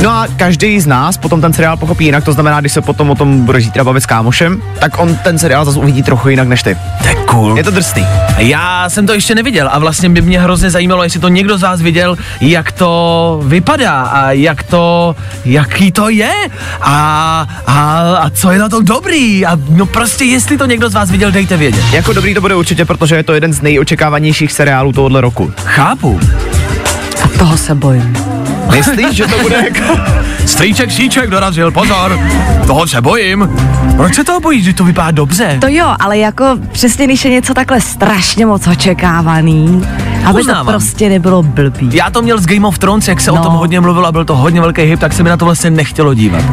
No 0.02 0.11
a 0.11 0.26
každý 0.37 0.80
z 0.80 0.87
nás 0.87 1.16
potom 1.16 1.40
ten 1.40 1.52
seriál 1.52 1.76
pochopí 1.76 2.04
jinak, 2.04 2.24
to 2.24 2.32
znamená, 2.32 2.61
když 2.61 2.72
se 2.72 2.80
potom 2.80 3.11
o 3.11 3.14
tom 3.14 3.44
bude 3.44 3.61
zítra 3.61 3.85
bavit 3.85 4.02
s 4.02 4.06
kámošem, 4.06 4.62
tak 4.78 4.98
on 4.98 5.16
ten 5.16 5.38
seriál 5.38 5.64
zase 5.64 5.78
uvidí 5.78 6.02
trochu 6.02 6.28
jinak 6.28 6.48
než 6.48 6.62
ty. 6.62 6.76
To 7.02 7.09
je 7.09 7.14
cool. 7.14 7.56
Je 7.56 7.64
to 7.64 7.70
drsný. 7.70 8.06
Já 8.38 8.90
jsem 8.90 9.06
to 9.06 9.12
ještě 9.12 9.35
neviděl 9.35 9.68
a 9.72 9.78
vlastně 9.78 10.09
by 10.09 10.20
mě 10.20 10.40
hrozně 10.40 10.70
zajímalo, 10.70 11.02
jestli 11.02 11.20
to 11.20 11.28
někdo 11.28 11.59
z 11.59 11.62
vás 11.62 11.80
viděl, 11.80 12.16
jak 12.40 12.72
to 12.72 13.40
vypadá 13.44 14.02
a 14.02 14.30
jak 14.30 14.62
to, 14.62 15.16
jaký 15.44 15.92
to 15.92 16.09
je 16.09 16.32
a, 16.80 17.46
a, 17.66 18.00
a 18.16 18.30
co 18.30 18.50
je 18.50 18.59
na 18.59 18.68
tom 18.68 18.85
dobrý 18.85 19.46
a 19.46 19.59
no 19.68 19.87
prostě 19.87 20.24
jestli 20.24 20.59
to 20.59 20.66
někdo 20.66 20.88
z 20.90 20.94
vás 20.94 21.11
viděl, 21.11 21.30
dejte 21.30 21.56
vědět. 21.56 21.85
Jako 21.92 22.12
dobrý 22.12 22.35
to 22.35 22.40
bude 22.40 22.54
určitě, 22.54 22.85
protože 22.85 23.16
je 23.16 23.22
to 23.22 23.35
jeden 23.35 23.52
z 23.52 23.62
nejočekávanějších 23.62 24.52
seriálů 24.52 24.92
tohohle 24.92 25.20
roku. 25.20 25.52
Chápu. 25.64 26.20
A 27.24 27.38
toho 27.38 27.56
se 27.56 27.74
bojím. 27.74 28.36
Myslíš, 28.77 29.17
že 29.17 29.27
to 29.27 29.39
bude 29.39 29.57
jako... 29.57 30.01
Strýček, 30.47 30.93
síček 30.93 31.31
dorazil, 31.31 31.71
pozor, 31.71 32.21
toho 32.67 32.87
se 32.87 33.01
bojím. 33.01 33.49
Proč 33.97 34.15
se 34.15 34.25
toho 34.25 34.41
bojíš, 34.41 34.65
že 34.65 34.73
to 34.75 34.85
vypadá 34.85 35.11
dobře? 35.11 35.57
To 35.61 35.67
jo, 35.69 35.95
ale 36.01 36.19
jako 36.19 36.45
přesně, 36.73 37.07
když 37.07 37.25
je 37.25 37.31
něco 37.31 37.55
takhle 37.55 37.81
strašně 37.81 38.47
moc 38.47 38.67
očekávaný, 38.67 39.87
aby 40.25 40.41
Uznávám. 40.41 40.67
to 40.67 40.73
prostě 40.73 41.09
nebylo 41.09 41.43
blbý. 41.43 41.89
Já 41.93 42.11
to 42.11 42.23
měl 42.23 42.39
z 42.41 42.47
Game 42.47 42.67
of 42.67 42.79
Thrones, 42.79 43.09
jak 43.09 43.21
se 43.21 43.31
no. 43.31 43.35
o 43.35 43.37
No. 43.39 43.43
tom 43.45 43.53
hodně 43.55 43.81
mluvilo 43.81 44.07
a 44.07 44.12
byl 44.12 44.25
to 44.25 44.37
hodně 44.37 44.61
velký 44.61 44.83
hype, 44.83 45.01
tak 45.01 45.12
se 45.12 45.23
mi 45.23 45.29
na 45.31 45.37
to 45.37 45.45
vlastně 45.45 45.71
nechtělo 45.71 46.15
dívat. 46.15 46.45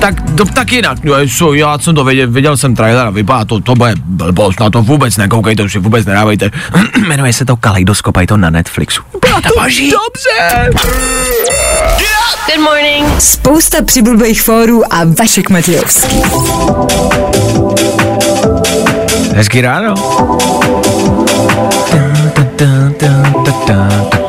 Tak, 0.00 0.14
to, 0.36 0.44
tak 0.44 0.72
jinak, 0.72 0.98
no, 1.04 1.14
já 1.54 1.78
jsem 1.78 1.94
to 1.94 2.04
viděl, 2.04 2.28
viděl 2.30 2.56
jsem 2.56 2.74
trailer 2.76 3.06
a 3.06 3.10
vypadá 3.10 3.44
to, 3.44 3.60
to 3.60 3.74
bude 3.74 3.94
blbost, 4.04 4.60
na 4.60 4.70
to 4.70 4.82
vůbec 4.82 5.16
nekoukejte, 5.16 5.62
už 5.62 5.72
si 5.72 5.78
vůbec 5.78 6.06
nedávejte. 6.06 6.50
Jmenuje 7.08 7.32
se 7.32 7.44
to 7.44 7.56
Kaleidoskop 7.56 8.16
a 8.16 8.20
je 8.20 8.26
to 8.26 8.36
na 8.36 8.50
Netflixu. 8.50 9.02
Vypadá 9.14 9.40
to 9.40 9.60
boží. 9.62 9.90
dobře. 9.90 10.70
Good 12.46 12.64
morning. 12.64 13.20
Spousta 13.20 13.82
přibulbých 13.84 14.42
fórů 14.42 14.92
a 14.94 15.04
Vašek 15.18 15.50
Matějovský. 15.50 16.22
Hezký 19.34 19.60
ráno. 19.60 19.94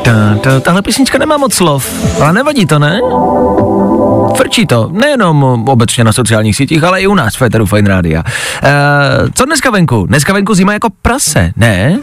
Ta, 0.04 0.34
ta, 0.42 0.60
tahle 0.60 0.82
písnička 0.82 1.18
nemá 1.18 1.36
moc 1.36 1.54
slov, 1.54 1.86
ale 2.20 2.32
nevadí 2.32 2.66
to, 2.66 2.78
ne? 2.78 3.00
Frčí 4.36 4.66
to, 4.66 4.88
nejenom 4.92 5.64
obecně 5.68 6.04
na 6.04 6.12
sociálních 6.12 6.56
sítích, 6.56 6.84
ale 6.84 7.00
i 7.02 7.06
u 7.06 7.14
nás 7.14 7.34
v 7.34 7.38
Féteru 7.38 7.66
Fine 7.66 7.88
Rádia. 7.88 8.22
E, 8.62 8.70
co 9.34 9.44
dneska 9.44 9.70
venku? 9.70 10.06
Dneska 10.06 10.32
venku 10.32 10.54
zima 10.54 10.72
jako 10.72 10.88
prase, 11.02 11.52
ne? 11.56 11.98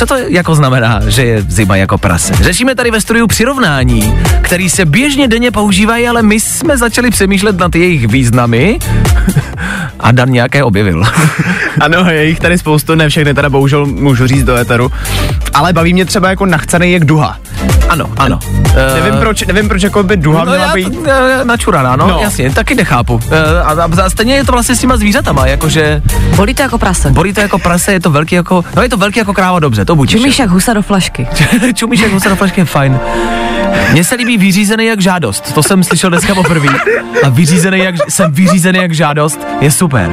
Co 0.00 0.06
to 0.06 0.16
jako 0.16 0.54
znamená, 0.54 1.00
že 1.06 1.24
je 1.24 1.42
zima 1.48 1.76
jako 1.76 1.98
prase? 1.98 2.34
Řešíme 2.34 2.74
tady 2.74 2.90
ve 2.90 3.00
studiu 3.00 3.26
přirovnání, 3.26 4.14
který 4.42 4.70
se 4.70 4.84
běžně 4.84 5.28
denně 5.28 5.50
používají, 5.50 6.08
ale 6.08 6.22
my 6.22 6.40
jsme 6.40 6.78
začali 6.78 7.10
přemýšlet 7.10 7.58
nad 7.58 7.74
jejich 7.74 8.06
významy 8.06 8.78
a 10.00 10.12
Dan 10.12 10.30
nějaké 10.30 10.64
objevil. 10.64 11.04
Ano, 11.80 12.10
je 12.10 12.24
jich 12.24 12.40
tady 12.40 12.58
spoustu, 12.58 12.94
ne 12.94 13.08
všechny 13.08 13.34
teda 13.34 13.48
bohužel 13.50 13.86
můžu 13.86 14.26
říct 14.26 14.44
do 14.44 14.56
éteru. 14.56 14.92
Ale 15.54 15.72
baví 15.72 15.92
mě 15.92 16.04
třeba 16.04 16.30
jako 16.30 16.46
nachcený 16.46 16.92
jak 16.92 17.04
duha. 17.04 17.38
Ano, 17.88 18.06
ano. 18.16 18.38
Nevím 18.94 19.20
proč, 19.20 19.42
nevím 19.46 19.68
proč 19.68 19.82
jako 19.82 20.02
by 20.02 20.16
duha 20.16 20.44
no, 20.44 20.50
měla 20.52 20.66
já, 20.66 20.74
být. 20.74 20.98
eh, 21.06 21.44
načuraná, 21.44 21.96
no, 21.96 22.06
No. 22.08 22.18
jasně, 22.22 22.50
taky 22.50 22.74
nechápu. 22.74 23.20
Eh, 23.30 23.62
A, 23.62 23.70
a, 23.72 23.88
a 24.04 24.10
stejně 24.10 24.34
je 24.34 24.44
to 24.44 24.52
vlastně 24.52 24.76
s 24.76 24.80
těma 24.80 24.96
zvířatama, 24.96 25.46
jakože 25.46 26.02
Bolí 26.36 26.54
to 26.54 26.62
jako 26.62 26.78
prase. 26.78 27.10
bolí 27.10 27.32
to 27.32 27.40
jako 27.40 27.58
prase, 27.58 27.92
je 27.92 28.00
to 28.00 28.10
velký 28.10 28.34
jako, 28.34 28.64
no 28.76 28.82
je 28.82 28.88
to 28.88 28.96
velký 28.96 29.18
jako 29.18 29.32
kráva, 29.34 29.58
dobře, 29.60 29.84
to 29.84 29.96
budíš. 29.96 30.20
Čumíš 30.20 30.38
jak 30.38 30.50
husa 30.50 30.72
do 30.72 30.82
flašky. 30.82 31.26
Čumíš 31.74 32.00
jak 32.00 32.12
husa 32.12 32.28
do 32.28 32.36
flašky 32.36 32.60
je 32.60 32.64
fajn. 32.64 32.98
Mně 33.92 34.04
se 34.04 34.14
líbí 34.14 34.38
vyřízený 34.38 34.86
jak 34.86 35.00
žádost, 35.00 35.54
to 35.54 35.62
jsem 35.62 35.84
slyšel 35.84 36.10
dneska 36.10 36.34
poprvé. 36.34 36.68
A 37.22 37.28
vyřízený 37.28 37.78
jak, 37.78 37.94
jsem 38.08 38.32
vyřízený 38.32 38.78
jak 38.78 38.92
žádost 38.94 39.46
je 39.60 39.70
super. 39.70 40.10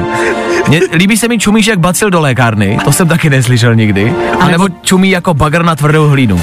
Mně, 0.68 0.80
líbí 0.92 1.16
se 1.16 1.28
mi 1.28 1.38
čumíš 1.38 1.66
jak 1.66 1.78
bacil 1.78 2.10
do 2.10 2.20
lékárny, 2.20 2.78
to 2.84 2.92
jsem 2.92 3.08
taky 3.08 3.30
neslyšel 3.30 3.74
nikdy. 3.74 4.14
A 4.40 4.48
nebo 4.48 4.68
čumí 4.82 5.10
jako 5.10 5.34
bagr 5.34 5.62
na 5.64 5.76
tvrdou 5.76 6.08
hlínu. 6.08 6.40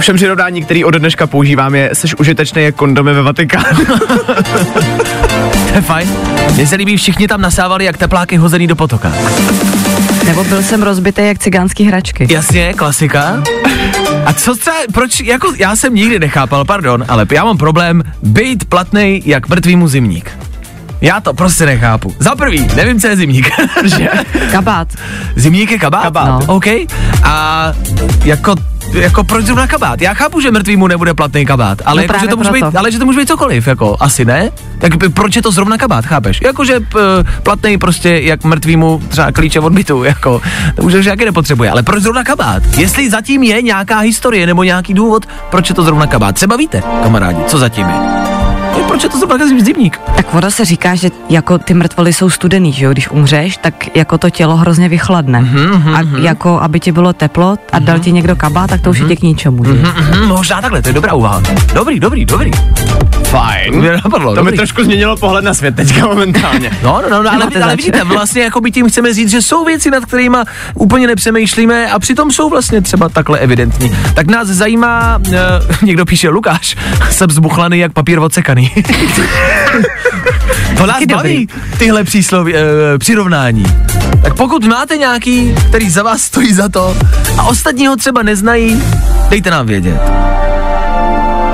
Všem 0.00 0.16
přirovnání, 0.16 0.62
který 0.62 0.84
od 0.84 0.94
dneška 0.94 1.26
používám, 1.26 1.74
je 1.74 1.90
seš 1.92 2.14
užitečný 2.14 2.62
jak 2.62 2.74
kondomy 2.74 3.12
ve 3.12 3.22
Vatikánu. 3.22 3.78
To 5.70 5.76
je 5.76 5.82
fajn. 5.82 6.08
Mně 6.54 6.66
se 6.66 6.76
líbí, 6.76 6.96
všichni 6.96 7.28
tam 7.28 7.40
nasávali 7.40 7.84
jak 7.84 7.96
tepláky 7.96 8.36
hozený 8.36 8.66
do 8.66 8.76
potoka. 8.76 9.12
Nebo 10.26 10.44
byl 10.44 10.62
jsem 10.62 10.82
rozbitý 10.82 11.22
jak 11.26 11.38
cigánský 11.38 11.84
hračky. 11.84 12.26
Jasně, 12.30 12.72
klasika. 12.76 13.42
A 14.26 14.32
co 14.32 14.56
třeba, 14.56 14.76
proč, 14.92 15.20
jako 15.20 15.52
já 15.58 15.76
jsem 15.76 15.94
nikdy 15.94 16.18
nechápal, 16.18 16.64
pardon, 16.64 17.04
ale 17.08 17.26
já 17.32 17.44
mám 17.44 17.58
problém 17.58 18.02
být 18.22 18.64
platnej 18.64 19.22
jak 19.24 19.48
mrtvýmu 19.48 19.88
zimník. 19.88 20.30
Já 21.00 21.20
to 21.20 21.34
prostě 21.34 21.66
nechápu. 21.66 22.14
Za 22.18 22.34
prvý, 22.34 22.68
nevím, 22.76 23.00
co 23.00 23.06
je 23.06 23.16
zimník. 23.16 23.50
že? 23.84 24.08
Kabát. 24.50 24.88
Zimník 25.36 25.70
je 25.70 25.78
kabát? 25.78 26.02
Kabát. 26.02 26.46
No. 26.46 26.54
OK. 26.56 26.66
A 27.22 27.66
jako 28.24 28.54
jako 28.92 29.24
proč 29.24 29.44
zrovna 29.46 29.66
kabát? 29.66 30.00
Já 30.02 30.14
chápu, 30.14 30.40
že 30.40 30.50
mrtvýmu 30.50 30.86
nebude 30.86 31.14
platný 31.14 31.46
kabát, 31.46 31.82
ale, 31.84 31.96
No 31.96 32.02
jako, 32.02 32.18
že 32.20 32.28
to 32.28 32.36
může 32.36 32.50
být, 32.50 32.64
ale 32.76 32.92
že 32.92 32.98
to 32.98 33.04
může 33.04 33.20
být 33.20 33.28
cokoliv, 33.28 33.66
jako 33.66 33.96
asi 34.00 34.24
ne? 34.24 34.50
Tak 34.78 34.92
proč 35.14 35.36
je 35.36 35.42
to 35.42 35.50
zrovna 35.50 35.78
kabát, 35.78 36.06
chápeš? 36.06 36.40
Jakože 36.44 36.80
p- 36.80 36.98
platný 37.42 37.78
prostě 37.78 38.20
jak 38.22 38.44
mrtvýmu 38.44 39.02
třeba 39.08 39.32
klíče 39.32 39.60
od 39.60 39.72
bytu, 39.72 40.04
jako 40.14 40.42
to 40.76 40.82
už 40.82 40.92
jaký 41.04 41.24
nepotřebuje, 41.24 41.70
ale 41.70 41.82
proč 41.82 42.02
zrovna 42.02 42.24
kabát? 42.24 42.62
Jestli 42.76 43.10
zatím 43.10 43.42
je 43.42 43.62
nějaká 43.62 43.98
historie 43.98 44.46
nebo 44.46 44.62
nějaký 44.62 44.94
důvod, 44.94 45.26
proč 45.50 45.68
je 45.68 45.74
to 45.74 45.82
zrovna 45.82 46.06
kabát? 46.06 46.34
Třeba 46.34 46.56
víte, 46.56 46.82
kamarádi, 47.02 47.38
co 47.46 47.58
zatím 47.58 47.86
je? 47.88 48.29
Tak 48.76 48.86
Proč 48.86 49.02
je 49.02 49.08
to 49.08 49.18
zrovna 49.18 49.46
zimník? 49.64 50.00
Tak 50.16 50.32
voda 50.34 50.50
se 50.50 50.64
říká, 50.64 50.94
že 50.94 51.08
jako 51.28 51.58
ty 51.58 51.74
mrtvoly 51.74 52.12
jsou 52.12 52.30
studený, 52.30 52.72
že 52.72 52.84
jo? 52.84 52.92
Když 52.92 53.10
umřeš, 53.10 53.56
tak 53.56 53.96
jako 53.96 54.18
to 54.18 54.30
tělo 54.30 54.56
hrozně 54.56 54.88
vychladne. 54.88 55.40
Mhm, 55.40 55.94
a 55.94 56.00
jako, 56.18 56.60
aby 56.60 56.80
ti 56.80 56.92
bylo 56.92 57.12
teplo 57.12 57.56
a 57.72 57.78
dal 57.78 57.98
ti 57.98 58.12
někdo 58.12 58.36
kabát, 58.36 58.70
tak 58.70 58.80
to 58.80 58.90
už 58.90 58.98
je 58.98 59.06
tě 59.08 59.16
k 59.16 59.22
ničemu, 59.22 59.64
jo? 59.64 59.74
Mhm, 59.74 60.26
možná 60.28 60.60
takhle, 60.62 60.82
to 60.82 60.88
je 60.88 60.92
dobrá 60.92 61.12
úvaha. 61.14 61.42
Dobrý, 61.74 62.00
dobrý, 62.00 62.24
dobrý. 62.24 62.50
Fajn. 63.24 63.74
Mě 63.74 63.92
napadlo, 63.92 64.34
to 64.34 64.40
mi 64.40 64.44
dobrý. 64.44 64.56
trošku 64.56 64.84
změnilo 64.84 65.16
pohled 65.16 65.44
na 65.44 65.54
svět 65.54 65.76
teďka 65.76 66.06
momentálně. 66.06 66.70
No, 66.82 67.00
no, 67.02 67.08
no, 67.10 67.22
no 67.22 67.30
ale, 67.32 67.44
Máte 67.44 67.62
ale 67.62 67.72
zač. 67.72 67.76
vidíte, 67.76 68.04
vlastně 68.04 68.42
jako 68.42 68.60
by 68.60 68.70
tím 68.70 68.88
chceme 68.88 69.14
říct, 69.14 69.30
že 69.30 69.42
jsou 69.42 69.64
věci, 69.64 69.90
nad 69.90 70.04
kterými 70.04 70.36
úplně 70.74 71.06
nepřemýšlíme 71.06 71.90
a 71.90 71.98
přitom 71.98 72.30
jsou 72.30 72.50
vlastně 72.50 72.80
třeba 72.80 73.08
takhle 73.08 73.38
evidentní. 73.38 73.92
Tak 74.14 74.26
nás 74.26 74.48
zajímá, 74.48 75.18
uh, 75.28 75.34
někdo 75.82 76.04
píše 76.06 76.28
Lukáš, 76.28 76.76
jsem 77.10 77.30
zbuchlaný 77.30 77.78
jak 77.78 77.92
papír 77.92 78.18
odsekaný. 78.18 78.59
to 80.76 80.86
nás 80.86 80.94
Taky 80.98 81.06
baví, 81.06 81.48
tyhle 81.78 82.04
přísloví, 82.04 82.52
uh, 82.52 82.58
přirovnání. 82.98 83.64
Tak 84.22 84.34
pokud 84.34 84.64
máte 84.64 84.96
nějaký, 84.96 85.54
který 85.68 85.90
za 85.90 86.02
vás 86.02 86.22
stojí 86.22 86.52
za 86.52 86.68
to 86.68 86.96
a 87.38 87.42
ostatní 87.42 87.86
ho 87.86 87.96
třeba 87.96 88.22
neznají, 88.22 88.82
dejte 89.30 89.50
nám 89.50 89.66
vědět. 89.66 90.00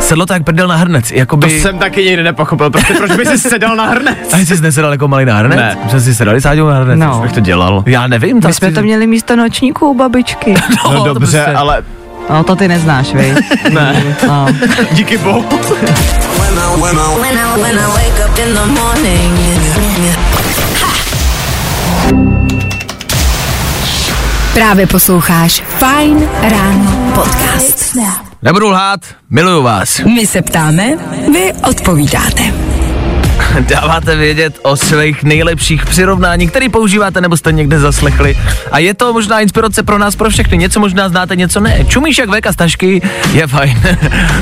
Sedlo 0.00 0.26
to 0.26 0.32
jak 0.32 0.44
prdel 0.44 0.68
na 0.68 0.76
hrnec, 0.76 1.08
To 1.08 1.14
jakoby... 1.14 1.60
jsem 1.60 1.78
taky 1.78 2.04
nikdy 2.04 2.22
nepochopil, 2.22 2.70
prostě 2.70 2.94
proč 2.94 3.12
by 3.12 3.26
si 3.26 3.38
sedal 3.38 3.76
na 3.76 3.84
hrnec? 3.86 4.18
A 4.32 4.38
jsi 4.38 4.60
nesedal 4.60 4.92
jako 4.92 5.08
malý 5.08 5.24
na 5.24 5.36
hrnec? 5.36 5.58
Ne. 5.58 5.76
Že 5.90 6.00
jsi 6.00 6.14
sedal 6.14 6.40
Sáďou 6.40 6.68
na 6.68 6.74
hrnec? 6.74 6.98
No. 6.98 7.20
Jak 7.24 7.32
to 7.32 7.40
dělal? 7.40 7.82
Já 7.86 8.06
nevím. 8.06 8.40
My 8.46 8.52
jsme 8.52 8.72
to 8.72 8.82
měli 8.82 9.06
místo 9.06 9.36
nočníků 9.36 9.90
u 9.90 9.94
babičky. 9.94 10.54
No, 10.84 10.98
to 10.98 11.04
dobře, 11.14 11.18
prostě- 11.42 11.56
ale 11.56 11.82
No 12.30 12.44
to 12.44 12.56
ty 12.56 12.68
neznáš, 12.68 13.14
vej. 13.14 13.34
ne. 13.70 14.16
No. 14.26 14.46
Díky 14.92 15.18
bohu. 15.18 15.44
Právě 24.54 24.86
posloucháš 24.86 25.62
Fine 25.78 26.26
Ráno 26.42 27.12
podcast. 27.14 27.96
Nebudu 28.42 28.68
lhát, 28.68 29.00
miluju 29.30 29.62
vás. 29.62 30.00
My 30.00 30.26
se 30.26 30.42
ptáme, 30.42 30.96
vy 31.32 31.52
odpovídáte. 31.68 32.65
Dáváte 33.68 34.16
vědět 34.16 34.58
o 34.62 34.76
svých 34.76 35.22
nejlepších 35.22 35.86
přirovnání, 35.86 36.48
který 36.48 36.68
používáte 36.68 37.20
nebo 37.20 37.36
jste 37.36 37.52
někde 37.52 37.80
zaslechli. 37.80 38.38
A 38.72 38.78
je 38.78 38.94
to 38.94 39.12
možná 39.12 39.40
inspirace 39.40 39.82
pro 39.82 39.98
nás, 39.98 40.16
pro 40.16 40.30
všechny. 40.30 40.58
Něco 40.58 40.80
možná 40.80 41.08
znáte, 41.08 41.36
něco 41.36 41.60
ne. 41.60 41.84
Čumíš 41.84 42.18
jak 42.18 42.28
veka 42.28 42.52
z 42.52 42.56
tašky, 42.56 43.02
je 43.32 43.46
fajn. 43.46 43.82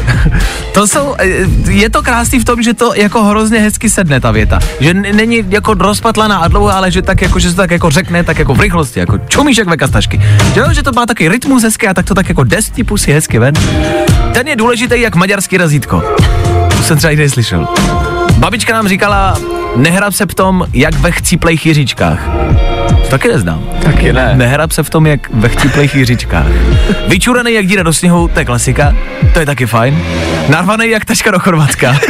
to 0.74 0.86
jsou, 0.86 1.14
eh, 1.18 1.26
je 1.70 1.90
to 1.90 2.02
krásný 2.02 2.38
v 2.38 2.44
tom, 2.44 2.62
že 2.62 2.74
to 2.74 2.94
jako 2.94 3.24
hrozně 3.24 3.58
hezky 3.58 3.90
sedne 3.90 4.20
ta 4.20 4.30
věta. 4.30 4.58
Že 4.80 4.94
není 4.94 5.44
jako 5.48 5.74
rozpatlaná 5.74 6.36
a 6.36 6.48
dlouhá, 6.48 6.72
ale 6.72 6.90
že 6.90 7.02
tak 7.02 7.22
jako, 7.22 7.38
že 7.38 7.48
se 7.48 7.56
to 7.56 7.62
tak 7.62 7.70
jako 7.70 7.90
řekne, 7.90 8.24
tak 8.24 8.38
jako 8.38 8.54
v 8.54 8.60
rychlosti, 8.60 9.00
jako 9.00 9.18
čumíš 9.18 9.56
jak 9.56 9.68
veka 9.68 9.86
z 9.86 9.90
tašky. 9.90 10.20
Že, 10.54 10.62
že 10.72 10.82
to 10.82 10.92
má 10.92 11.06
taky 11.06 11.28
rytmus 11.28 11.62
hezky 11.62 11.88
a 11.88 11.94
tak 11.94 12.06
to 12.06 12.14
tak 12.14 12.28
jako 12.28 12.44
ty 12.74 12.84
pusy 12.84 13.12
hezky 13.12 13.38
ven. 13.38 13.54
Ten 14.32 14.48
je 14.48 14.56
důležitý 14.56 15.00
jak 15.00 15.16
maďarský 15.16 15.56
razítko. 15.56 16.02
To 16.76 16.82
jsem 16.82 16.96
třeba 16.96 17.10
nikdy 17.10 17.24
neslyšel. 17.24 17.68
Babička 18.44 18.72
nám 18.72 18.88
říkala, 18.88 19.38
nehrab 19.76 20.12
se 20.14 20.26
v 20.26 20.34
tom, 20.34 20.66
jak 20.72 20.94
ve 20.94 21.10
chcíplejch 21.10 21.66
jiříčkách. 21.66 22.18
Taky 23.10 23.28
neznám. 23.28 23.60
Taky 23.82 24.12
ne. 24.12 24.32
Nehrab 24.36 24.72
se 24.72 24.82
v 24.82 24.90
tom, 24.90 25.06
jak 25.06 25.30
ve 25.34 25.48
chcíplejch 25.48 25.94
jiříčkách. 25.94 26.46
Vyčuraný 27.08 27.52
jak 27.52 27.66
díra 27.66 27.82
do 27.82 27.92
sněhu, 27.92 28.28
to 28.28 28.38
je 28.38 28.44
klasika. 28.44 28.94
To 29.34 29.40
je 29.40 29.46
taky 29.46 29.66
fajn. 29.66 30.02
Narvaný 30.48 30.90
jak 30.90 31.04
taška 31.04 31.30
do 31.30 31.38
Chorvatska. 31.38 31.96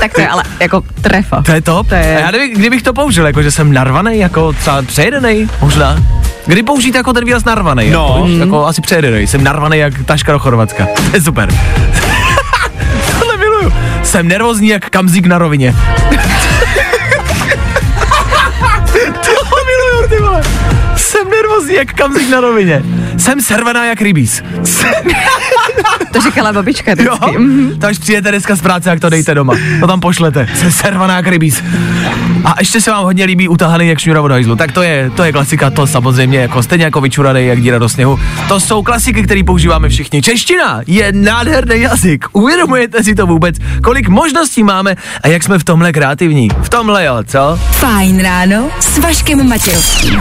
Tak 0.00 0.14
to 0.14 0.20
je 0.20 0.28
ale 0.28 0.42
jako 0.60 0.82
trefa. 1.00 1.42
To 1.42 1.52
je 1.52 1.60
top. 1.60 1.88
To 1.88 1.94
je- 1.94 2.16
A 2.16 2.20
já 2.20 2.30
nevím, 2.30 2.56
kdybych 2.56 2.82
to 2.82 2.92
použil, 2.92 3.26
jako 3.26 3.42
že 3.42 3.50
jsem 3.50 3.72
narvaný, 3.72 4.18
jako 4.18 4.52
třeba 4.52 4.82
přejedený, 4.82 5.48
možná. 5.60 6.02
Kdy 6.46 6.62
použít 6.62 6.94
jako 6.94 7.12
ten 7.12 7.24
výraz 7.24 7.44
narvaný? 7.44 7.90
No. 7.90 8.14
Jako, 8.16 8.28
jako 8.44 8.66
asi 8.66 8.80
přejedený. 8.82 9.26
Jsem 9.26 9.44
narvaný 9.44 9.78
jak 9.78 10.04
taška 10.04 10.32
do 10.32 10.38
Chorvatska. 10.38 10.86
To 11.10 11.16
je 11.16 11.22
super. 11.22 11.48
Jsem 14.08 14.28
nervózní 14.28 14.68
jak 14.68 14.90
kamzík 14.90 15.26
na 15.26 15.38
rovině. 15.38 15.74
Tohle 19.02 19.60
miluju, 19.66 20.08
ty 20.08 20.16
vole. 20.22 20.42
Jsem 20.96 21.30
nervózní 21.30 21.74
jak 21.74 21.92
kamzík 21.92 22.30
na 22.30 22.40
rovině. 22.40 22.82
Jsem 23.16 23.40
servená 23.40 23.84
jak 23.84 24.00
rybíz. 24.00 24.42
To 26.12 26.20
říkala 26.20 26.52
babička 26.52 26.90
Jo, 26.90 26.96
vždycky. 27.16 27.38
Mhm. 27.38 27.80
to 27.80 27.86
až 27.86 27.98
přijete 27.98 28.30
dneska 28.30 28.56
z 28.56 28.60
práce, 28.60 28.90
jak 28.90 29.00
to 29.00 29.08
dejte 29.10 29.34
doma. 29.34 29.54
To 29.80 29.86
tam 29.86 30.00
pošlete. 30.00 30.48
Jsem 30.54 30.72
servaná 30.72 31.16
jak 31.16 31.26
rybíz. 31.26 31.62
A 32.44 32.54
ještě 32.58 32.80
se 32.80 32.90
vám 32.90 33.04
hodně 33.04 33.24
líbí 33.24 33.48
utahaný 33.48 33.88
jak 33.88 33.98
šňůra 33.98 34.20
od 34.22 34.30
hajzlu. 34.30 34.56
Tak 34.56 34.72
to 34.72 34.82
je, 34.82 35.10
to 35.16 35.24
je 35.24 35.32
klasika, 35.32 35.70
to 35.70 35.86
samozřejmě 35.86 36.38
jako 36.38 36.62
stejně 36.62 36.84
jako 36.84 37.00
vyčuraný 37.00 37.46
jak 37.46 37.60
díra 37.60 37.78
do 37.78 37.88
sněhu. 37.88 38.18
To 38.48 38.60
jsou 38.60 38.82
klasiky, 38.82 39.22
které 39.22 39.42
používáme 39.44 39.88
všichni. 39.88 40.22
Čeština 40.22 40.80
je 40.86 41.12
nádherný 41.12 41.80
jazyk. 41.80 42.24
Uvědomujete 42.32 43.04
si 43.04 43.14
to 43.14 43.26
vůbec, 43.26 43.56
kolik 43.82 44.08
možností 44.08 44.62
máme 44.62 44.96
a 45.22 45.28
jak 45.28 45.42
jsme 45.42 45.58
v 45.58 45.64
tomhle 45.64 45.92
kreativní? 45.92 46.48
V 46.62 46.68
tomhle 46.68 47.04
jo, 47.04 47.16
co? 47.26 47.58
Fajn 47.70 48.20
ráno 48.20 48.68
s 48.80 48.98
Vaškem 48.98 49.48
Matějovským. 49.48 50.20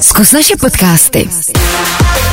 Zkus 0.00 0.32
naše 0.32 0.56
podcasty. 0.60 1.28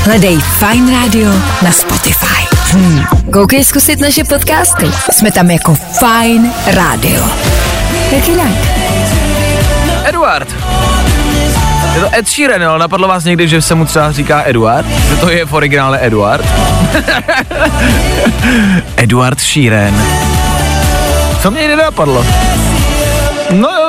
Hledej 0.04 0.38
Fine 0.40 0.92
Radio 0.92 1.32
na 1.64 1.72
Spotify. 1.72 2.48
Hmm. 2.72 3.04
Koukej 3.34 3.64
zkusit 3.64 4.00
naše 4.00 4.24
podcasty. 4.24 4.86
Jsme 5.12 5.32
tam 5.32 5.52
jako 5.52 5.76
Fine 5.76 6.54
Radio. 6.68 7.24
Jak 8.12 8.28
jinak? 8.28 8.77
Eduard. 10.08 10.48
Je 11.96 12.02
to 12.02 12.10
Ed 12.16 12.28
Sheeran, 12.28 12.64
ale 12.64 12.80
napadlo 12.80 13.08
vás 13.08 13.24
někdy, 13.24 13.48
že 13.48 13.62
se 13.62 13.76
mu 13.76 13.86
třeba 13.86 14.12
říká 14.12 14.44
Eduard? 14.46 14.88
Že 15.10 15.16
to 15.16 15.30
je 15.30 15.46
v 15.46 15.54
originále 15.54 16.00
Eduard? 16.02 16.46
Eduard 18.98 19.40
Sheeran. 19.40 20.04
Co 21.42 21.52
mě 21.52 21.68
nenapadlo? 21.68 22.26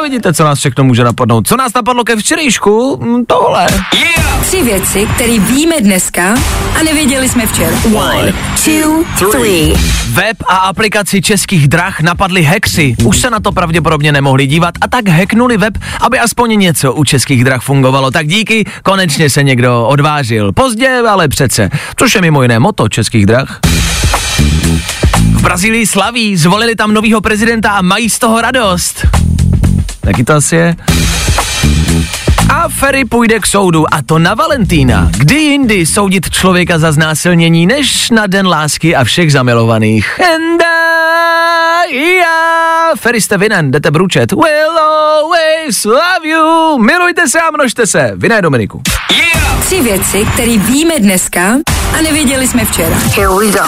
Vidíte, 0.08 0.34
co 0.34 0.44
nás 0.44 0.58
všechno 0.58 0.84
může 0.84 1.04
napadnout. 1.04 1.48
Co 1.48 1.56
nás 1.56 1.74
napadlo 1.74 2.04
ke 2.04 2.16
včerejšku? 2.16 3.00
Hm, 3.02 3.24
Tohle. 3.26 3.66
Yeah! 3.94 4.40
Tři 4.46 4.62
věci, 4.62 5.08
které 5.14 5.38
víme 5.38 5.80
dneska 5.80 6.34
a 6.80 6.82
nevěděli 6.84 7.28
jsme 7.28 7.46
včera. 7.46 7.76
One, 7.94 8.32
two, 8.64 9.04
three. 9.30 9.74
Web 10.10 10.36
a 10.46 10.56
aplikaci 10.56 11.22
českých 11.22 11.68
drah 11.68 12.00
napadly 12.00 12.42
hexy. 12.42 12.96
Už 13.04 13.18
se 13.20 13.30
na 13.30 13.40
to 13.40 13.52
pravděpodobně 13.52 14.12
nemohli 14.12 14.46
dívat 14.46 14.74
a 14.80 14.88
tak 14.88 15.08
hacknuli 15.08 15.56
web, 15.56 15.78
aby 16.00 16.18
aspoň 16.18 16.58
něco 16.58 16.92
u 16.92 17.04
českých 17.04 17.44
drah 17.44 17.62
fungovalo. 17.62 18.10
Tak 18.10 18.28
díky, 18.28 18.64
konečně 18.82 19.30
se 19.30 19.42
někdo 19.42 19.86
odvážil. 19.86 20.52
Pozdě, 20.52 21.02
ale 21.08 21.28
přece. 21.28 21.70
Což 21.96 22.14
je 22.14 22.20
mimo 22.20 22.42
jiné 22.42 22.58
moto 22.58 22.88
českých 22.88 23.26
drah. 23.26 23.60
V 25.32 25.42
Brazílii 25.42 25.86
slaví, 25.86 26.36
zvolili 26.36 26.76
tam 26.76 26.94
novýho 26.94 27.20
prezidenta 27.20 27.70
a 27.70 27.82
mají 27.82 28.10
z 28.10 28.18
toho 28.18 28.40
radost. 28.40 29.06
Taky 30.08 30.24
to 30.24 30.34
asi 30.34 30.56
je. 30.56 30.76
A 32.48 32.68
Ferry 32.68 33.04
půjde 33.04 33.40
k 33.40 33.46
soudu 33.46 33.94
a 33.94 34.02
to 34.06 34.18
na 34.18 34.34
Valentína. 34.34 35.10
Kdy 35.18 35.34
jindy 35.34 35.86
soudit 35.86 36.30
člověka 36.30 36.78
za 36.78 36.92
znásilnění, 36.92 37.66
než 37.66 38.10
na 38.10 38.26
den 38.26 38.46
lásky 38.46 38.96
a 38.96 39.04
všech 39.04 39.32
zamilovaných. 39.32 40.20
And 40.34 40.62
I, 41.90 41.96
yeah. 41.96 42.96
Ferry 42.96 43.20
jste 43.20 43.38
vinen, 43.38 43.70
jdete 43.70 43.90
bručet. 43.90 44.32
Will 44.32 44.78
always 44.78 45.84
love 45.84 46.28
you. 46.28 46.78
Milujte 46.78 47.28
se 47.28 47.40
a 47.40 47.50
množte 47.50 47.86
se. 47.86 48.12
Viné 48.16 48.42
Dominiku. 48.42 48.82
Yeah! 49.10 49.64
Tři 49.64 49.80
věci, 49.82 50.26
které 50.34 50.58
víme 50.58 50.94
dneska 50.98 51.56
a 51.98 52.02
nevěděli 52.02 52.48
jsme 52.48 52.64
včera. 52.64 52.96
Here 53.16 53.28
we 53.28 53.46
go. 53.46 53.60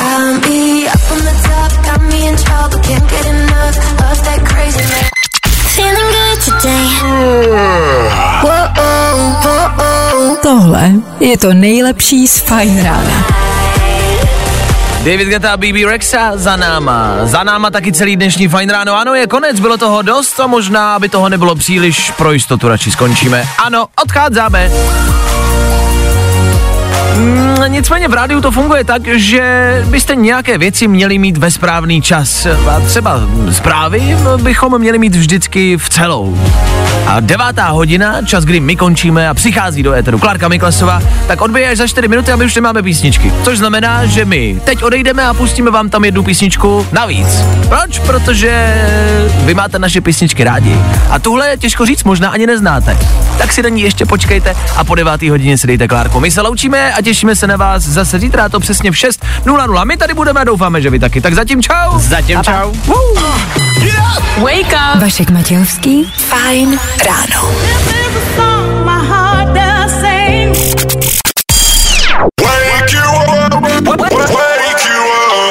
Tohle 10.43 10.91
je 11.21 11.39
to 11.39 11.55
nejlepší 11.55 12.29
z 12.29 12.41
Fine 12.41 12.83
Rána. 12.83 13.27
David 15.05 15.29
Geta 15.29 15.53
a 15.53 15.57
BB 15.57 15.85
Rexa 15.87 16.33
za 16.35 16.57
náma. 16.57 17.15
Za 17.23 17.45
náma 17.45 17.71
taky 17.71 17.93
celý 17.93 18.17
dnešní 18.17 18.49
fajn 18.49 18.71
ráno. 18.71 18.97
Ano, 18.97 19.15
je 19.15 19.27
konec, 19.27 19.61
bylo 19.61 19.77
toho 19.77 20.03
dost 20.03 20.41
a 20.41 20.47
možná, 20.47 20.95
aby 20.95 21.09
toho 21.09 21.29
nebylo 21.29 21.55
příliš, 21.55 22.11
pro 22.11 22.33
jistotu 22.33 22.69
radši 22.69 22.91
skončíme. 22.91 23.49
Ano, 23.65 23.87
odcházíme. 24.03 24.71
Mm, 27.17 27.50
nicméně 27.69 28.09
v 28.09 28.15
rádiu 28.15 28.41
to 28.41 28.51
funguje 28.51 28.85
tak, 28.85 29.03
že 29.07 29.85
byste 29.87 30.15
nějaké 30.15 30.59
věci 30.59 30.89
měli 30.89 31.19
mít 31.19 31.37
ve 31.37 31.51
správný 31.51 32.03
čas. 32.03 32.47
A 32.47 32.81
třeba 32.81 33.21
zprávy 33.51 34.17
bychom 34.43 34.79
měli 34.79 34.99
mít 34.99 35.17
vždycky 35.17 35.77
v 35.77 35.89
celou. 35.89 36.39
A 37.07 37.21
devátá 37.21 37.69
hodina, 37.69 38.23
čas, 38.23 38.45
kdy 38.45 38.61
my 38.61 38.77
končíme 38.77 39.29
a 39.29 39.35
přichází 39.35 39.83
do 39.83 39.93
éteru 39.93 40.19
Klárka 40.19 40.49
Miklasová, 40.49 41.03
tak 41.27 41.41
odbije 41.41 41.71
až 41.71 41.79
za 41.79 41.87
4 41.87 42.09
minuty 42.09 42.33
a 42.33 42.37
my 42.37 42.45
už 42.45 42.55
nemáme 42.55 42.83
písničky. 42.83 43.33
Což 43.45 43.59
znamená, 43.59 44.07
že 44.07 44.25
my 44.25 44.61
teď 44.65 44.83
odejdeme 44.83 45.27
a 45.27 45.35
pustíme 45.35 45.71
vám 45.71 45.89
tam 45.89 46.05
jednu 46.05 46.23
písničku 46.23 46.87
navíc. 46.93 47.29
Proč? 47.69 47.99
Protože 47.99 48.85
vy 49.45 49.55
máte 49.55 49.79
naše 49.79 50.01
písničky 50.01 50.45
rádi. 50.45 50.77
A 51.11 51.19
tuhle 51.19 51.49
je 51.49 51.57
těžko 51.57 51.87
říct, 51.87 52.05
možná 52.05 52.31
ani 52.31 52.47
neznáte. 52.47 52.99
Tak 53.39 53.53
si 53.53 53.63
na 53.63 53.69
ní 53.69 53.83
ještě 53.83 54.07
počkejte 54.07 54.55
a 54.77 54.85
po 54.85 54.95
devátý 54.95 55.31
hodině 55.31 55.59
si 55.59 55.67
dejte 55.67 55.89
Klárku. 55.89 56.21
My 56.21 56.31
se 56.31 56.41
loučíme 56.41 56.93
a 56.93 57.03
těšíme 57.03 57.37
se 57.37 57.47
na 57.51 57.57
vás 57.57 57.83
zase 57.83 58.19
zítra, 58.19 58.45
a 58.45 58.49
to 58.49 58.61
přesně 58.61 58.91
v 58.91 58.95
6.00. 58.95 59.85
My 59.85 59.97
tady 59.97 60.15
budeme 60.15 60.41
a 60.41 60.45
doufáme, 60.45 60.83
že 60.83 60.91
vy 60.91 60.99
taky. 60.99 61.21
Tak 61.21 61.35
zatím 61.35 61.63
čau. 61.63 61.99
Zatím 61.99 62.43
čau. 62.43 62.73
Wake 64.39 64.73
up! 64.73 65.03
Vašek 65.03 65.31
Matějovský, 65.31 66.13
fajn 66.17 66.79
ráno. 67.07 67.51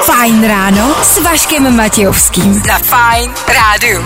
Fajn 0.06 0.48
ráno 0.48 0.96
s 1.04 1.24
Vaškem 1.24 1.76
Matějovským. 1.76 2.54
Za 2.54 2.78
Fajn 2.78 3.32
rádu. 3.48 4.04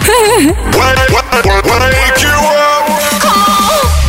Wake 0.77 2.21
you 2.21 2.29
up. 2.29 4.03